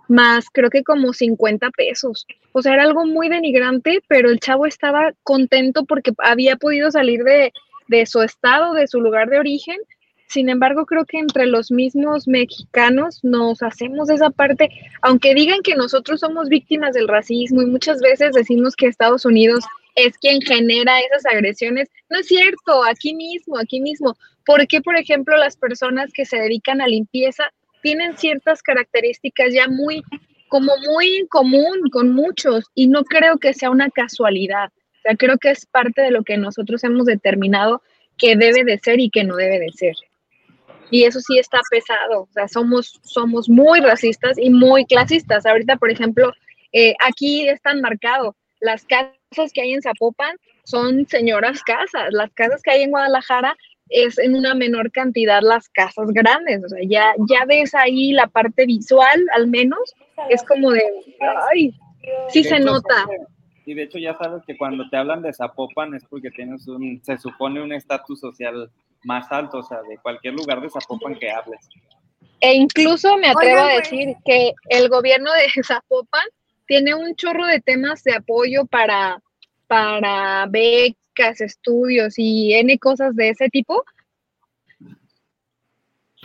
más 0.09 0.47
creo 0.53 0.71
que 0.71 0.83
como 0.83 1.13
50 1.13 1.71
pesos. 1.71 2.27
O 2.53 2.63
sea, 2.63 2.75
era 2.75 2.83
algo 2.83 3.07
muy 3.07 3.29
denigrante, 3.29 4.01
pero 4.09 4.31
el 4.31 4.41
chavo 4.41 4.67
estaba 4.67 5.13
contento 5.23 5.85
porque 5.85 6.13
había 6.19 6.57
podido 6.57 6.91
salir 6.91 7.23
de, 7.25 7.53
de 7.89 8.07
su 8.07 8.21
estado, 8.23 8.75
de 8.75 8.89
su 8.89 9.01
lugar 9.01 9.31
de 9.31 9.39
origen. 9.39 9.79
Sin 10.27 10.49
embargo, 10.49 10.87
creo 10.87 11.05
que 11.05 11.19
entre 11.19 11.47
los 11.47 11.71
mismos 11.71 12.27
mexicanos 12.27 13.23
nos 13.23 13.63
hacemos 13.63 14.09
esa 14.11 14.31
parte, 14.31 14.71
aunque 15.03 15.35
digan 15.35 15.61
que 15.63 15.75
nosotros 15.75 16.21
somos 16.21 16.49
víctimas 16.49 16.95
del 16.95 17.09
racismo 17.09 17.63
y 17.63 17.67
muchas 17.67 18.01
veces 18.01 18.33
decimos 18.33 18.75
que 18.75 18.87
Estados 18.87 19.25
Unidos 19.27 19.65
es 19.95 20.17
quien 20.19 20.41
genera 20.41 21.01
esas 21.01 21.27
agresiones. 21.27 21.89
No 22.09 22.19
es 22.19 22.27
cierto, 22.27 22.85
aquí 22.85 23.15
mismo, 23.15 23.59
aquí 23.59 23.81
mismo. 23.81 24.17
¿Por 24.45 24.67
qué, 24.67 24.81
por 24.81 24.97
ejemplo, 24.97 25.37
las 25.37 25.57
personas 25.57 26.13
que 26.13 26.25
se 26.25 26.39
dedican 26.39 26.81
a 26.81 26.87
limpieza 26.87 27.45
tienen 27.83 28.17
ciertas 28.17 28.63
características 28.63 29.53
ya 29.53 29.69
muy, 29.69 30.03
como 30.49 30.73
muy 30.87 31.17
en 31.17 31.27
común 31.27 31.91
con 31.91 32.15
muchos? 32.15 32.65
Y 32.75 32.89
no 32.89 33.05
creo 33.05 33.39
que 33.39 33.55
sea 33.55 33.71
una 33.71 33.91
casualidad. 33.91 34.71
O 34.71 35.03
sea, 35.03 35.17
creo 35.17 35.39
que 35.39 35.51
es 35.51 35.67
parte 35.67 36.03
de 36.03 36.11
lo 36.11 36.23
que 36.23 36.37
nosotros 36.37 36.83
hemos 36.85 37.07
determinado 37.07 37.83
que 38.19 38.37
debe 38.37 38.65
de 38.65 38.79
ser 38.79 39.01
y 39.01 39.11
que 39.11 39.25
no 39.25 39.37
debe 39.37 39.59
de 39.59 39.73
ser. 39.73 39.95
Y 40.91 41.05
eso 41.05 41.21
sí 41.21 41.39
está 41.39 41.61
pesado. 41.71 42.23
O 42.23 42.29
sea, 42.33 42.49
somos, 42.49 43.01
somos 43.03 43.49
muy 43.49 43.81
racistas 43.81 44.39
y 44.39 44.51
muy 44.51 44.85
clasistas. 44.85 45.47
Ahorita, 45.47 45.77
por 45.77 45.91
ejemplo, 45.91 46.33
eh, 46.73 46.95
aquí 47.01 47.49
están 47.49 47.81
marcados 47.81 48.35
las 48.61 48.85
casas 48.85 49.22
que 49.53 49.63
hay 49.63 49.73
en 49.73 49.83
Zapopan 49.83 50.37
son 50.65 51.07
señoras 51.09 51.63
casas. 51.63 52.09
Las 52.11 52.33
casas 52.33 52.63
que 52.63 52.71
hay 52.71 52.83
en 52.83 52.91
Guadalajara 52.91 53.57
es 53.89 54.19
en 54.19 54.35
una 54.35 54.55
menor 54.55 54.91
cantidad 54.91 55.41
las 55.43 55.69
casas 55.69 56.09
grandes. 56.13 56.65
O 56.65 56.69
sea, 56.69 56.81
ya, 56.87 57.15
ya 57.29 57.45
ves 57.47 57.75
ahí 57.75 58.13
la 58.13 58.27
parte 58.27 58.67
visual, 58.67 59.25
al 59.35 59.49
menos, 59.49 59.95
es 60.29 60.43
como 60.45 60.71
de, 60.71 60.83
ay, 61.53 61.75
sí 62.29 62.45
se 62.45 62.59
nota. 62.61 63.07
Y 63.65 63.75
de 63.75 63.85
hecho 63.85 63.99
ya 63.99 64.17
sabes 64.17 64.43
que 64.47 64.57
cuando 64.57 64.89
te 64.89 64.97
hablan 64.97 65.23
de 65.23 65.33
Zapopan 65.33 65.95
es 65.95 66.05
porque 66.05 66.31
tienes 66.31 66.67
un, 66.67 67.01
se 67.05 67.17
supone 67.19 67.63
un 67.63 67.73
estatus 67.73 68.19
social 68.19 68.71
más 69.05 69.31
alto, 69.31 69.59
o 69.59 69.63
sea, 69.63 69.83
de 69.89 69.99
cualquier 69.99 70.35
lugar 70.35 70.61
de 70.61 70.71
Zapopan 70.71 71.15
que 71.15 71.31
hables. 71.31 71.69
E 72.41 72.55
incluso 72.55 73.17
me 73.19 73.29
atrevo 73.29 73.63
Oigan, 73.63 73.69
a 73.69 73.75
pues. 73.75 73.91
decir 73.91 74.17
que 74.25 74.53
el 74.69 74.89
gobierno 74.89 75.31
de 75.33 75.63
Zapopan 75.63 76.27
tiene 76.67 76.95
un 76.95 77.15
chorro 77.17 77.47
de 77.47 77.61
temas 77.61 78.03
de 78.05 78.15
apoyo 78.15 78.67
para, 78.67 79.23
para 79.67 80.47
becas, 80.47 81.41
estudios 81.41 82.15
y 82.17 82.55
N 82.55 82.79
cosas 82.79 83.15
de 83.17 83.31
ese 83.31 83.49
tipo. 83.49 83.85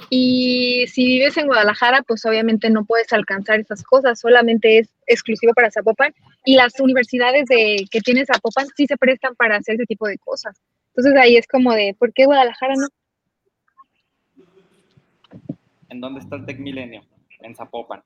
Y 0.10 0.86
si 0.88 1.06
vives 1.06 1.38
en 1.38 1.48
Guadalajara, 1.48 2.04
pues 2.04 2.24
obviamente 2.26 2.70
no 2.70 2.86
puedes 2.86 3.12
alcanzar 3.14 3.60
esas 3.60 3.84
cosas, 3.84 4.20
solamente 4.20 4.78
es 4.78 4.90
exclusivo 5.08 5.54
para 5.54 5.72
Zapopan. 5.72 6.14
Y 6.46 6.56
las 6.56 6.80
universidades 6.80 7.46
de, 7.46 7.86
que 7.90 8.02
tiene 8.02 8.26
Zapopan 8.26 8.68
sí 8.76 8.86
se 8.86 8.96
prestan 8.96 9.36
para 9.36 9.58
hacer 9.58 9.76
ese 9.76 9.86
tipo 9.86 10.08
de 10.08 10.18
cosas. 10.20 10.62
Entonces 10.90 11.16
ahí 11.20 11.36
es 11.36 11.48
como 11.48 11.74
de, 11.74 11.96
¿por 11.98 12.14
qué 12.14 12.26
Guadalajara 12.26 12.76
no? 12.76 12.88
¿En 15.90 16.02
dónde 16.02 16.20
está 16.20 16.36
el 16.36 16.46
Tec 16.46 16.60
Milenio? 16.60 17.04
En 17.40 17.56
Zapopan. 17.56 18.04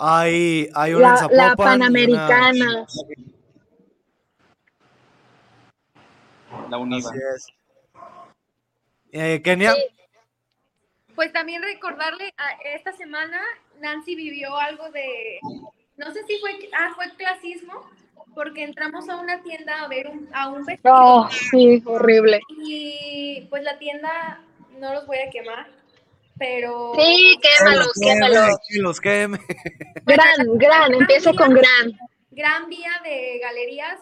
Hay, 0.00 0.68
hay 0.74 0.94
una 0.94 1.08
en 1.08 1.12
La, 1.12 1.16
Zapopan. 1.18 1.36
la 1.36 1.42
y 1.42 1.46
una- 1.46 1.56
Panamericana. 1.56 2.86
La 6.70 6.78
UNIVA. 6.78 7.10
Así 7.10 7.18
es. 7.34 7.46
Eh, 9.12 9.40
Kenia, 9.42 9.74
Pues 11.14 11.32
también 11.32 11.62
recordarle, 11.62 12.32
a 12.36 12.52
esta 12.76 12.92
semana 12.92 13.40
Nancy 13.80 14.14
vivió 14.14 14.56
algo 14.56 14.90
de, 14.90 15.38
no 15.96 16.12
sé 16.12 16.22
si 16.26 16.38
fue, 16.38 16.50
ah, 16.78 16.92
fue 16.94 17.06
clasismo, 17.16 17.90
porque 18.34 18.62
entramos 18.62 19.08
a 19.08 19.16
una 19.16 19.42
tienda 19.42 19.82
a 19.82 19.88
ver 19.88 20.06
un, 20.08 20.28
a 20.32 20.48
un 20.48 20.64
vestido. 20.64 20.94
Oh, 20.94 21.28
sí, 21.30 21.82
horrible. 21.86 22.40
Y 22.58 23.46
pues 23.50 23.64
la 23.64 23.78
tienda, 23.78 24.40
no 24.78 24.92
los 24.94 25.06
voy 25.06 25.18
a 25.18 25.30
quemar, 25.30 25.66
pero... 26.38 26.92
Sí, 26.98 27.38
quémalos, 27.42 27.92
quémalos. 28.00 28.58
los 28.76 29.00
queme. 29.00 29.38
Gran, 30.06 30.58
gran, 30.58 30.94
empiezo 30.94 31.34
con 31.34 31.50
gran. 31.54 31.98
Gran 32.30 32.68
vía 32.68 32.90
de 33.04 33.38
galerías, 33.40 33.98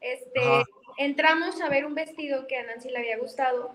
este, 0.00 0.40
Ajá. 0.40 0.64
entramos 0.98 1.60
a 1.60 1.68
ver 1.68 1.86
un 1.86 1.94
vestido 1.94 2.46
que 2.46 2.56
a 2.56 2.64
Nancy 2.64 2.90
le 2.90 2.98
había 2.98 3.18
gustado 3.18 3.72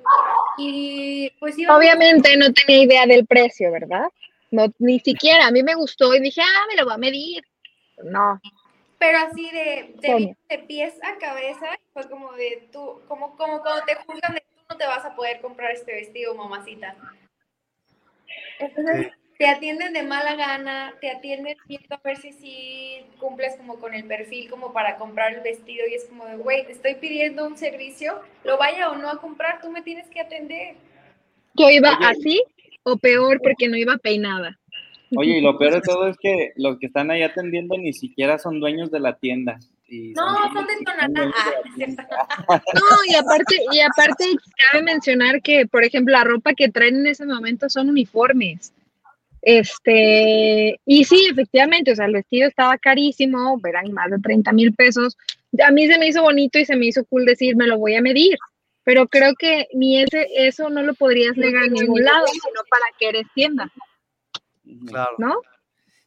y 0.58 1.32
pues 1.40 1.58
íbamos- 1.58 1.80
Obviamente 1.80 2.36
no 2.38 2.52
tenía 2.54 2.84
idea 2.84 3.06
del 3.06 3.26
precio, 3.26 3.72
¿verdad? 3.72 4.08
No, 4.52 4.66
ni 4.78 5.00
siquiera. 5.00 5.48
A 5.48 5.52
mí 5.52 5.64
me 5.64 5.74
gustó 5.76 6.14
y 6.14 6.20
dije, 6.20 6.42
ah, 6.42 6.66
me 6.70 6.76
lo 6.76 6.86
voy 6.86 6.94
a 6.94 6.98
medir. 6.98 7.44
No. 8.04 8.40
pero 9.00 9.18
así 9.20 9.50
de, 9.52 10.36
de 10.50 10.60
pies 10.60 10.94
a 11.04 11.18
cabeza, 11.18 11.68
fue 11.94 12.10
como 12.10 12.34
de 12.34 12.68
tú, 12.72 13.02
como, 13.08 13.36
como 13.38 13.62
cuando 13.62 13.84
te 13.86 13.96
juzgan 13.96 14.34
de 14.34 14.42
tú 14.42 14.64
no 14.70 14.78
te 14.78 14.86
vas 14.86 15.04
a 15.06 15.16
poder 15.16 15.42
comprar 15.42 15.72
este 15.72 15.94
vestido, 15.94 16.36
mamacita. 16.36 16.96
Entonces, 18.60 19.12
te 19.38 19.48
atienden 19.48 19.94
de 19.94 20.04
mala 20.04 20.36
gana, 20.36 20.94
te 21.02 21.10
atienden 21.10 21.58
viendo 21.68 21.96
a 21.96 22.02
ver 22.04 22.18
si 22.18 22.32
sí 22.32 23.06
cumples 23.20 23.56
como 23.58 23.80
con 23.80 23.94
el 23.94 24.06
perfil 24.06 24.50
como 24.50 24.74
para 24.74 24.98
comprar 24.98 25.34
el 25.34 25.42
vestido 25.42 25.86
y 25.90 25.96
es 25.96 26.06
como 26.06 26.26
de, 26.26 26.38
güey, 26.38 26.66
te 26.66 26.72
estoy 26.72 26.96
pidiendo 26.96 27.46
un 27.46 27.58
servicio, 27.58 28.22
lo 28.44 28.58
vaya 28.58 28.90
o 28.90 28.98
no 28.98 29.10
a 29.10 29.20
comprar, 29.20 29.62
tú 29.62 29.70
me 29.72 29.82
tienes 29.82 30.08
que 30.08 30.22
atender. 30.22 30.76
Yo 31.56 31.70
iba 31.70 31.90
Oye. 31.90 32.08
así 32.08 32.44
o 32.84 32.98
peor 32.98 33.40
porque 33.42 33.68
no 33.68 33.78
iba 33.78 33.98
peinada. 33.98 34.60
Oye, 35.16 35.38
y 35.38 35.42
lo 35.42 35.58
peor 35.58 35.74
de 35.74 35.82
todo 35.86 36.08
es 36.08 36.18
que 36.18 36.54
los 36.56 36.78
que 36.80 36.88
están 36.88 37.12
ahí 37.12 37.24
atendiendo 37.24 37.78
ni 37.78 37.94
siquiera 37.94 38.38
son 38.38 38.60
dueños 38.60 38.92
de 38.92 39.00
la 39.00 39.18
tienda. 39.18 39.60
Y 39.88 40.14
No, 40.14 40.26
son 40.54 40.66
de 40.66 40.74
Tonalá. 40.86 41.34
Ah. 41.36 41.52
No, 42.74 42.86
y 43.08 43.16
aparte, 43.16 43.58
y 43.72 43.80
aparte 43.82 44.26
cabe 44.72 44.84
mencionar 44.84 45.42
que, 45.42 45.66
por 45.68 45.84
ejemplo, 45.84 46.14
la 46.14 46.24
ropa 46.24 46.54
que 46.54 46.70
traen 46.70 46.96
en 46.98 47.08
ese 47.08 47.26
momento 47.26 47.70
son 47.70 47.90
uniformes. 47.90 48.74
Este, 49.42 50.80
y 50.86 51.04
sí, 51.04 51.28
efectivamente, 51.30 51.92
o 51.92 51.96
sea, 51.96 52.06
el 52.06 52.14
vestido 52.14 52.48
estaba 52.48 52.78
carísimo, 52.78 53.60
eran 53.68 53.92
más 53.92 54.10
de 54.10 54.20
30 54.20 54.52
mil 54.54 54.74
pesos. 54.74 55.18
A 55.66 55.72
mí 55.72 55.88
se 55.88 55.98
me 56.00 56.08
hizo 56.08 56.22
bonito 56.22 56.58
y 56.60 56.66
se 56.66 56.76
me 56.76 56.88
hizo 56.88 57.04
cool 57.06 57.26
decir, 57.26 57.56
me 57.56 57.68
lo 57.68 57.78
voy 57.78 57.96
a 57.96 58.02
medir, 58.02 58.38
pero 58.84 59.08
creo 59.08 59.34
que 59.38 59.68
ni 59.74 60.02
ese, 60.02 60.28
eso 60.36 60.70
no 60.70 60.82
lo 60.82 60.94
podrías 60.94 61.36
negar 61.38 61.66
en 61.66 61.74
ningún 61.74 62.04
lado, 62.04 62.26
sino 62.28 62.62
para 62.70 62.86
que 62.98 63.10
eres 63.10 63.28
tienda, 63.36 63.72
Claro. 64.88 65.12
¿no? 65.18 65.36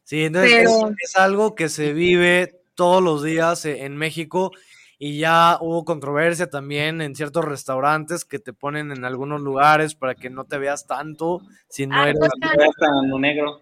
Sí, 0.03 0.23
entonces 0.25 0.51
Pero- 0.53 0.89
es, 0.89 0.95
es 1.11 1.15
algo 1.15 1.53
que 1.53 1.69
se 1.69 1.93
vive 1.93 2.56
todos 2.77 3.03
los 3.03 3.21
días 3.23 3.65
e- 3.65 3.83
en 3.83 3.97
México 3.97 4.51
y 4.99 5.19
ya 5.19 5.57
hubo 5.59 5.83
controversia 5.83 6.49
también 6.49 7.01
en 7.01 7.13
ciertos 7.15 7.43
restaurantes 7.43 8.23
que 8.23 8.39
te 8.39 8.53
ponen 8.53 8.91
en 8.91 9.03
algunos 9.03 9.41
lugares 9.41 9.93
para 9.95 10.15
que 10.15 10.29
no 10.29 10.45
te 10.45 10.57
veas 10.57 10.87
tanto 10.87 11.41
si 11.67 11.85
no 11.87 11.97
Ah, 11.99 12.09
eres... 12.09 12.19
Hasta 12.21 12.87
en 13.03 13.21
negro. 13.21 13.59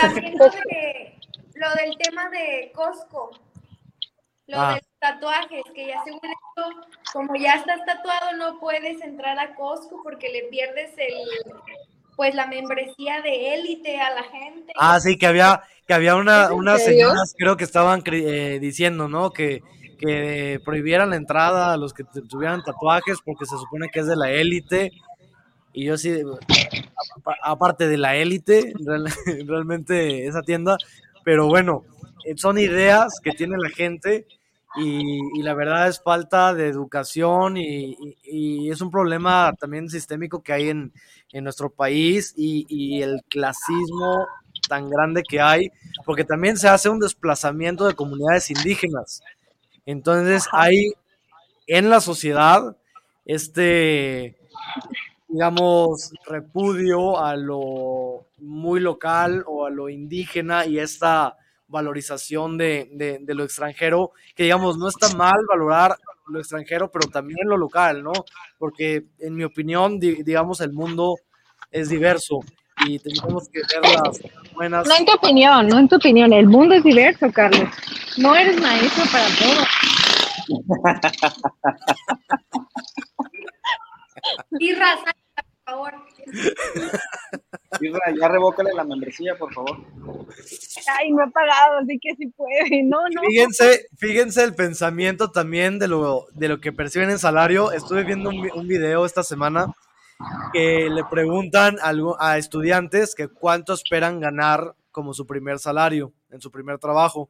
También 0.00 0.36
lo, 0.36 0.44
de- 0.46 1.18
lo 1.54 1.70
del 1.74 1.96
tema 1.98 2.28
de 2.30 2.72
Costco, 2.74 3.30
lo 4.46 4.58
Ah. 4.60 4.68
de 4.70 4.74
los 4.76 4.98
tatuajes, 4.98 5.62
que 5.74 5.86
ya 5.86 6.02
según 6.04 6.20
esto, 6.24 6.70
como 7.12 7.36
ya 7.36 7.52
estás 7.54 7.80
tatuado, 7.86 8.36
no 8.36 8.58
puedes 8.60 9.00
entrar 9.02 9.38
a 9.38 9.54
Costco 9.54 10.00
porque 10.02 10.28
le 10.30 10.42
pierdes 10.50 10.92
el, 10.98 11.14
pues 12.18 12.34
la 12.34 12.48
membresía 12.48 13.22
de 13.22 13.54
élite 13.54 13.96
a 14.00 14.10
la 14.12 14.24
gente. 14.24 14.72
Ah, 14.76 14.98
sí, 14.98 15.16
que 15.16 15.28
había, 15.28 15.62
que 15.86 15.94
había 15.94 16.16
una, 16.16 16.46
¿Es 16.46 16.50
en 16.50 16.56
unas 16.56 16.84
señoras, 16.84 17.34
creo 17.38 17.56
que 17.56 17.62
estaban 17.62 18.02
eh, 18.06 18.58
diciendo, 18.60 19.08
¿no? 19.08 19.30
Que, 19.30 19.62
que 20.00 20.60
prohibieran 20.64 21.10
la 21.10 21.16
entrada 21.16 21.72
a 21.72 21.76
los 21.76 21.94
que 21.94 22.02
tu- 22.02 22.26
tuvieran 22.26 22.64
tatuajes 22.64 23.18
porque 23.24 23.46
se 23.46 23.56
supone 23.56 23.88
que 23.88 24.00
es 24.00 24.06
de 24.08 24.16
la 24.16 24.32
élite. 24.32 24.90
Y 25.72 25.84
yo 25.84 25.96
sí, 25.96 26.12
a- 27.24 27.50
aparte 27.52 27.86
de 27.88 27.96
la 27.98 28.16
élite, 28.16 28.72
real- 28.84 29.04
realmente 29.46 30.26
esa 30.26 30.42
tienda, 30.42 30.76
pero 31.24 31.46
bueno, 31.46 31.84
eh, 32.24 32.34
son 32.36 32.58
ideas 32.58 33.20
que 33.22 33.30
tiene 33.30 33.56
la 33.58 33.68
gente 33.70 34.26
y, 34.80 35.20
y 35.38 35.42
la 35.42 35.54
verdad 35.54 35.88
es 35.88 36.00
falta 36.02 36.54
de 36.54 36.68
educación 36.68 37.56
y, 37.56 37.96
y- 38.00 38.16
y 38.66 38.70
es 38.70 38.80
un 38.80 38.90
problema 38.90 39.52
también 39.58 39.88
sistémico 39.88 40.42
que 40.42 40.52
hay 40.52 40.68
en, 40.70 40.92
en 41.32 41.44
nuestro 41.44 41.70
país 41.70 42.34
y, 42.36 42.66
y 42.68 43.02
el 43.02 43.22
clasismo 43.28 44.26
tan 44.68 44.90
grande 44.90 45.22
que 45.28 45.40
hay, 45.40 45.70
porque 46.04 46.24
también 46.24 46.56
se 46.58 46.68
hace 46.68 46.88
un 46.88 47.00
desplazamiento 47.00 47.86
de 47.86 47.94
comunidades 47.94 48.50
indígenas. 48.50 49.22
Entonces 49.86 50.46
hay 50.52 50.92
en 51.66 51.90
la 51.90 52.00
sociedad 52.00 52.76
este, 53.24 54.36
digamos, 55.28 56.12
repudio 56.26 57.18
a 57.22 57.36
lo 57.36 58.26
muy 58.38 58.80
local 58.80 59.44
o 59.46 59.66
a 59.66 59.70
lo 59.70 59.88
indígena 59.88 60.66
y 60.66 60.78
esta 60.78 61.36
valorización 61.68 62.56
de, 62.58 62.88
de- 62.92 63.18
de 63.20 63.34
lo 63.34 63.44
extranjero, 63.44 64.12
que 64.34 64.44
digamos, 64.44 64.76
no 64.78 64.88
está 64.88 65.14
mal 65.14 65.36
valorar 65.48 65.96
lo 66.26 66.38
extranjero, 66.40 66.90
pero 66.90 67.08
también 67.08 67.46
lo 67.48 67.56
local, 67.56 68.02
¿no? 68.02 68.12
Porque 68.58 69.04
en 69.18 69.34
mi 69.34 69.44
opinión, 69.44 69.98
di- 70.00 70.22
digamos, 70.22 70.60
el 70.60 70.72
mundo 70.72 71.16
es 71.70 71.88
diverso 71.88 72.40
y 72.86 72.98
tenemos 72.98 73.48
que 73.48 73.60
ver 73.60 73.82
las 73.94 74.20
buenas... 74.54 74.86
No 74.86 74.94
en 74.96 75.04
tu 75.06 75.12
opinión, 75.14 75.66
no 75.68 75.78
en 75.78 75.88
tu 75.88 75.96
opinión, 75.96 76.32
el 76.32 76.46
mundo 76.46 76.74
es 76.74 76.84
diverso, 76.84 77.30
Carlos. 77.32 77.68
No 78.18 78.34
eres 78.36 78.60
maestro 78.60 79.04
para 79.10 79.26
todo. 79.38 79.64
Y 84.58 84.72
raza, 84.74 85.14
favor. 85.68 85.94
Isra, 87.80 88.00
ya 88.18 88.28
revócale 88.28 88.72
la 88.74 88.84
membresía, 88.84 89.36
por 89.36 89.52
favor. 89.52 89.76
Ay, 90.98 91.12
no 91.12 91.24
he 91.24 91.30
pagado, 91.30 91.78
así 91.82 91.98
que 92.00 92.14
sí 92.16 92.26
puede. 92.28 92.82
No, 92.84 92.98
no. 93.14 93.20
Fíjense, 93.28 93.86
fíjense 93.96 94.42
el 94.42 94.54
pensamiento 94.54 95.30
también 95.30 95.78
de 95.78 95.88
lo, 95.88 96.26
de 96.32 96.48
lo 96.48 96.60
que 96.60 96.72
perciben 96.72 97.10
en 97.10 97.18
salario. 97.18 97.72
Estuve 97.72 98.04
viendo 98.04 98.30
un, 98.30 98.48
un 98.54 98.66
video 98.66 99.04
esta 99.04 99.22
semana 99.22 99.72
que 100.52 100.88
le 100.90 101.04
preguntan 101.04 101.76
a, 101.80 101.92
a 102.18 102.38
estudiantes 102.38 103.14
que 103.14 103.28
cuánto 103.28 103.74
esperan 103.74 104.20
ganar 104.20 104.74
como 104.90 105.14
su 105.14 105.26
primer 105.26 105.58
salario 105.58 106.12
en 106.30 106.40
su 106.40 106.50
primer 106.50 106.78
trabajo. 106.78 107.28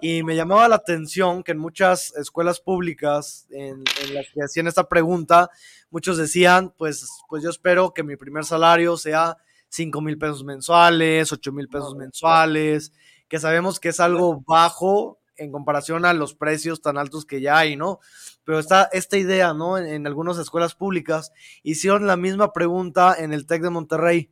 Y 0.00 0.22
me 0.22 0.36
llamaba 0.36 0.68
la 0.68 0.76
atención 0.76 1.42
que 1.42 1.52
en 1.52 1.58
muchas 1.58 2.14
escuelas 2.16 2.60
públicas 2.60 3.46
en, 3.50 3.82
en 4.04 4.14
las 4.14 4.26
que 4.32 4.42
hacían 4.42 4.68
esta 4.68 4.88
pregunta, 4.88 5.50
muchos 5.90 6.16
decían, 6.16 6.72
pues, 6.76 7.08
pues 7.28 7.42
yo 7.42 7.50
espero 7.50 7.92
que 7.92 8.04
mi 8.04 8.16
primer 8.16 8.44
salario 8.44 8.96
sea 8.96 9.36
5 9.70 10.00
mil 10.00 10.16
pesos 10.18 10.44
mensuales, 10.44 11.32
8 11.32 11.52
mil 11.52 11.68
pesos 11.68 11.96
mensuales, 11.96 12.92
que 13.28 13.40
sabemos 13.40 13.80
que 13.80 13.88
es 13.88 14.00
algo 14.00 14.42
bajo 14.46 15.18
en 15.36 15.52
comparación 15.52 16.04
a 16.04 16.12
los 16.12 16.34
precios 16.34 16.80
tan 16.80 16.98
altos 16.98 17.24
que 17.24 17.40
ya 17.40 17.58
hay, 17.58 17.76
¿no? 17.76 18.00
Pero 18.44 18.58
está 18.58 18.88
esta 18.92 19.16
idea, 19.18 19.54
¿no? 19.54 19.78
En, 19.78 19.86
en 19.86 20.06
algunas 20.06 20.38
escuelas 20.38 20.74
públicas 20.74 21.32
hicieron 21.62 22.06
la 22.06 22.16
misma 22.16 22.52
pregunta 22.52 23.14
en 23.16 23.32
el 23.32 23.46
TEC 23.46 23.62
de 23.62 23.70
Monterrey, 23.70 24.30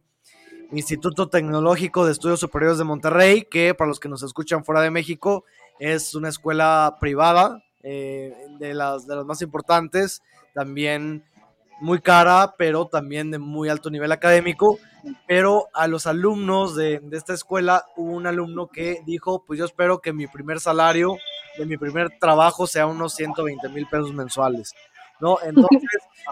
Instituto 0.72 1.28
Tecnológico 1.28 2.04
de 2.04 2.12
Estudios 2.12 2.40
Superiores 2.40 2.78
de 2.78 2.84
Monterrey, 2.84 3.46
que 3.48 3.74
para 3.74 3.88
los 3.88 4.00
que 4.00 4.08
nos 4.08 4.22
escuchan 4.22 4.64
fuera 4.64 4.80
de 4.80 4.90
México 4.90 5.44
es 5.78 6.14
una 6.14 6.28
escuela 6.28 6.96
privada 7.00 7.62
eh, 7.82 8.34
de, 8.58 8.74
las, 8.74 9.06
de 9.06 9.16
las 9.16 9.24
más 9.24 9.42
importantes, 9.42 10.22
también 10.54 11.24
muy 11.80 12.00
cara, 12.00 12.54
pero 12.56 12.86
también 12.86 13.30
de 13.30 13.38
muy 13.38 13.68
alto 13.68 13.90
nivel 13.90 14.12
académico. 14.12 14.78
Pero 15.28 15.68
a 15.72 15.86
los 15.86 16.06
alumnos 16.06 16.74
de, 16.74 17.00
de, 17.00 17.16
esta 17.16 17.34
escuela 17.34 17.84
hubo 17.96 18.12
un 18.12 18.26
alumno 18.26 18.66
que 18.68 19.02
dijo, 19.06 19.44
pues 19.46 19.58
yo 19.58 19.64
espero 19.64 20.00
que 20.00 20.12
mi 20.12 20.26
primer 20.26 20.58
salario 20.58 21.16
de 21.56 21.66
mi 21.66 21.76
primer 21.76 22.18
trabajo 22.18 22.66
sea 22.66 22.86
unos 22.86 23.14
120 23.14 23.68
mil 23.68 23.86
pesos 23.86 24.12
mensuales. 24.12 24.74
¿No? 25.20 25.38
Entonces, 25.42 25.90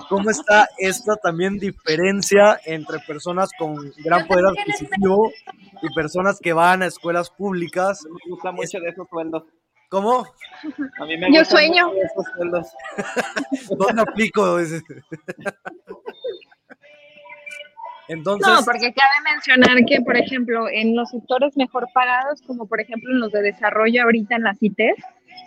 ¿cómo 0.08 0.30
está 0.30 0.68
esta 0.78 1.16
también 1.16 1.58
diferencia 1.58 2.60
entre 2.64 2.98
personas 3.00 3.50
con 3.58 3.76
gran 4.04 4.26
poder 4.26 4.46
adquisitivo 4.46 5.32
y 5.82 5.94
personas 5.94 6.38
que 6.38 6.52
van 6.52 6.82
a 6.82 6.86
escuelas 6.86 7.30
públicas? 7.30 8.04
Me 8.04 8.30
gusta 8.30 8.52
mucho 8.52 8.78
de 8.80 8.90
esos 8.90 9.08
sueldos. 9.08 9.44
¿Cómo? 9.88 10.26
A 11.00 11.04
mí 11.06 11.16
me 11.16 11.32
Yo 11.32 11.44
sueño. 11.44 11.92
Esos 11.92 12.26
sueldos. 12.34 12.66
¿Dónde 13.78 14.02
aplico? 14.02 14.58
Entonces, 18.08 18.46
no, 18.46 18.62
porque 18.64 18.92
cabe 18.92 19.32
mencionar 19.32 19.84
que, 19.86 20.02
por 20.02 20.16
ejemplo, 20.16 20.68
en 20.68 20.94
los 20.94 21.10
sectores 21.10 21.56
mejor 21.56 21.88
pagados, 21.94 22.42
como 22.42 22.66
por 22.66 22.80
ejemplo 22.80 23.10
en 23.10 23.20
los 23.20 23.32
de 23.32 23.40
desarrollo 23.40 24.02
ahorita 24.02 24.36
en 24.36 24.42
las 24.42 24.58
CITES, 24.58 24.96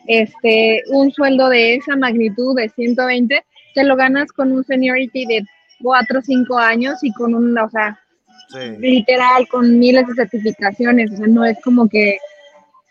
este, 0.08 0.84
un 0.90 1.12
sueldo 1.12 1.50
de 1.50 1.76
esa 1.76 1.96
magnitud 1.96 2.56
de 2.56 2.70
120, 2.70 3.44
te 3.74 3.84
lo 3.84 3.96
ganas 3.96 4.32
con 4.32 4.52
un 4.52 4.64
seniority 4.64 5.26
de 5.26 5.44
4 5.82 6.20
o 6.20 6.22
5 6.22 6.58
años 6.58 7.04
y 7.04 7.14
con 7.14 7.36
un, 7.36 7.58
o 7.58 7.70
sea, 7.70 8.00
sí. 8.50 8.78
literal, 8.80 9.48
con 9.50 9.78
miles 9.78 10.08
de 10.08 10.16
certificaciones, 10.16 11.12
o 11.12 11.18
sea, 11.18 11.28
no 11.28 11.46
es 11.46 11.58
como 11.64 11.88
que... 11.88 12.18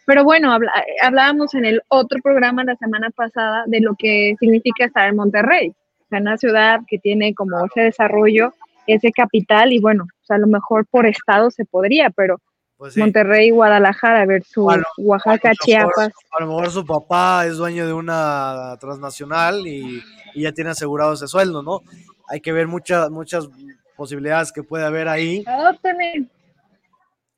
Pero 0.04 0.22
bueno, 0.22 0.56
hablábamos 1.02 1.52
en 1.54 1.64
el 1.64 1.82
otro 1.88 2.20
programa 2.22 2.62
la 2.62 2.76
semana 2.76 3.10
pasada 3.10 3.64
de 3.66 3.80
lo 3.80 3.96
que 3.98 4.36
significa 4.38 4.84
estar 4.84 5.08
en 5.08 5.16
Monterrey, 5.16 5.70
o 5.70 6.08
sea, 6.08 6.20
una 6.20 6.36
ciudad 6.36 6.80
que 6.86 6.98
tiene 6.98 7.34
como 7.34 7.56
ese 7.66 7.80
desarrollo 7.80 8.52
ese 8.86 9.12
capital 9.12 9.72
y 9.72 9.80
bueno, 9.80 10.04
o 10.04 10.24
sea, 10.24 10.36
a 10.36 10.40
lo 10.40 10.46
mejor 10.46 10.86
por 10.86 11.06
estado 11.06 11.50
se 11.50 11.64
podría, 11.64 12.10
pero 12.10 12.40
pues 12.76 12.94
sí. 12.94 13.00
Monterrey, 13.00 13.50
Guadalajara, 13.50 14.26
versus 14.26 14.64
bueno, 14.64 14.84
Oaxaca, 14.98 15.50
a 15.50 15.54
Chiapas. 15.54 16.10
A 16.32 16.40
lo 16.40 16.48
mejor 16.48 16.70
su 16.70 16.84
papá 16.84 17.46
es 17.46 17.56
dueño 17.56 17.86
de 17.86 17.92
una 17.92 18.76
transnacional 18.80 19.66
y, 19.66 20.02
y, 20.34 20.42
ya 20.42 20.52
tiene 20.52 20.70
asegurado 20.70 21.14
ese 21.14 21.26
sueldo, 21.26 21.62
¿no? 21.62 21.80
Hay 22.28 22.40
que 22.40 22.52
ver 22.52 22.66
muchas 22.66 23.10
muchas 23.10 23.48
posibilidades 23.96 24.52
que 24.52 24.62
puede 24.62 24.84
haber 24.84 25.08
ahí. 25.08 25.42
Adópteme. 25.46 26.28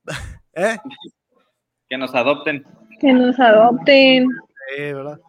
¿Eh? 0.54 0.76
Que 1.88 1.96
nos 1.96 2.14
adopten. 2.14 2.64
Que 3.00 3.12
nos 3.12 3.38
adopten. 3.38 4.28
Sí, 4.74 4.92
¿verdad? 4.92 5.20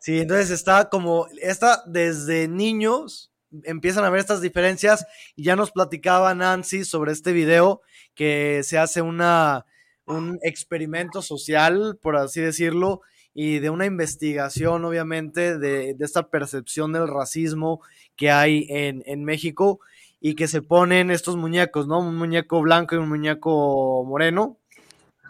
Sí, 0.00 0.20
entonces 0.20 0.50
está 0.50 0.88
como, 0.88 1.26
está 1.42 1.82
desde 1.86 2.48
niños, 2.48 3.32
empiezan 3.64 4.04
a 4.04 4.10
ver 4.10 4.20
estas 4.20 4.40
diferencias 4.40 5.06
y 5.36 5.44
ya 5.44 5.56
nos 5.56 5.72
platicaba 5.72 6.34
Nancy 6.34 6.84
sobre 6.84 7.12
este 7.12 7.32
video 7.32 7.82
que 8.20 8.60
se 8.64 8.76
hace 8.76 9.00
una, 9.00 9.64
un 10.04 10.38
experimento 10.42 11.22
social, 11.22 11.98
por 12.02 12.16
así 12.16 12.42
decirlo, 12.42 13.00
y 13.32 13.60
de 13.60 13.70
una 13.70 13.86
investigación, 13.86 14.84
obviamente, 14.84 15.56
de, 15.56 15.94
de 15.94 16.04
esta 16.04 16.28
percepción 16.28 16.92
del 16.92 17.08
racismo 17.08 17.80
que 18.16 18.30
hay 18.30 18.66
en, 18.68 19.02
en, 19.06 19.24
México 19.24 19.80
y 20.20 20.34
que 20.34 20.48
se 20.48 20.60
ponen 20.60 21.10
estos 21.10 21.36
muñecos, 21.36 21.86
¿no? 21.86 22.00
Un 22.00 22.16
muñeco 22.16 22.60
blanco 22.60 22.94
y 22.94 22.98
un 22.98 23.08
muñeco 23.08 24.04
moreno 24.04 24.58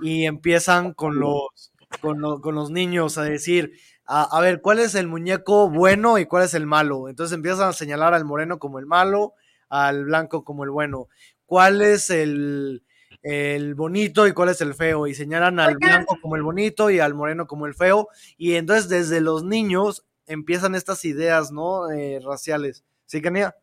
y 0.02 0.26
empiezan 0.26 0.92
con 0.92 1.20
los, 1.20 1.72
con, 2.00 2.20
lo, 2.20 2.40
con 2.40 2.56
los 2.56 2.72
niños 2.72 3.18
a 3.18 3.22
decir, 3.22 3.74
a, 4.04 4.36
a, 4.36 4.40
ver, 4.40 4.60
¿cuál 4.60 4.80
es 4.80 4.96
el 4.96 5.06
muñeco 5.06 5.70
bueno 5.70 6.18
y 6.18 6.26
cuál 6.26 6.42
es 6.42 6.54
el 6.54 6.66
malo? 6.66 7.08
Entonces 7.08 7.36
empiezan 7.36 7.68
a 7.68 7.72
señalar 7.72 8.14
al 8.14 8.24
moreno 8.24 8.58
como 8.58 8.80
el 8.80 8.86
malo, 8.86 9.34
al 9.68 10.06
blanco 10.06 10.42
como 10.42 10.64
el 10.64 10.70
bueno. 10.70 11.06
¿Cuál 11.50 11.82
es 11.82 12.10
el, 12.10 12.84
el 13.22 13.74
bonito 13.74 14.28
y 14.28 14.32
cuál 14.32 14.50
es 14.50 14.60
el 14.60 14.72
feo? 14.72 15.08
Y 15.08 15.16
señalan 15.16 15.58
al 15.58 15.78
blanco 15.78 16.16
como 16.22 16.36
el 16.36 16.44
bonito 16.44 16.90
y 16.90 17.00
al 17.00 17.14
moreno 17.14 17.48
como 17.48 17.66
el 17.66 17.74
feo. 17.74 18.06
Y 18.36 18.54
entonces 18.54 18.88
desde 18.88 19.20
los 19.20 19.42
niños 19.42 20.06
empiezan 20.28 20.76
estas 20.76 21.04
ideas, 21.04 21.50
¿no? 21.50 21.90
Eh, 21.90 22.20
raciales. 22.24 22.84
¿Sí, 23.04 23.20
Kenia? 23.20 23.56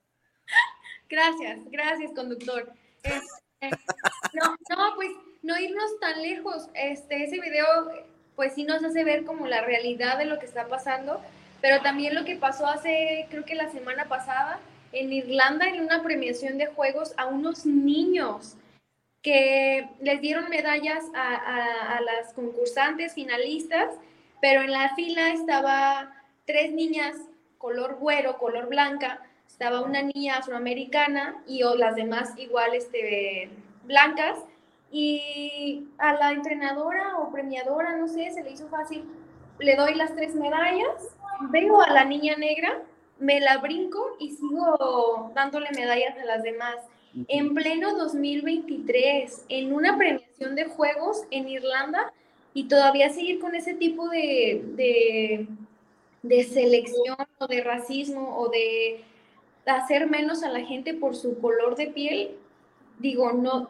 Gracias, 1.08 1.60
gracias, 1.72 2.12
conductor. 2.14 2.70
Este, 3.04 3.78
no, 4.34 4.58
no, 4.70 4.96
pues 4.98 5.12
no 5.42 5.58
irnos 5.58 5.98
tan 6.02 6.22
lejos. 6.22 6.68
Este, 6.74 7.24
ese 7.24 7.40
video 7.40 7.66
pues 8.36 8.54
sí 8.54 8.66
nos 8.66 8.84
hace 8.84 9.06
ver 9.06 9.24
como 9.24 9.48
la 9.48 9.62
realidad 9.62 10.18
de 10.18 10.26
lo 10.26 10.40
que 10.40 10.46
está 10.46 10.68
pasando, 10.68 11.22
pero 11.62 11.82
también 11.82 12.16
lo 12.16 12.26
que 12.26 12.36
pasó 12.36 12.68
hace, 12.68 13.28
creo 13.30 13.46
que 13.46 13.56
la 13.56 13.72
semana 13.72 14.10
pasada, 14.10 14.60
en 14.92 15.14
Irlanda, 15.14 15.68
en 15.68 15.82
una 15.82 16.04
premiación 16.04 16.58
de 16.58 16.68
juegos 16.68 17.14
a 17.18 17.26
unos 17.28 17.66
niños 17.66 18.56
que 19.22 19.90
les 20.00 20.22
dieron 20.22 20.50
medallas 20.50 21.04
a, 21.14 22.00
las 22.02 22.34
concursantes 22.34 23.14
finalistas, 23.14 23.90
pero 24.42 24.62
en 24.62 24.72
la 24.72 24.96
fila 24.96 25.34
estaba 25.34 26.14
tres 26.46 26.72
niñas 26.72 27.16
color 27.58 27.96
güero, 27.96 28.38
color 28.38 28.70
blanca, 28.70 29.22
estaba 29.48 29.82
una 29.82 30.02
niña 30.02 30.38
afroamericana 30.38 31.42
y 31.48 31.62
las 31.78 31.96
demás 31.96 32.34
igual 32.38 32.74
este, 32.76 33.50
blancas, 33.84 34.38
y 34.92 35.88
a 35.98 36.14
la 36.14 36.32
entrenadora 36.32 37.18
o 37.18 37.32
premiadora, 37.32 37.98
no 37.98 38.08
sé, 38.08 38.32
se 38.32 38.44
le 38.44 38.52
hizo 38.52 38.70
fácil, 38.70 39.04
le 39.60 39.76
doy 39.76 39.96
las 39.96 40.16
tres 40.16 40.36
medallas, 40.36 41.16
veo 41.50 41.82
a 41.82 41.90
la 41.90 42.06
niña 42.06 42.36
negra, 42.38 42.82
me 43.20 43.40
la 43.40 43.58
brinco 43.58 44.16
y 44.20 44.32
sigo 44.32 45.32
dándole 45.34 45.70
medallas 45.72 46.18
a 46.18 46.26
las 46.26 46.44
demás. 46.44 46.76
En 47.28 47.56
pleno 47.56 47.98
2023, 47.98 49.46
en 49.50 49.74
una 49.74 49.98
premiación 49.98 50.56
de 50.56 50.66
juegos 50.66 51.24
en 51.32 51.48
Irlanda, 51.48 52.14
y 52.58 52.64
todavía 52.68 53.10
seguir 53.10 53.40
con 53.40 53.54
ese 53.54 53.76
tipo 53.76 54.10
de, 54.10 54.64
de, 54.76 55.48
de 56.24 56.44
selección 56.44 57.16
o 57.38 57.46
de 57.46 57.64
racismo 57.64 58.36
o 58.36 58.50
de 58.50 59.02
hacer 59.68 60.08
menos 60.10 60.42
a 60.42 60.50
la 60.50 60.62
gente 60.62 60.96
por 60.96 61.16
su 61.16 61.40
color 61.40 61.76
de 61.76 61.86
piel, 61.88 62.32
digo, 62.98 63.32
no, 63.32 63.70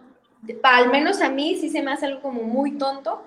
al 0.64 0.90
menos 0.90 1.22
a 1.22 1.30
mí 1.30 1.58
sí 1.58 1.70
se 1.70 1.82
me 1.82 1.92
hace 1.92 2.06
algo 2.06 2.22
como 2.22 2.44
muy 2.44 2.78
tonto, 2.78 3.24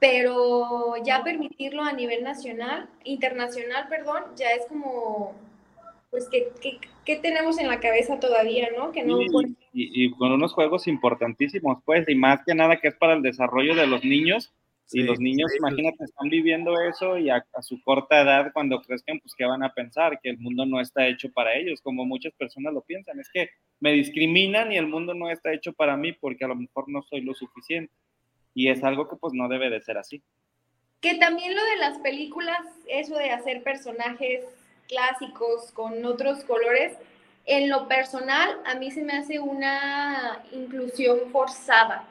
pero 0.00 0.94
ya 1.04 1.24
permitirlo 1.24 1.82
a 1.82 1.92
nivel 1.92 2.22
nacional, 2.22 2.88
internacional, 3.04 3.86
perdón, 3.88 4.22
ya 4.36 4.50
es 4.50 4.66
como, 4.66 5.34
pues, 6.10 6.28
¿qué, 6.30 6.48
qué, 6.60 6.78
qué 7.04 7.16
tenemos 7.16 7.58
en 7.58 7.68
la 7.68 7.80
cabeza 7.80 8.20
todavía, 8.20 8.68
no? 8.76 8.92
Que 8.92 9.04
no 9.04 9.20
y, 9.20 9.26
y, 9.72 10.04
y, 10.04 10.10
con 10.12 10.32
unos 10.32 10.52
juegos 10.52 10.86
importantísimos, 10.86 11.78
pues, 11.84 12.08
y 12.08 12.14
más 12.14 12.40
que 12.44 12.54
nada 12.54 12.80
que 12.80 12.88
es 12.88 12.94
para 12.94 13.14
el 13.14 13.22
desarrollo 13.22 13.74
de 13.74 13.86
los 13.86 14.04
niños, 14.04 14.52
Sí, 14.88 15.00
y 15.00 15.02
los 15.02 15.20
niños, 15.20 15.50
sí, 15.50 15.58
imagínate, 15.58 16.02
están 16.02 16.30
viviendo 16.30 16.80
eso 16.80 17.18
y 17.18 17.28
a, 17.28 17.44
a, 17.52 17.60
su 17.60 17.78
corta 17.82 18.22
edad, 18.22 18.52
cuando 18.54 18.80
crezcan, 18.80 19.20
pues, 19.20 19.34
¿qué 19.36 19.44
van 19.44 19.62
a 19.62 19.74
pensar? 19.74 20.18
Que 20.22 20.30
el 20.30 20.38
mundo 20.38 20.64
no 20.64 20.80
está 20.80 21.06
hecho 21.06 21.30
para 21.30 21.54
ellos, 21.54 21.82
como 21.82 22.06
muchas 22.06 22.32
personas 22.32 22.72
lo 22.72 22.80
piensan. 22.80 23.20
Es 23.20 23.28
que 23.30 23.50
me 23.80 23.92
discriminan 23.92 24.72
y 24.72 24.78
el 24.78 24.86
mundo 24.86 25.12
no 25.12 25.28
está 25.28 25.52
hecho 25.52 25.74
para 25.74 25.98
mí 25.98 26.14
porque 26.14 26.46
a 26.46 26.48
lo 26.48 26.54
mejor 26.54 26.88
no 26.88 27.02
soy 27.02 27.20
lo 27.20 27.34
suficiente. 27.34 27.92
Y 28.54 28.70
es 28.70 28.82
algo 28.82 29.08
que, 29.08 29.16
pues, 29.16 29.32
no 29.34 29.48
debe 29.48 29.70
de 29.70 29.80
ser 29.80 29.98
así. 29.98 30.22
Que 31.00 31.16
también 31.16 31.54
lo 31.54 31.64
de 31.64 31.76
las 31.76 31.98
películas, 31.98 32.60
eso 32.86 33.16
de 33.16 33.30
hacer 33.30 33.62
personajes 33.62 34.44
clásicos 34.88 35.70
con 35.72 36.04
otros 36.04 36.44
colores, 36.44 36.96
en 37.44 37.70
lo 37.70 37.88
personal, 37.88 38.60
a 38.66 38.74
mí 38.74 38.90
se 38.90 39.02
me 39.02 39.14
hace 39.14 39.38
una 39.38 40.42
inclusión 40.52 41.30
forzada 41.30 42.06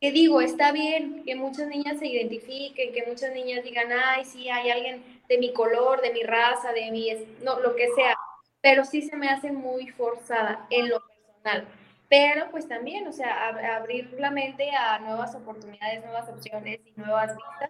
que 0.00 0.12
digo, 0.12 0.40
está 0.40 0.72
bien 0.72 1.24
que 1.24 1.34
muchas 1.34 1.68
niñas 1.68 1.98
se 1.98 2.06
identifiquen, 2.06 2.92
que 2.92 3.06
muchas 3.06 3.32
niñas 3.32 3.64
digan, 3.64 3.88
ay, 3.92 4.24
sí, 4.24 4.48
hay 4.50 4.70
alguien 4.70 5.02
de 5.28 5.38
mi 5.38 5.52
color, 5.52 6.02
de 6.02 6.12
mi 6.12 6.22
raza, 6.22 6.72
de 6.72 6.90
mi, 6.90 7.08
no, 7.42 7.60
lo 7.60 7.74
que 7.74 7.88
sea, 7.94 8.16
pero 8.60 8.84
sí 8.84 9.02
se 9.02 9.16
me 9.16 9.28
hace 9.28 9.52
muy 9.52 9.88
forzada 9.88 10.66
en 10.70 10.90
lo 10.90 11.00
personal. 11.00 11.66
Pero 12.08 12.50
pues 12.50 12.68
también, 12.68 13.06
o 13.08 13.12
sea, 13.12 13.48
ab 13.48 13.58
abrir 13.58 14.14
la 14.18 14.30
mente 14.30 14.70
a 14.70 14.98
nuevas 15.00 15.34
oportunidades, 15.34 16.04
nuevas 16.04 16.28
opciones 16.28 16.80
y 16.84 17.00
nuevas 17.00 17.34
vistas, 17.34 17.68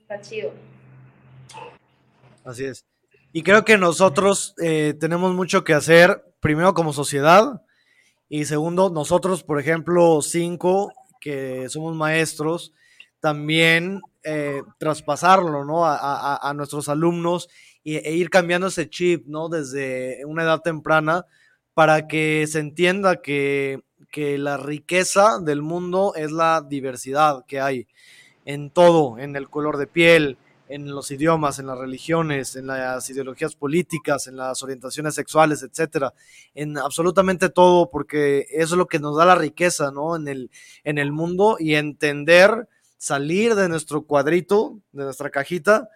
está 0.00 0.20
chido. 0.20 0.52
Así 2.44 2.64
es. 2.64 2.84
Y 3.32 3.42
creo 3.42 3.64
que 3.64 3.78
nosotros 3.78 4.54
eh, 4.60 4.94
tenemos 4.98 5.34
mucho 5.34 5.62
que 5.62 5.74
hacer, 5.74 6.24
primero 6.40 6.74
como 6.74 6.92
sociedad, 6.92 7.62
y 8.28 8.46
segundo, 8.46 8.90
nosotros, 8.90 9.44
por 9.44 9.60
ejemplo, 9.60 10.20
cinco, 10.22 10.92
que 11.20 11.68
somos 11.68 11.94
maestros, 11.94 12.72
también 13.20 14.00
eh, 14.24 14.62
traspasarlo, 14.78 15.64
¿no? 15.64 15.84
A, 15.84 15.96
a, 15.96 16.50
a, 16.50 16.54
nuestros 16.54 16.88
alumnos 16.88 17.48
y, 17.82 17.96
e 17.96 18.12
ir 18.12 18.30
cambiando 18.30 18.66
ese 18.66 18.88
chip, 18.88 19.26
¿no? 19.26 19.48
Desde 19.48 20.24
una 20.24 20.42
edad 20.42 20.60
temprana 20.60 21.26
para 21.78 22.08
que 22.08 22.44
se 22.48 22.58
entienda 22.58 23.22
que, 23.22 23.84
que 24.10 24.36
la 24.36 24.56
riqueza 24.56 25.38
del 25.38 25.62
mundo 25.62 26.12
es 26.16 26.32
la 26.32 26.60
diversidad 26.60 27.44
que 27.46 27.60
hay 27.60 27.86
en 28.44 28.70
todo, 28.70 29.16
en 29.16 29.36
el 29.36 29.48
color 29.48 29.76
de 29.76 29.86
piel, 29.86 30.38
en 30.68 30.90
los 30.90 31.12
idiomas, 31.12 31.60
en 31.60 31.68
las 31.68 31.78
religiones, 31.78 32.56
en 32.56 32.66
las 32.66 33.08
ideologías 33.10 33.54
políticas, 33.54 34.26
en 34.26 34.36
las 34.38 34.60
orientaciones 34.64 35.14
sexuales, 35.14 35.62
etcétera, 35.62 36.12
en 36.52 36.78
absolutamente 36.78 37.48
todo, 37.48 37.88
porque 37.88 38.48
eso 38.50 38.74
es 38.74 38.78
lo 38.78 38.88
que 38.88 38.98
nos 38.98 39.16
da 39.16 39.24
la 39.24 39.36
riqueza, 39.36 39.92
¿no? 39.92 40.16
En 40.16 40.26
el, 40.26 40.50
en 40.82 40.98
el 40.98 41.12
mundo 41.12 41.58
y 41.60 41.76
entender, 41.76 42.68
salir 42.96 43.54
de 43.54 43.68
nuestro 43.68 44.02
cuadrito, 44.02 44.80
de 44.90 45.04
nuestra 45.04 45.30
cajita, 45.30 45.88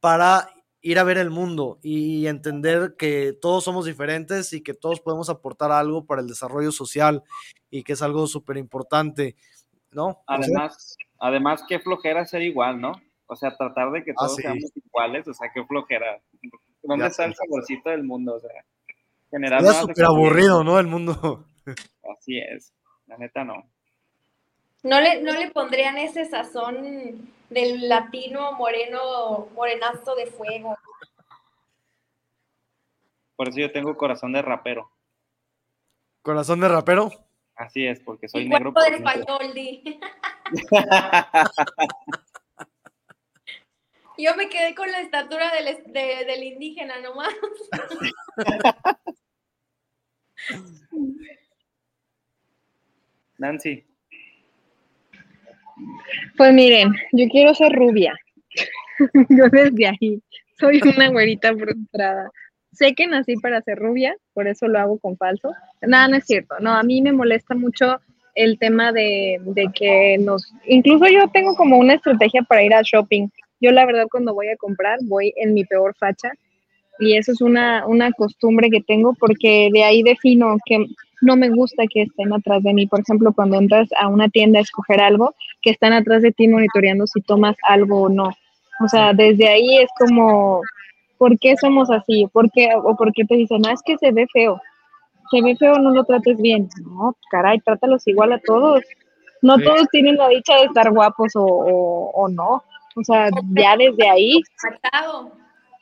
para 0.00 0.48
ir 0.86 1.00
a 1.00 1.04
ver 1.04 1.18
el 1.18 1.30
mundo 1.30 1.80
y 1.82 2.28
entender 2.28 2.94
que 2.96 3.32
todos 3.32 3.64
somos 3.64 3.86
diferentes 3.86 4.52
y 4.52 4.62
que 4.62 4.72
todos 4.72 5.00
podemos 5.00 5.28
aportar 5.28 5.72
algo 5.72 6.06
para 6.06 6.20
el 6.20 6.28
desarrollo 6.28 6.70
social 6.70 7.24
y 7.70 7.82
que 7.82 7.94
es 7.94 8.02
algo 8.02 8.28
súper 8.28 8.56
importante, 8.56 9.34
¿no? 9.90 10.22
Además, 10.28 10.96
además, 11.18 11.64
qué 11.68 11.80
flojera 11.80 12.24
ser 12.24 12.42
igual, 12.42 12.80
¿no? 12.80 12.92
O 13.26 13.34
sea, 13.34 13.56
tratar 13.56 13.90
de 13.90 14.04
que 14.04 14.12
Ah, 14.12 14.14
todos 14.16 14.36
sí. 14.36 14.42
seamos 14.42 14.62
iguales, 14.76 15.26
o 15.26 15.34
sea, 15.34 15.50
qué 15.52 15.64
flojera. 15.64 16.20
¿Dónde 16.84 17.02
Ya 17.02 17.08
está 17.08 17.24
el 17.24 17.34
saborcito 17.34 17.90
del 17.90 18.04
mundo? 18.04 18.36
O 18.36 18.40
sea, 18.40 18.64
generar 19.28 19.62
Era 19.62 19.72
súper 19.72 20.04
aburrido, 20.04 20.62
¿no? 20.62 20.78
El 20.78 20.86
mundo. 20.86 21.44
Así 22.16 22.38
es, 22.38 22.72
la 23.08 23.18
neta 23.18 23.42
no. 23.42 23.68
No 24.84 25.00
le, 25.00 25.20
no 25.20 25.32
le 25.32 25.50
pondrían 25.50 25.98
ese 25.98 26.26
sazón 26.26 27.28
del 27.50 27.88
latino 27.88 28.52
moreno, 28.52 29.48
morenazo 29.54 30.14
de 30.14 30.26
fuego. 30.26 30.76
Por 33.36 33.48
eso 33.48 33.58
yo 33.60 33.72
tengo 33.72 33.96
corazón 33.96 34.32
de 34.32 34.42
rapero. 34.42 34.90
Corazón 36.22 36.60
de 36.60 36.68
rapero. 36.68 37.10
Así 37.54 37.86
es, 37.86 38.00
porque 38.00 38.28
soy 38.28 38.42
Y 38.42 38.48
negro. 38.48 38.72
cuerpo 38.72 38.90
de 38.90 38.96
español, 38.96 39.54
di. 39.54 40.00
Yo 44.18 44.34
me 44.34 44.48
quedé 44.48 44.74
con 44.74 44.90
la 44.90 45.00
estatura 45.02 45.52
del, 45.52 45.84
de- 45.92 46.24
del 46.24 46.42
indígena 46.42 46.98
nomás. 47.00 47.34
Nancy, 53.38 53.84
Pues 56.36 56.52
miren, 56.52 56.92
yo 57.12 57.26
quiero 57.28 57.54
ser 57.54 57.72
rubia. 57.72 58.14
yo 59.28 59.44
desde 59.50 59.86
ahí 59.88 60.22
soy 60.58 60.80
una 60.82 61.08
güerita 61.08 61.54
frustrada. 61.54 62.30
Sé 62.72 62.94
que 62.94 63.06
nací 63.06 63.36
para 63.36 63.62
ser 63.62 63.78
rubia, 63.78 64.14
por 64.34 64.48
eso 64.48 64.68
lo 64.68 64.78
hago 64.78 64.98
con 64.98 65.16
falso. 65.16 65.52
Nada, 65.82 66.08
no 66.08 66.16
es 66.16 66.24
cierto. 66.24 66.56
No, 66.60 66.72
a 66.72 66.82
mí 66.82 67.00
me 67.00 67.12
molesta 67.12 67.54
mucho 67.54 67.98
el 68.34 68.58
tema 68.58 68.92
de, 68.92 69.40
de 69.42 69.68
que 69.74 70.18
nos... 70.18 70.52
Incluso 70.66 71.06
yo 71.08 71.28
tengo 71.32 71.54
como 71.56 71.78
una 71.78 71.94
estrategia 71.94 72.42
para 72.42 72.62
ir 72.62 72.74
a 72.74 72.82
shopping. 72.82 73.28
Yo 73.60 73.72
la 73.72 73.86
verdad 73.86 74.06
cuando 74.10 74.34
voy 74.34 74.48
a 74.48 74.56
comprar 74.56 74.98
voy 75.04 75.32
en 75.36 75.54
mi 75.54 75.64
peor 75.64 75.94
facha 75.98 76.32
y 76.98 77.16
eso 77.16 77.32
es 77.32 77.40
una, 77.40 77.86
una 77.86 78.12
costumbre 78.12 78.68
que 78.70 78.82
tengo 78.82 79.14
porque 79.14 79.70
de 79.72 79.84
ahí 79.84 80.02
defino 80.02 80.56
que 80.66 80.86
no 81.22 81.36
me 81.36 81.48
gusta 81.48 81.84
que 81.88 82.02
estén 82.02 82.32
atrás 82.32 82.62
de 82.62 82.74
mí. 82.74 82.86
Por 82.86 83.00
ejemplo, 83.00 83.32
cuando 83.32 83.58
entras 83.58 83.88
a 83.98 84.08
una 84.08 84.28
tienda 84.28 84.58
a 84.58 84.62
escoger 84.62 85.00
algo, 85.00 85.34
que 85.66 85.72
están 85.72 85.92
atrás 85.92 86.22
de 86.22 86.30
ti 86.30 86.46
monitoreando 86.46 87.08
si 87.08 87.20
tomas 87.22 87.56
algo 87.66 88.02
o 88.02 88.08
no. 88.08 88.30
O 88.84 88.88
sea, 88.88 89.12
desde 89.12 89.48
ahí 89.48 89.78
es 89.78 89.88
como, 89.98 90.60
¿por 91.18 91.36
qué 91.40 91.56
somos 91.60 91.90
así? 91.90 92.28
¿Por 92.32 92.48
qué, 92.52 92.68
o 92.76 92.94
por 92.96 93.12
qué 93.12 93.24
te 93.24 93.34
dicen, 93.34 93.62
no, 93.62 93.70
es 93.70 93.82
que 93.84 93.96
se 93.98 94.12
ve 94.12 94.26
feo? 94.32 94.60
Se 95.32 95.42
ve 95.42 95.56
feo, 95.56 95.74
no 95.80 95.90
lo 95.90 96.04
trates 96.04 96.36
bien. 96.40 96.68
No, 96.84 97.16
caray, 97.32 97.58
trátalos 97.58 98.06
igual 98.06 98.32
a 98.32 98.38
todos. 98.38 98.84
No 99.42 99.56
Sí. 99.56 99.64
todos 99.64 99.88
tienen 99.90 100.16
la 100.18 100.28
dicha 100.28 100.54
de 100.54 100.66
estar 100.66 100.88
guapos 100.92 101.34
o, 101.34 101.42
o, 101.44 102.10
o 102.12 102.28
no. 102.28 102.62
O 102.94 103.02
sea, 103.02 103.28
ya 103.54 103.76
desde 103.76 104.08
ahí, 104.08 104.40
no 104.40 105.32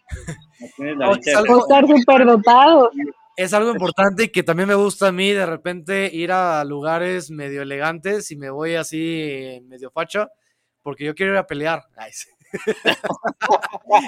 tienes 0.77 0.97
la 0.97 1.09
dicha 1.15 1.19
es 1.19 1.25
de- 1.25 1.35
algo- 1.43 1.57
o 1.57 1.59
estar 1.61 1.87
súper 1.87 2.25
dotados. 2.25 2.89
Es 3.37 3.53
algo 3.53 3.71
importante 3.73 4.25
y 4.25 4.29
que 4.29 4.43
también 4.45 4.69
me 4.69 4.75
gusta 4.77 5.09
a 5.09 5.13
mí 5.13 5.33
de 5.33 5.45
repente 5.47 6.09
ir 6.13 6.31
a 6.33 6.63
lugares 6.65 7.31
medio 7.31 7.63
elegantes 7.63 8.31
y 8.31 8.37
me 8.37 8.51
voy 8.51 8.77
así 8.77 9.61
medio 9.67 9.91
facha 9.91 10.29
porque 10.83 11.05
yo 11.05 11.15
quiero 11.15 11.33
ir 11.33 11.39
a 11.39 11.47
pelear. 11.47 11.83
Sí. 12.13 12.29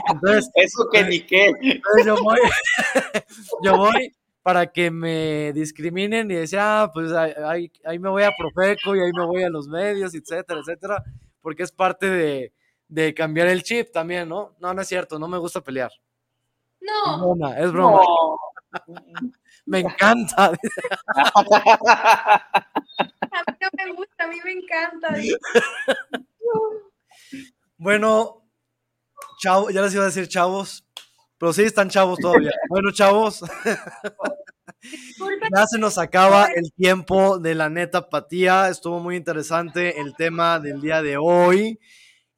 Entonces, 0.08 0.50
Eso 0.54 0.88
que 0.92 1.04
ni 1.04 1.20
qué. 1.20 1.46
entonces 1.60 2.06
yo 2.06 2.16
voy, 2.22 2.38
yo 3.64 3.76
voy 3.76 4.14
para 4.42 4.66
que 4.70 4.90
me 4.90 5.52
discriminen 5.52 6.30
y 6.30 6.34
decir, 6.34 6.58
ah, 6.62 6.90
pues 6.94 7.10
ahí, 7.12 7.70
ahí- 7.84 7.98
me 7.98 8.08
voy 8.08 8.22
a 8.22 8.30
Profeco 8.38 8.94
y 8.94 9.00
ahí 9.00 9.10
me 9.12 9.26
voy 9.26 9.42
a 9.42 9.50
los 9.50 9.66
medios, 9.66 10.14
etcétera, 10.14 10.60
etcétera, 10.60 11.02
porque 11.40 11.64
es 11.64 11.72
parte 11.72 12.08
de, 12.08 12.52
de 12.88 13.14
cambiar 13.14 13.48
el 13.48 13.62
chip 13.64 13.90
también, 13.92 14.28
¿no? 14.28 14.54
No, 14.60 14.72
no 14.72 14.80
es 14.82 14.86
cierto, 14.88 15.18
no 15.18 15.26
me 15.28 15.38
gusta 15.38 15.60
pelear. 15.62 15.90
Es 15.90 16.88
No. 16.88 17.18
broma, 17.18 17.58
es 17.58 17.72
broma. 17.72 18.00
Me 19.64 19.80
encanta. 19.80 20.46
A 20.46 20.50
mí 20.52 20.58
no 23.60 23.68
me 23.76 23.92
gusta, 23.92 24.24
a 24.24 24.28
mí 24.28 24.36
me 24.44 24.52
encanta. 24.52 25.14
Bueno, 27.76 28.48
chavo, 29.38 29.70
ya 29.70 29.82
les 29.82 29.94
iba 29.94 30.04
a 30.04 30.06
decir 30.06 30.28
chavos, 30.28 30.86
pero 31.38 31.52
sí 31.52 31.62
están 31.62 31.90
chavos 31.90 32.18
todavía. 32.18 32.52
Bueno, 32.68 32.90
chavos, 32.92 33.44
ya 35.54 35.66
se 35.66 35.78
nos 35.78 35.98
acaba 35.98 36.46
el 36.46 36.72
tiempo 36.72 37.38
de 37.38 37.54
la 37.54 37.68
neta 37.68 37.98
apatía. 37.98 38.68
Estuvo 38.68 39.00
muy 39.00 39.16
interesante 39.16 40.00
el 40.00 40.14
tema 40.14 40.60
del 40.60 40.80
día 40.80 41.02
de 41.02 41.16
hoy. 41.16 41.78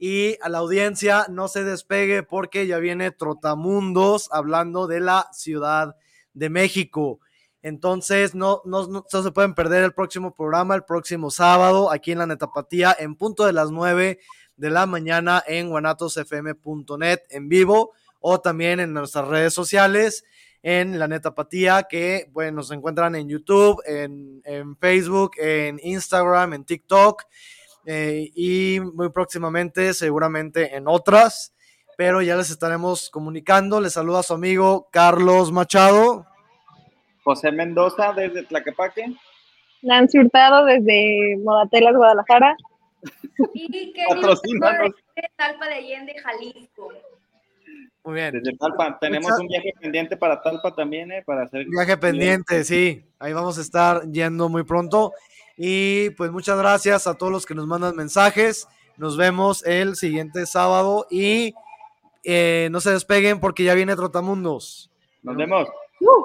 Y 0.00 0.38
a 0.42 0.48
la 0.48 0.58
audiencia 0.58 1.26
no 1.28 1.48
se 1.48 1.64
despegue 1.64 2.22
porque 2.22 2.68
ya 2.68 2.78
viene 2.78 3.10
Trotamundos 3.10 4.28
hablando 4.32 4.86
de 4.86 5.00
la 5.00 5.28
Ciudad 5.32 5.96
de 6.38 6.50
México. 6.50 7.20
Entonces, 7.62 8.34
no, 8.34 8.62
no, 8.64 8.86
no- 8.86 9.04
se 9.08 9.30
pueden 9.32 9.54
perder 9.54 9.82
el 9.84 9.92
próximo 9.92 10.34
programa, 10.34 10.74
el 10.74 10.84
próximo 10.84 11.30
sábado, 11.30 11.90
aquí 11.90 12.12
en 12.12 12.18
la 12.18 12.26
Netapatía, 12.26 12.96
en 12.98 13.16
punto 13.16 13.44
de 13.46 13.52
las 13.52 13.70
9 13.70 14.20
de 14.56 14.70
la 14.70 14.86
mañana 14.86 15.42
en 15.46 15.68
guanatosfm.net 15.68 17.20
en 17.30 17.48
vivo 17.48 17.92
o 18.20 18.40
también 18.40 18.80
en 18.80 18.92
nuestras 18.92 19.26
redes 19.28 19.54
sociales 19.54 20.24
en 20.62 20.98
la 20.98 21.06
Netapatía, 21.06 21.84
que 21.88 22.28
bueno, 22.32 22.56
nos 22.56 22.70
encuentran 22.72 23.14
en 23.14 23.28
YouTube, 23.28 23.80
en, 23.86 24.40
en 24.44 24.76
Facebook, 24.76 25.32
en 25.38 25.78
Instagram, 25.82 26.54
en 26.54 26.64
TikTok 26.64 27.22
eh, 27.86 28.30
y 28.34 28.80
muy 28.80 29.10
próximamente, 29.10 29.94
seguramente 29.94 30.76
en 30.76 30.88
otras, 30.88 31.54
pero 31.96 32.20
ya 32.22 32.36
les 32.36 32.50
estaremos 32.50 33.08
comunicando. 33.10 33.80
Les 33.80 33.92
saluda 33.92 34.22
su 34.24 34.34
amigo 34.34 34.88
Carlos 34.92 35.52
Machado. 35.52 36.26
José 37.28 37.52
Mendoza 37.52 38.14
desde 38.14 38.42
Tlaquepaque. 38.44 39.12
Nancy 39.82 40.18
Hurtado 40.18 40.64
desde 40.64 41.36
Modatelas, 41.44 41.94
Guadalajara. 41.94 42.56
Y 43.52 43.92
que 43.92 44.02
Patrocínanos. 44.08 44.92
de 45.14 45.22
Talpa 45.36 45.66
de 45.68 45.74
Allende, 45.74 46.14
Jalisco. 46.18 46.88
Muy 48.02 48.14
bien. 48.14 48.32
Desde 48.32 48.56
Talpa. 48.56 48.98
Tenemos 48.98 49.24
Muchas- 49.26 49.40
un 49.40 49.46
viaje 49.48 49.72
pendiente 49.78 50.16
para 50.16 50.40
Talpa 50.40 50.74
también, 50.74 51.12
¿eh? 51.12 51.22
Para 51.26 51.42
hacer 51.42 51.66
Viaje 51.68 51.98
pendiente, 51.98 52.64
sí. 52.64 53.04
Ahí 53.18 53.34
vamos 53.34 53.58
a 53.58 53.60
estar 53.60 54.10
yendo 54.10 54.48
muy 54.48 54.62
pronto. 54.64 55.12
Y 55.58 56.08
pues 56.10 56.30
muchas 56.32 56.56
gracias 56.58 57.06
a 57.06 57.18
todos 57.18 57.30
los 57.30 57.44
que 57.44 57.54
nos 57.54 57.66
mandan 57.66 57.94
mensajes. 57.94 58.66
Nos 58.96 59.18
vemos 59.18 59.62
el 59.66 59.96
siguiente 59.96 60.46
sábado 60.46 61.06
y 61.10 61.52
eh, 62.24 62.68
no 62.72 62.80
se 62.80 62.90
despeguen 62.90 63.38
porque 63.38 63.64
ya 63.64 63.74
viene 63.74 63.94
Trotamundos. 63.96 64.90
Nos 65.22 65.36
vemos. 65.36 65.68
Uh. 66.00 66.22